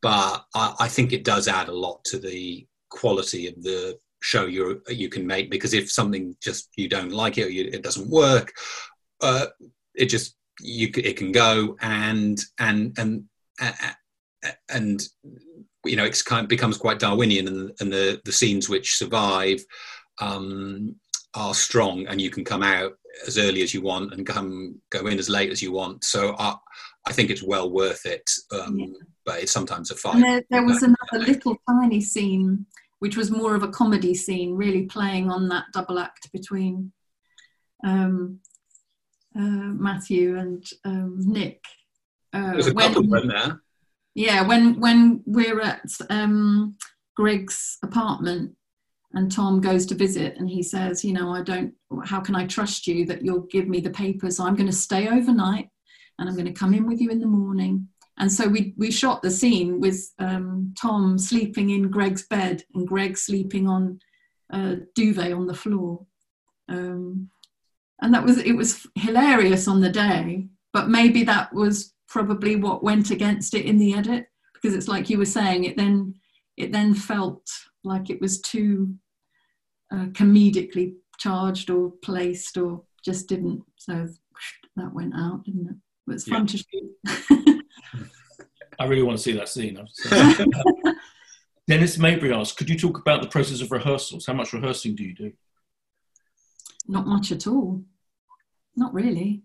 but 0.00 0.44
I, 0.54 0.74
I, 0.80 0.88
think 0.88 1.12
it 1.12 1.24
does 1.24 1.48
add 1.48 1.68
a 1.68 1.74
lot 1.74 2.04
to 2.04 2.18
the 2.18 2.66
quality 2.88 3.48
of 3.48 3.60
the 3.62 3.98
show 4.20 4.46
you 4.46 4.80
you 4.88 5.08
can 5.08 5.26
make 5.26 5.50
because 5.50 5.74
if 5.74 5.90
something 5.90 6.36
just 6.40 6.68
you 6.76 6.88
don't 6.88 7.12
like 7.12 7.38
it 7.38 7.46
or 7.46 7.50
you, 7.50 7.68
it 7.72 7.82
doesn't 7.82 8.08
work 8.08 8.52
uh, 9.20 9.46
it 9.94 10.06
just 10.06 10.36
you 10.60 10.90
it 10.96 11.16
can 11.16 11.32
go 11.32 11.76
and 11.80 12.40
and 12.58 12.96
and 12.98 13.24
and 14.68 15.02
you 15.84 15.96
know 15.96 16.04
it's 16.04 16.22
kind 16.22 16.44
of 16.44 16.48
becomes 16.48 16.76
quite 16.76 16.98
Darwinian 16.98 17.48
and, 17.48 17.72
and 17.80 17.92
the 17.92 18.20
the 18.24 18.32
scenes 18.32 18.68
which 18.68 18.96
survive 18.96 19.64
um, 20.20 20.94
are 21.34 21.54
strong 21.54 22.06
and 22.06 22.20
you 22.20 22.30
can 22.30 22.44
come 22.44 22.62
out 22.62 22.92
as 23.26 23.38
early 23.38 23.62
as 23.62 23.74
you 23.74 23.82
want 23.82 24.12
and 24.14 24.26
come 24.26 24.80
go 24.90 25.06
in 25.06 25.18
as 25.18 25.28
late 25.28 25.50
as 25.50 25.62
you 25.62 25.72
want 25.72 26.04
so 26.04 26.34
I 26.38 26.56
I 27.06 27.12
think 27.12 27.30
it's 27.30 27.42
well 27.42 27.70
worth 27.70 28.06
it 28.06 28.28
um, 28.52 28.76
yeah. 28.76 28.86
but 29.24 29.42
it's 29.42 29.52
sometimes 29.52 29.90
a 29.90 29.96
fight. 29.96 30.22
There, 30.22 30.42
there, 30.50 30.64
was 30.64 30.82
another 30.82 31.26
little 31.26 31.56
tiny 31.68 32.00
scene 32.00 32.66
which 33.02 33.16
was 33.16 33.32
more 33.32 33.56
of 33.56 33.64
a 33.64 33.68
comedy 33.68 34.14
scene, 34.14 34.54
really 34.54 34.84
playing 34.84 35.28
on 35.28 35.48
that 35.48 35.64
double 35.72 35.98
act 35.98 36.30
between 36.32 36.92
um, 37.82 38.38
uh, 39.36 39.40
Matthew 39.40 40.38
and 40.38 40.64
um, 40.84 41.18
Nick. 41.18 41.64
Uh, 42.32 42.52
There's 42.52 42.68
a 42.68 42.74
couple 42.74 43.02
when, 43.08 43.26
there. 43.26 43.60
Yeah, 44.14 44.46
when 44.46 44.78
when 44.78 45.22
we're 45.26 45.60
at 45.60 45.90
um, 46.10 46.76
Greg's 47.16 47.78
apartment 47.82 48.54
and 49.14 49.30
Tom 49.30 49.60
goes 49.60 49.86
to 49.86 49.94
visit 49.94 50.36
and 50.36 50.48
he 50.48 50.62
says, 50.62 51.04
you 51.04 51.12
know, 51.12 51.32
I 51.32 51.42
don't. 51.42 51.74
How 52.04 52.20
can 52.20 52.34
I 52.34 52.46
trust 52.46 52.86
you 52.86 53.06
that 53.06 53.22
you'll 53.22 53.46
give 53.50 53.68
me 53.68 53.80
the 53.80 53.90
papers? 53.90 54.40
I'm 54.40 54.56
going 54.56 54.66
to 54.66 54.72
stay 54.72 55.08
overnight 55.08 55.68
and 56.18 56.28
I'm 56.28 56.34
going 56.34 56.46
to 56.46 56.52
come 56.52 56.74
in 56.74 56.86
with 56.86 57.00
you 57.00 57.10
in 57.10 57.20
the 57.20 57.26
morning 57.26 57.88
and 58.18 58.30
so 58.30 58.46
we, 58.46 58.74
we 58.76 58.90
shot 58.90 59.22
the 59.22 59.30
scene 59.30 59.80
with 59.80 60.12
um, 60.18 60.74
Tom 60.80 61.18
sleeping 61.18 61.70
in 61.70 61.90
Greg's 61.90 62.26
bed 62.26 62.62
and 62.74 62.86
Greg 62.86 63.16
sleeping 63.16 63.68
on 63.68 63.98
a 64.50 64.76
duvet 64.94 65.32
on 65.32 65.46
the 65.46 65.54
floor. 65.54 66.06
Um, 66.68 67.30
and 68.00 68.12
that 68.14 68.24
was, 68.24 68.38
it 68.38 68.52
was 68.52 68.86
hilarious 68.94 69.66
on 69.66 69.80
the 69.80 69.88
day, 69.88 70.48
but 70.72 70.88
maybe 70.88 71.24
that 71.24 71.52
was 71.54 71.91
probably 72.12 72.56
what 72.56 72.84
went 72.84 73.10
against 73.10 73.54
it 73.54 73.64
in 73.64 73.78
the 73.78 73.94
edit 73.94 74.26
because 74.52 74.76
it's 74.76 74.86
like 74.86 75.08
you 75.08 75.16
were 75.16 75.24
saying, 75.24 75.64
it 75.64 75.78
then, 75.78 76.14
it 76.58 76.70
then 76.70 76.94
felt 76.94 77.42
like 77.84 78.10
it 78.10 78.20
was 78.20 78.40
too 78.42 78.94
uh, 79.90 80.06
comedically 80.12 80.92
charged 81.18 81.70
or 81.70 81.90
placed 82.02 82.58
or 82.58 82.82
just 83.02 83.28
didn't. 83.28 83.62
So 83.76 84.08
that 84.76 84.92
went 84.92 85.14
out, 85.16 85.44
didn't 85.44 85.70
it? 85.70 85.76
It 86.06 86.12
was 86.12 86.24
fun 86.24 86.46
yeah. 86.46 86.46
to 86.46 86.58
shoot. 86.58 87.64
I 88.78 88.84
really 88.84 89.02
want 89.02 89.16
to 89.16 89.22
see 89.22 89.32
that 89.32 89.48
scene. 89.48 89.82
Dennis 91.66 91.96
mabry 91.96 92.34
asks, 92.34 92.56
could 92.56 92.68
you 92.68 92.78
talk 92.78 92.98
about 92.98 93.22
the 93.22 93.28
process 93.28 93.62
of 93.62 93.72
rehearsals? 93.72 94.26
How 94.26 94.34
much 94.34 94.52
rehearsing 94.52 94.94
do 94.94 95.02
you 95.02 95.14
do? 95.14 95.32
Not 96.86 97.06
much 97.06 97.32
at 97.32 97.46
all. 97.46 97.82
Not 98.76 98.92
really. 98.92 99.42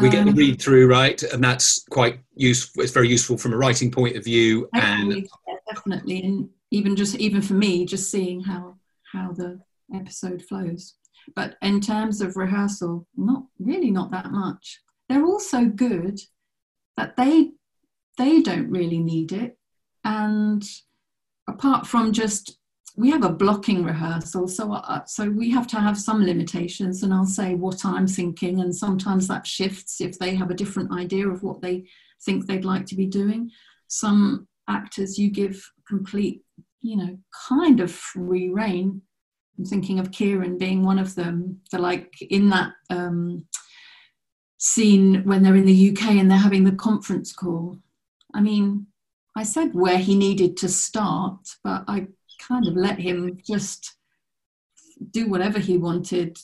We 0.00 0.10
get 0.10 0.24
the 0.24 0.30
um, 0.30 0.36
read 0.36 0.60
through, 0.60 0.88
right? 0.88 1.22
And 1.22 1.42
that's 1.42 1.84
quite 1.90 2.20
useful. 2.34 2.82
It's 2.82 2.92
very 2.92 3.08
useful 3.08 3.38
from 3.38 3.54
a 3.54 3.56
writing 3.56 3.90
point 3.90 4.16
of 4.16 4.24
view. 4.24 4.68
And 4.74 5.26
definitely, 5.72 6.22
and 6.22 6.50
even 6.70 6.96
just 6.96 7.16
even 7.16 7.40
for 7.40 7.54
me, 7.54 7.86
just 7.86 8.10
seeing 8.10 8.42
how 8.42 8.76
how 9.12 9.32
the 9.32 9.58
episode 9.94 10.42
flows. 10.42 10.94
But 11.34 11.56
in 11.62 11.80
terms 11.80 12.20
of 12.20 12.36
rehearsal, 12.36 13.06
not 13.16 13.44
really, 13.58 13.90
not 13.90 14.10
that 14.10 14.30
much. 14.30 14.80
They're 15.08 15.24
all 15.24 15.40
so 15.40 15.66
good 15.66 16.20
that 16.96 17.16
they 17.16 17.52
they 18.18 18.42
don't 18.42 18.70
really 18.70 18.98
need 18.98 19.32
it. 19.32 19.58
And 20.04 20.64
apart 21.48 21.86
from 21.86 22.12
just, 22.12 22.58
we 22.96 23.10
have 23.10 23.24
a 23.24 23.32
blocking 23.32 23.84
rehearsal, 23.84 24.48
so 24.48 24.72
uh, 24.72 25.04
so 25.04 25.28
we 25.28 25.50
have 25.50 25.66
to 25.68 25.76
have 25.76 25.98
some 25.98 26.24
limitations. 26.24 27.02
And 27.02 27.12
I'll 27.12 27.26
say 27.26 27.54
what 27.54 27.84
I'm 27.84 28.06
thinking, 28.06 28.60
and 28.60 28.74
sometimes 28.74 29.28
that 29.28 29.46
shifts 29.46 30.00
if 30.00 30.18
they 30.18 30.34
have 30.34 30.50
a 30.50 30.54
different 30.54 30.92
idea 30.92 31.28
of 31.28 31.42
what 31.42 31.60
they 31.60 31.84
think 32.24 32.46
they'd 32.46 32.64
like 32.64 32.86
to 32.86 32.96
be 32.96 33.06
doing. 33.06 33.50
Some 33.88 34.48
actors 34.68 35.18
you 35.18 35.30
give 35.30 35.62
complete, 35.86 36.42
you 36.82 36.96
know, 36.96 37.18
kind 37.48 37.80
of 37.80 37.90
free 37.92 38.48
reign. 38.48 39.02
I'm 39.58 39.64
thinking 39.64 39.98
of 39.98 40.10
Kieran 40.10 40.58
being 40.58 40.82
one 40.84 40.98
of 40.98 41.14
them. 41.14 41.60
They're 41.70 41.80
like 41.80 42.20
in 42.20 42.50
that 42.50 42.72
um, 42.90 43.46
scene 44.58 45.22
when 45.24 45.42
they're 45.42 45.56
in 45.56 45.66
the 45.66 45.90
UK 45.90 46.12
and 46.16 46.30
they're 46.30 46.38
having 46.38 46.64
the 46.64 46.72
conference 46.72 47.32
call 47.32 47.78
I 48.36 48.42
mean, 48.42 48.86
I 49.34 49.44
said 49.44 49.74
where 49.74 49.96
he 49.96 50.14
needed 50.14 50.58
to 50.58 50.68
start, 50.68 51.38
but 51.64 51.84
I 51.88 52.08
kind 52.46 52.66
of 52.66 52.76
let 52.76 52.98
him 52.98 53.38
just 53.46 53.96
do 55.10 55.28
whatever 55.28 55.58
he 55.58 55.76
wanted. 55.76 56.38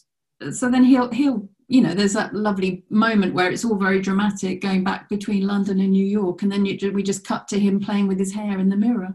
So 0.51 0.71
then 0.71 0.85
he'll 0.85 1.11
he'll 1.11 1.49
you 1.69 1.81
know 1.81 1.95
there's 1.95 2.13
that 2.15 2.35
lovely 2.35 2.85
moment 2.91 3.35
where 3.35 3.51
it's 3.51 3.65
all 3.65 3.77
very 3.77 4.01
dramatic 4.01 4.61
going 4.61 4.85
back 4.85 5.09
between 5.09 5.47
London 5.47 5.81
and 5.81 5.93
New 5.93 6.05
York, 6.05 6.43
and 6.43 6.51
then 6.51 6.67
you, 6.67 6.93
we 6.93 7.03
just 7.03 7.27
cut 7.27 7.49
to 7.49 7.59
him 7.59 7.81
playing 7.81 8.09
with 8.09 8.19
his 8.19 8.35
hair 8.35 8.59
in 8.59 8.69
the 8.69 8.77
mirror. 8.77 9.15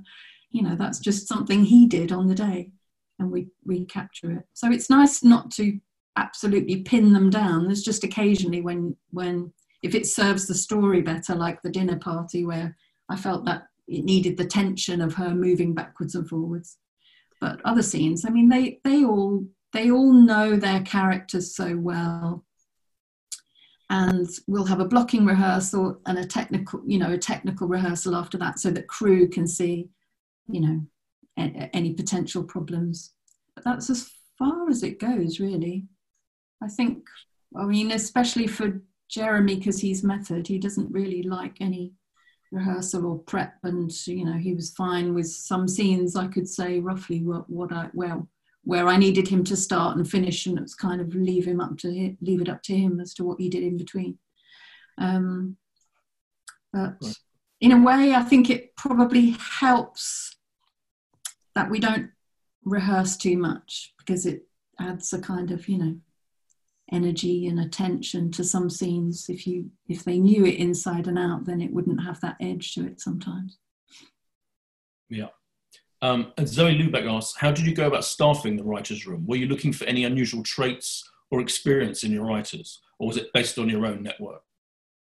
You 0.51 0.63
know 0.63 0.75
that's 0.75 0.99
just 0.99 1.27
something 1.27 1.65
he 1.65 1.85
did 1.87 2.11
on 2.11 2.27
the 2.27 2.35
day, 2.35 2.71
and 3.19 3.31
we 3.31 3.47
we 3.65 3.85
capture 3.85 4.31
it. 4.31 4.43
So 4.53 4.71
it's 4.71 4.89
nice 4.89 5.23
not 5.23 5.51
to 5.51 5.79
absolutely 6.15 6.81
pin 6.81 7.13
them 7.13 7.29
down. 7.29 7.65
There's 7.65 7.83
just 7.83 8.03
occasionally 8.03 8.61
when 8.61 8.95
when 9.11 9.53
if 9.83 9.93
it 9.93 10.07
serves 10.07 10.47
the 10.47 10.55
story 10.55 11.01
better, 11.01 11.35
like 11.35 11.61
the 11.61 11.69
dinner 11.69 11.97
party 11.97 12.45
where 12.45 12.75
I 13.09 13.15
felt 13.15 13.45
that 13.45 13.67
it 13.87 14.03
needed 14.03 14.37
the 14.37 14.45
tension 14.45 15.01
of 15.01 15.15
her 15.15 15.33
moving 15.33 15.73
backwards 15.73 16.15
and 16.15 16.27
forwards. 16.27 16.77
But 17.39 17.61
other 17.63 17.83
scenes, 17.83 18.25
I 18.25 18.29
mean, 18.29 18.49
they 18.49 18.79
they 18.83 19.03
all 19.03 19.45
they 19.73 19.91
all 19.91 20.13
know 20.13 20.55
their 20.55 20.81
characters 20.81 21.55
so 21.55 21.77
well. 21.77 22.45
And 23.89 24.27
we'll 24.47 24.65
have 24.65 24.81
a 24.81 24.85
blocking 24.85 25.25
rehearsal 25.25 26.01
and 26.05 26.17
a 26.17 26.25
technical, 26.25 26.81
you 26.85 26.99
know, 26.99 27.13
a 27.13 27.17
technical 27.17 27.67
rehearsal 27.67 28.15
after 28.15 28.37
that, 28.37 28.59
so 28.59 28.69
that 28.71 28.87
crew 28.87 29.29
can 29.29 29.47
see, 29.47 29.89
you 30.49 30.59
know, 30.59 30.81
any 31.37 31.93
potential 31.93 32.43
problems. 32.43 33.13
But 33.55 33.63
that's 33.63 33.89
as 33.89 34.11
far 34.37 34.69
as 34.69 34.83
it 34.83 34.99
goes, 34.99 35.39
really. 35.39 35.85
I 36.61 36.67
think. 36.67 37.05
I 37.55 37.63
mean, 37.63 37.91
especially 37.91 38.47
for 38.47 38.81
Jeremy 39.09 39.55
because 39.55 39.79
he's 39.79 40.03
method. 40.03 40.47
He 40.47 40.57
doesn't 40.57 40.91
really 40.91 41.23
like 41.23 41.55
any 41.61 41.93
rehearsal 42.51 43.05
or 43.05 43.19
prep, 43.19 43.55
and 43.63 43.91
you 44.07 44.25
know 44.25 44.37
he 44.37 44.53
was 44.53 44.71
fine 44.71 45.13
with 45.13 45.27
some 45.27 45.67
scenes. 45.67 46.15
I 46.15 46.27
could 46.27 46.47
say 46.47 46.79
roughly 46.79 47.23
what, 47.23 47.49
what 47.49 47.71
I 47.71 47.89
well 47.93 48.27
where 48.63 48.87
I 48.89 48.97
needed 48.97 49.29
him 49.29 49.45
to 49.45 49.55
start 49.55 49.95
and 49.95 50.09
finish, 50.09 50.45
and 50.45 50.57
it 50.57 50.61
was 50.61 50.75
kind 50.75 50.99
of 50.99 51.15
leave 51.15 51.45
him 51.45 51.61
up 51.61 51.77
to 51.79 51.91
him, 51.91 52.17
leave 52.21 52.41
it 52.41 52.49
up 52.49 52.61
to 52.63 52.75
him 52.75 52.99
as 52.99 53.13
to 53.13 53.23
what 53.23 53.39
he 53.39 53.49
did 53.49 53.63
in 53.63 53.77
between. 53.77 54.17
Um, 54.97 55.55
but 56.73 56.97
in 57.61 57.71
a 57.71 57.81
way, 57.81 58.13
I 58.13 58.23
think 58.23 58.49
it 58.49 58.75
probably 58.75 59.37
helps 59.39 60.35
that 61.55 61.69
we 61.69 61.79
don't 61.79 62.11
rehearse 62.65 63.15
too 63.15 63.37
much 63.37 63.93
because 63.97 64.25
it 64.25 64.43
adds 64.79 65.11
a 65.13 65.19
kind 65.19 65.51
of 65.51 65.67
you 65.67 65.77
know 65.77 65.95
energy 66.91 67.47
and 67.47 67.59
attention 67.59 68.31
to 68.31 68.43
some 68.43 68.69
scenes 68.69 69.25
if 69.29 69.45
you 69.45 69.69
if 69.87 70.03
they 70.03 70.17
knew 70.17 70.45
it 70.45 70.55
inside 70.55 71.07
and 71.07 71.19
out 71.19 71.45
then 71.45 71.61
it 71.61 71.71
wouldn't 71.71 72.03
have 72.03 72.19
that 72.21 72.37
edge 72.39 72.73
to 72.73 72.85
it 72.85 72.99
sometimes 72.99 73.57
yeah 75.09 75.27
um, 76.01 76.31
and 76.37 76.47
zoe 76.47 76.77
lubeck 76.77 77.09
asks 77.09 77.37
how 77.37 77.51
did 77.51 77.65
you 77.65 77.73
go 77.73 77.87
about 77.87 78.05
staffing 78.05 78.55
the 78.55 78.63
writers 78.63 79.05
room 79.05 79.25
were 79.25 79.35
you 79.35 79.47
looking 79.47 79.73
for 79.73 79.85
any 79.85 80.05
unusual 80.05 80.43
traits 80.43 81.09
or 81.29 81.41
experience 81.41 82.03
in 82.03 82.11
your 82.11 82.25
writers 82.25 82.81
or 82.99 83.07
was 83.07 83.17
it 83.17 83.33
based 83.33 83.57
on 83.57 83.69
your 83.69 83.85
own 83.85 84.01
network 84.01 84.41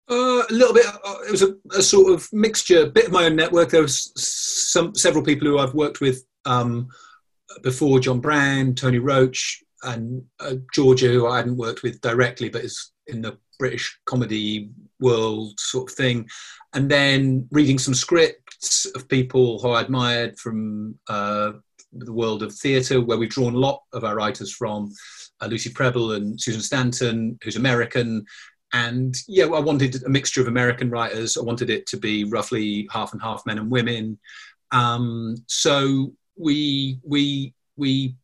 uh, 0.10 0.44
a 0.50 0.54
little 0.54 0.74
bit. 0.74 0.86
Uh, 0.86 1.16
it 1.26 1.32
was 1.32 1.44
a, 1.44 1.56
a, 1.78 1.82
sort 1.82 2.12
of 2.12 2.28
mixture. 2.34 2.88
Bit 2.88 3.06
of 3.06 3.14
my 3.14 3.24
own 3.24 3.38
network. 3.38 3.70
There 3.70 3.82
was 3.82 4.12
some 4.16 4.94
several 4.96 5.24
people 5.24 5.48
who 5.48 5.60
I've 5.60 5.74
worked 5.74 6.02
with 6.02 6.26
um, 6.44 6.90
before: 7.62 8.02
John 8.02 8.20
Brand, 8.20 8.78
Tony 8.78 9.00
Roche, 9.00 9.64
and 9.84 10.24
uh, 10.40 10.56
Georgia, 10.74 11.08
who 11.08 11.28
I 11.28 11.38
hadn't 11.38 11.58
worked 11.58 11.84
with 11.84 12.02
directly, 12.02 12.50
but 12.50 12.64
is 12.64 12.92
in 13.08 13.22
the 13.22 13.38
British 13.60 14.00
comedy 14.06 14.70
world 15.00 15.60
sort 15.60 15.92
of 15.92 15.96
thing, 15.96 16.30
and 16.74 16.90
then 16.90 17.48
reading 17.52 17.80
some 17.80 17.94
scripts 17.94 18.86
of 18.96 19.08
people 19.08 19.60
who 19.60 19.70
I 19.70 19.82
admired 19.82 20.40
from 20.40 20.96
uh, 21.10 21.54
the 21.92 22.14
world 22.14 22.44
of 22.44 22.54
theatre, 22.54 23.02
where 23.02 23.18
we've 23.18 23.30
drawn 23.30 23.56
a 23.56 23.60
lot 23.60 23.84
of 23.94 24.04
our 24.04 24.16
writers 24.16 24.54
from. 24.54 24.92
Uh, 25.42 25.48
Lucy 25.48 25.72
Prebble 25.72 26.14
and 26.14 26.40
Susan 26.40 26.62
Stanton, 26.62 27.38
who's 27.44 27.58
American, 27.58 28.26
and 28.74 29.16
yeah, 29.28 29.46
I 29.46 29.60
wanted 29.60 30.04
a 30.04 30.10
mixture 30.10 30.42
of 30.42 30.48
American 30.48 30.90
writers. 30.90 31.38
I 31.38 31.42
wanted 31.42 31.70
it 31.70 31.86
to 31.88 31.98
be 31.98 32.24
roughly 32.24 32.88
half 32.92 33.14
and 33.14 33.22
half 33.22 33.46
men 33.46 33.60
and 33.60 33.70
women. 33.70 34.18
Um, 34.72 35.36
so 35.48 36.14
we 36.36 37.00
we 37.04 37.54
we 37.78 38.16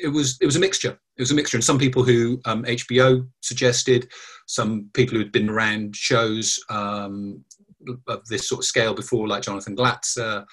it 0.00 0.08
was 0.08 0.38
it 0.40 0.46
was 0.46 0.56
a 0.56 0.60
mixture. 0.60 0.98
It 1.16 1.22
was 1.22 1.30
a 1.30 1.34
mixture, 1.34 1.56
and 1.56 1.64
some 1.64 1.78
people 1.78 2.02
who 2.02 2.40
um, 2.44 2.64
HBO 2.64 3.26
suggested, 3.40 4.08
some 4.46 4.90
people 4.92 5.16
who'd 5.16 5.32
been 5.32 5.48
around 5.48 5.96
shows 5.96 6.58
um, 6.68 7.44
of 8.06 8.26
this 8.26 8.48
sort 8.48 8.60
of 8.60 8.64
scale 8.64 8.94
before, 8.94 9.28
like 9.28 9.42
Jonathan 9.42 9.76
Glatzer. 9.76 10.44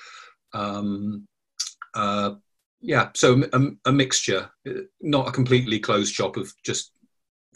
Um, 0.54 1.28
uh, 1.94 2.36
yeah, 2.82 3.10
so 3.16 3.44
a, 3.54 3.62
a, 3.86 3.92
mixture, 3.92 4.50
not 5.02 5.28
a 5.28 5.32
completely 5.32 5.80
closed 5.80 6.14
shop 6.14 6.38
of 6.38 6.52
just 6.66 6.92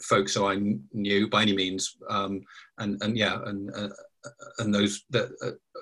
folks 0.00 0.34
who 0.34 0.46
I 0.46 0.58
knew 0.92 1.28
by 1.28 1.42
any 1.42 1.54
means, 1.54 1.96
um, 2.08 2.42
and 2.78 3.02
and 3.02 3.16
yeah, 3.16 3.38
and 3.44 3.74
uh, 3.74 3.88
and 4.58 4.74
those 4.74 5.04
uh, 5.14 5.26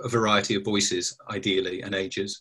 a 0.03 0.09
variety 0.09 0.55
of 0.55 0.65
voices, 0.65 1.17
ideally, 1.31 1.83
and 1.83 1.95
ages. 1.95 2.41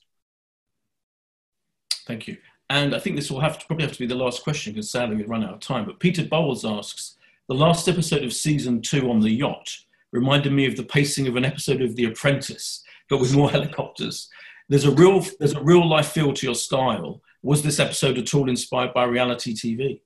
Thank 2.08 2.28
you. 2.28 2.38
And 2.70 2.96
I 2.96 3.00
think 3.00 3.16
this 3.16 3.30
will 3.30 3.42
have 3.42 3.60
to 3.60 3.66
probably 3.66 3.86
have 3.86 3.94
to 3.94 4.00
be 4.00 4.08
the 4.08 4.16
last 4.16 4.44
question 4.44 4.74
because 4.74 4.90
sadly 4.90 5.16
we've 5.16 5.30
run 5.30 5.44
out 5.44 5.54
of 5.54 5.60
time. 5.60 5.86
But 5.86 6.00
Peter 6.00 6.26
Bowles 6.26 6.66
asks, 6.66 7.16
the 7.48 7.54
last 7.54 7.88
episode 7.88 8.24
of 8.24 8.34
season 8.34 8.82
two 8.82 9.10
on 9.12 9.20
the 9.20 9.30
yacht 9.30 9.70
reminded 10.12 10.52
me 10.52 10.66
of 10.66 10.76
the 10.76 10.84
pacing 10.84 11.28
of 11.28 11.36
an 11.36 11.46
episode 11.46 11.82
of 11.82 11.96
The 11.96 12.06
Apprentice, 12.06 12.84
but 13.10 13.20
with 13.20 13.36
more 13.36 13.52
helicopters. 13.58 14.30
There's 14.68 14.86
a 14.86 14.92
real 14.92 15.24
there's 15.40 15.54
a 15.54 15.62
real 15.62 15.88
life 15.88 16.08
feel 16.08 16.34
to 16.34 16.46
your 16.46 16.56
style. 16.56 17.22
Was 17.44 17.62
this 17.62 17.80
episode 17.80 18.18
at 18.18 18.34
all 18.34 18.50
inspired 18.50 18.94
by 18.94 19.04
reality 19.04 19.54
TV? 19.54 20.02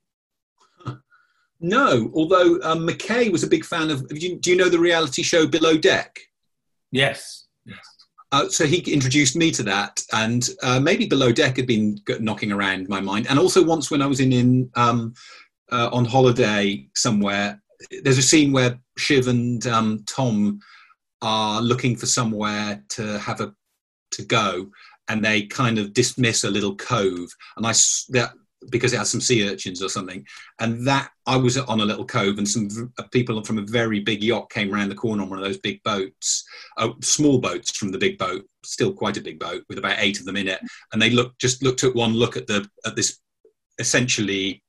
No, 1.62 2.10
although 2.14 2.58
um, 2.64 2.88
McKay 2.88 3.30
was 3.30 3.44
a 3.44 3.48
big 3.48 3.66
fan 3.66 3.90
of. 3.90 4.08
Do 4.08 4.16
you, 4.16 4.38
do 4.38 4.50
you 4.50 4.56
know 4.56 4.70
the 4.70 4.80
reality 4.80 5.24
show 5.24 5.46
Below 5.46 5.78
Deck? 5.78 6.18
Yes. 6.90 7.39
Uh, 8.32 8.48
so 8.48 8.66
he 8.66 8.78
introduced 8.92 9.36
me 9.36 9.50
to 9.52 9.64
that, 9.64 10.02
and 10.14 10.50
uh, 10.62 10.80
maybe 10.80 11.08
Below 11.08 11.32
Deck 11.32 11.58
had 11.58 11.66
been 11.66 11.98
knocking 12.20 12.52
around 12.52 12.88
my 12.88 13.02
mind. 13.02 13.26
And 13.28 13.40
also 13.40 13.64
once 13.64 13.90
when 13.90 14.02
I 14.02 14.08
was 14.08 14.20
in 14.20 14.32
in 14.32 14.70
um, 14.76 15.14
uh, 15.72 15.90
on 15.92 16.06
holiday 16.06 16.88
somewhere, 16.96 17.60
there's 18.04 18.20
a 18.20 18.24
scene 18.24 18.52
where 18.52 18.80
Shiv 18.98 19.28
and 19.28 19.66
um, 19.66 20.04
Tom 20.08 20.60
are 21.22 21.62
looking 21.62 21.96
for 21.96 22.06
somewhere 22.06 22.84
to 22.90 23.18
have 23.20 23.42
a 23.42 23.54
to 24.12 24.24
go, 24.24 24.70
and 25.08 25.26
they 25.26 25.44
kind 25.44 25.80
of 25.80 25.94
dismiss 25.94 26.44
a 26.44 26.52
little 26.52 26.76
cove, 26.76 27.30
and 27.58 27.66
I 27.66 27.74
that 28.10 28.34
because 28.70 28.94
it 28.94 28.98
had 28.98 29.08
some 29.08 29.22
sea 29.22 29.50
urchins 29.50 29.82
or 29.82 29.90
something. 29.90 30.26
And 30.60 30.86
that 30.88 31.12
I 31.26 31.38
was 31.38 31.58
on 31.58 31.80
a 31.80 31.86
little 31.86 32.06
cove, 32.06 32.38
and 32.38 32.48
some 32.48 32.92
uh, 32.98 33.04
people 33.12 33.42
from 33.44 33.58
a 33.58 33.64
very 33.64 34.00
big 34.00 34.24
yacht 34.24 34.50
came 34.50 34.74
around 34.74 34.90
the 34.90 34.96
corner 34.96 35.24
on 35.24 35.30
one 35.30 35.40
of 35.40 35.46
those 35.46 35.60
big 35.60 35.82
boats, 35.84 36.44
uh, 36.78 36.90
small 37.02 37.40
boats 37.40 37.76
from 37.76 37.92
the 37.92 37.98
big 37.98 38.18
boat, 38.18 38.46
still 38.64 38.94
quite 38.94 39.18
a 39.18 39.22
big 39.22 39.40
boat 39.40 39.64
with 39.70 39.78
about 39.78 39.98
eight 40.00 40.20
of 40.20 40.26
them 40.26 40.38
in 40.38 40.48
it. 40.48 40.60
And 40.92 41.02
they 41.02 41.10
looked 41.10 41.40
just 41.40 41.64
looked 41.64 41.84
at 41.84 41.96
one 41.96 42.14
look 42.14 42.38
at 42.38 42.48
the 42.48 42.70
at 42.86 42.96
this 42.96 43.20
essentially 43.80 44.64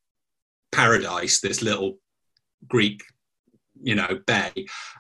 paradise, 0.73 1.41
this 1.41 1.63
little 1.63 1.99
Greek 2.69 3.03
you 3.83 3.95
know 3.95 4.21
bay 4.27 4.53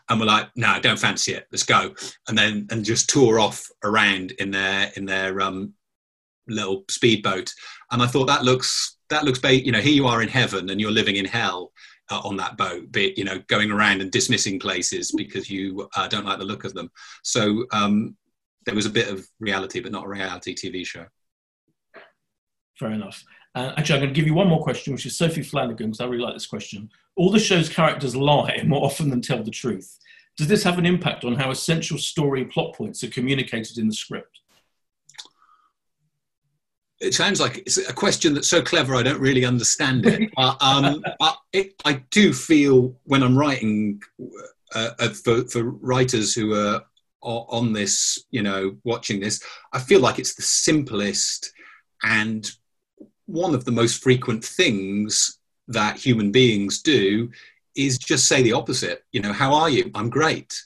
and 0.09 0.19
we're 0.19 0.25
like 0.25 0.49
no 0.57 0.79
don't 0.81 0.99
fancy 0.99 1.33
it 1.33 1.47
let's 1.53 1.65
go 1.65 1.93
and 2.29 2.39
then 2.39 2.67
and 2.71 2.83
just 2.83 3.11
tour 3.11 3.39
off 3.39 3.69
around 3.85 4.31
in 4.39 4.51
their 4.51 4.91
in 4.97 5.05
their 5.05 5.39
um 5.43 5.75
little 6.49 6.85
speedboat, 6.89 7.53
and 7.91 8.03
I 8.03 8.07
thought 8.07 8.27
that 8.27 8.45
looks 8.45 8.97
that 9.09 9.25
looks 9.25 9.39
ba- 9.39 9.65
you 9.65 9.73
know 9.73 9.81
here 9.81 9.93
you 9.93 10.07
are 10.07 10.23
in 10.23 10.29
heaven 10.29 10.71
and 10.71 10.81
you're 10.81 10.91
living 10.91 11.17
in 11.17 11.25
hell 11.25 11.73
uh, 12.11 12.21
on 12.25 12.37
that 12.37 12.57
boat, 12.57 12.91
be 12.91 13.15
you 13.17 13.25
know 13.25 13.39
going 13.49 13.71
around 13.71 14.01
and 14.01 14.11
dismissing 14.11 14.59
places 14.59 15.13
because 15.17 15.51
you 15.51 15.89
uh, 15.97 16.09
don't 16.09 16.27
like 16.27 16.39
the 16.39 16.45
look 16.45 16.65
of 16.65 16.75
them. 16.75 16.91
So 17.23 17.67
um, 17.73 18.17
there 18.67 18.75
was 18.75 18.87
a 18.87 18.91
bit 18.91 19.09
of 19.09 19.27
reality, 19.39 19.81
but 19.81 19.93
not 19.93 20.05
a 20.05 20.09
reality 20.09 20.55
TV 20.55 20.87
show. 20.87 21.07
Fair 22.79 22.93
enough. 22.93 23.25
Uh, 23.55 23.73
actually, 23.77 23.97
I'm 23.97 24.03
going 24.03 24.15
to 24.15 24.19
give 24.19 24.27
you 24.27 24.35
one 24.35 24.49
more 24.49 24.63
question, 24.63 24.93
which 24.93 25.07
is 25.07 25.19
Sophie 25.19 25.43
Flanagan, 25.43 25.89
because 25.89 26.01
I 26.01 26.07
really 26.07 26.23
like 26.23 26.35
this 26.35 26.47
question. 26.47 26.89
All 27.17 27.31
the 27.31 27.39
show's 27.39 27.69
characters 27.69 28.15
lie 28.15 28.63
more 28.67 28.85
often 28.85 29.11
than 29.11 29.21
tell 29.21 29.43
the 29.43 29.51
truth. 29.51 29.99
Does 30.37 30.49
this 30.49 30.63
have 30.63 30.79
an 30.79 30.87
impact 30.87 31.25
on 31.25 31.35
how 31.35 31.51
essential 31.51 31.99
story 31.99 32.45
plot 32.45 32.75
points 32.75 33.03
are 33.05 33.11
communicated 33.11 33.79
in 33.79 33.89
the 33.89 33.95
script? 33.95 34.40
It 37.01 37.15
sounds 37.15 37.41
like 37.41 37.59
it's 37.59 37.79
a 37.79 37.93
question 37.93 38.35
that's 38.35 38.49
so 38.49 38.63
clever 38.63 38.95
I 38.95 39.03
don't 39.03 39.21
really 39.21 39.45
understand 39.45 40.07
it. 40.07 40.31
uh, 40.37 40.55
um, 40.61 41.03
I, 41.21 41.35
it 41.53 41.75
I, 41.85 42.03
do 42.11 42.33
feel 42.33 42.95
when 43.05 43.23
I'm 43.23 43.37
writing 43.37 44.01
uh, 44.75 44.91
uh, 44.99 45.09
for, 45.09 45.45
for 45.49 45.63
writers 45.63 46.35
who 46.35 46.55
are 46.55 46.83
on 47.23 47.73
this, 47.73 48.25
you 48.31 48.43
know, 48.43 48.77
watching 48.85 49.21
this, 49.21 49.43
I 49.73 49.79
feel 49.79 50.01
like 50.01 50.19
it's 50.19 50.35
the 50.35 50.43
simplest 50.43 51.53
and 52.03 52.51
one 53.27 53.55
of 53.55 53.65
the 53.65 53.73
most 53.73 54.03
frequent 54.03 54.45
things 54.45 55.39
that 55.69 55.97
human 55.97 56.33
beings 56.33 56.83
do 56.83 57.31
is 57.77 57.99
just 57.99 58.27
say 58.27 58.43
the 58.43 58.53
opposite. 58.53 59.05
You 59.13 59.21
know, 59.21 59.33
how 59.33 59.55
are 59.55 59.71
you? 59.71 59.91
I'm 59.95 60.11
great. 60.11 60.61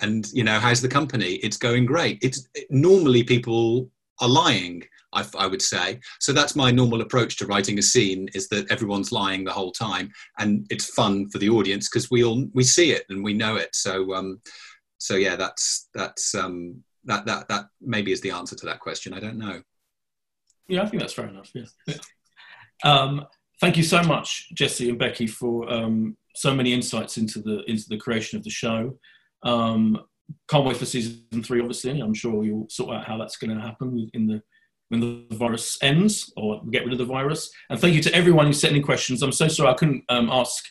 And 0.00 0.26
you 0.32 0.42
know, 0.42 0.58
how's 0.58 0.82
the 0.82 0.88
company? 0.88 1.34
It's 1.34 1.56
going 1.56 1.86
great. 1.86 2.18
It's 2.22 2.48
it, 2.54 2.66
normally 2.70 3.22
people 3.22 3.88
are 4.20 4.28
lying 4.28 4.82
I, 5.12 5.24
I, 5.38 5.46
would 5.46 5.62
say. 5.62 6.00
So 6.20 6.32
that's 6.32 6.56
my 6.56 6.70
normal 6.70 7.00
approach 7.00 7.36
to 7.38 7.46
writing 7.46 7.78
a 7.78 7.82
scene: 7.82 8.28
is 8.34 8.48
that 8.48 8.70
everyone's 8.70 9.12
lying 9.12 9.44
the 9.44 9.52
whole 9.52 9.72
time, 9.72 10.10
and 10.38 10.66
it's 10.70 10.94
fun 10.94 11.28
for 11.30 11.38
the 11.38 11.50
audience 11.50 11.88
because 11.88 12.10
we 12.10 12.24
all 12.24 12.46
we 12.54 12.64
see 12.64 12.92
it 12.92 13.04
and 13.08 13.22
we 13.22 13.34
know 13.34 13.56
it. 13.56 13.74
So, 13.74 14.14
um, 14.14 14.40
so 14.98 15.16
yeah, 15.16 15.36
that's 15.36 15.88
that's 15.94 16.34
um, 16.34 16.82
that 17.04 17.26
that 17.26 17.48
that 17.48 17.66
maybe 17.80 18.12
is 18.12 18.20
the 18.20 18.30
answer 18.30 18.56
to 18.56 18.66
that 18.66 18.80
question. 18.80 19.12
I 19.12 19.20
don't 19.20 19.38
know. 19.38 19.62
Yeah, 20.68 20.82
I 20.82 20.86
think 20.86 21.00
that's 21.00 21.14
fair 21.14 21.28
enough. 21.28 21.50
Yeah. 21.54 21.94
um, 22.84 23.26
thank 23.60 23.76
you 23.76 23.82
so 23.82 24.02
much, 24.02 24.48
Jesse 24.54 24.88
and 24.88 24.98
Becky, 24.98 25.26
for 25.26 25.70
um, 25.72 26.16
so 26.34 26.54
many 26.54 26.72
insights 26.72 27.18
into 27.18 27.40
the 27.40 27.62
into 27.68 27.84
the 27.88 27.98
creation 27.98 28.38
of 28.38 28.44
the 28.44 28.50
show. 28.50 28.98
Um, 29.42 30.00
can't 30.48 30.64
wait 30.64 30.76
for 30.76 30.86
season 30.86 31.42
three. 31.42 31.60
Obviously, 31.60 32.00
I'm 32.00 32.14
sure 32.14 32.44
you'll 32.44 32.68
sort 32.70 32.96
out 32.96 33.06
how 33.06 33.18
that's 33.18 33.36
going 33.36 33.54
to 33.54 33.62
happen 33.62 34.10
in 34.14 34.26
the 34.26 34.42
when 34.92 35.00
the 35.00 35.36
virus 35.36 35.78
ends 35.82 36.30
or 36.36 36.62
get 36.70 36.84
rid 36.84 36.92
of 36.92 36.98
the 36.98 37.04
virus. 37.06 37.50
And 37.70 37.80
thank 37.80 37.94
you 37.94 38.02
to 38.02 38.14
everyone 38.14 38.46
who 38.46 38.52
sent 38.52 38.76
in 38.76 38.82
questions. 38.82 39.22
I'm 39.22 39.32
so 39.32 39.48
sorry 39.48 39.70
I 39.70 39.74
couldn't 39.74 40.04
um, 40.10 40.28
ask 40.30 40.62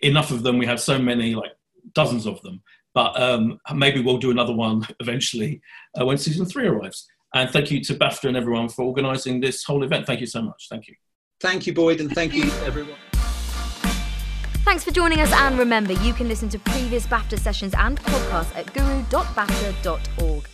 enough 0.00 0.30
of 0.30 0.42
them. 0.42 0.56
We 0.56 0.64
had 0.64 0.80
so 0.80 0.98
many, 0.98 1.34
like 1.34 1.52
dozens 1.92 2.26
of 2.26 2.40
them. 2.40 2.62
But 2.94 3.20
um, 3.20 3.58
maybe 3.74 4.00
we'll 4.00 4.16
do 4.16 4.30
another 4.30 4.54
one 4.54 4.86
eventually 5.00 5.60
uh, 6.00 6.06
when 6.06 6.16
season 6.16 6.46
three 6.46 6.66
arrives. 6.66 7.06
And 7.34 7.50
thank 7.50 7.70
you 7.70 7.82
to 7.84 7.94
BAFTA 7.94 8.28
and 8.28 8.36
everyone 8.38 8.70
for 8.70 8.86
organising 8.86 9.40
this 9.40 9.64
whole 9.64 9.84
event. 9.84 10.06
Thank 10.06 10.20
you 10.20 10.26
so 10.26 10.40
much. 10.40 10.66
Thank 10.70 10.88
you. 10.88 10.94
Thank 11.40 11.66
you, 11.66 11.74
Boyd, 11.74 12.00
and 12.00 12.10
thank 12.10 12.32
you 12.32 12.44
everyone. 12.64 12.96
Thanks 14.64 14.84
for 14.84 14.92
joining 14.92 15.20
us, 15.20 15.32
and 15.32 15.58
remember, 15.58 15.92
you 15.94 16.14
can 16.14 16.28
listen 16.28 16.48
to 16.50 16.58
previous 16.58 17.06
BAFTA 17.06 17.38
sessions 17.38 17.74
and 17.76 17.98
podcasts 18.00 18.54
at 18.56 18.72
guru.bafta.org. 18.72 20.51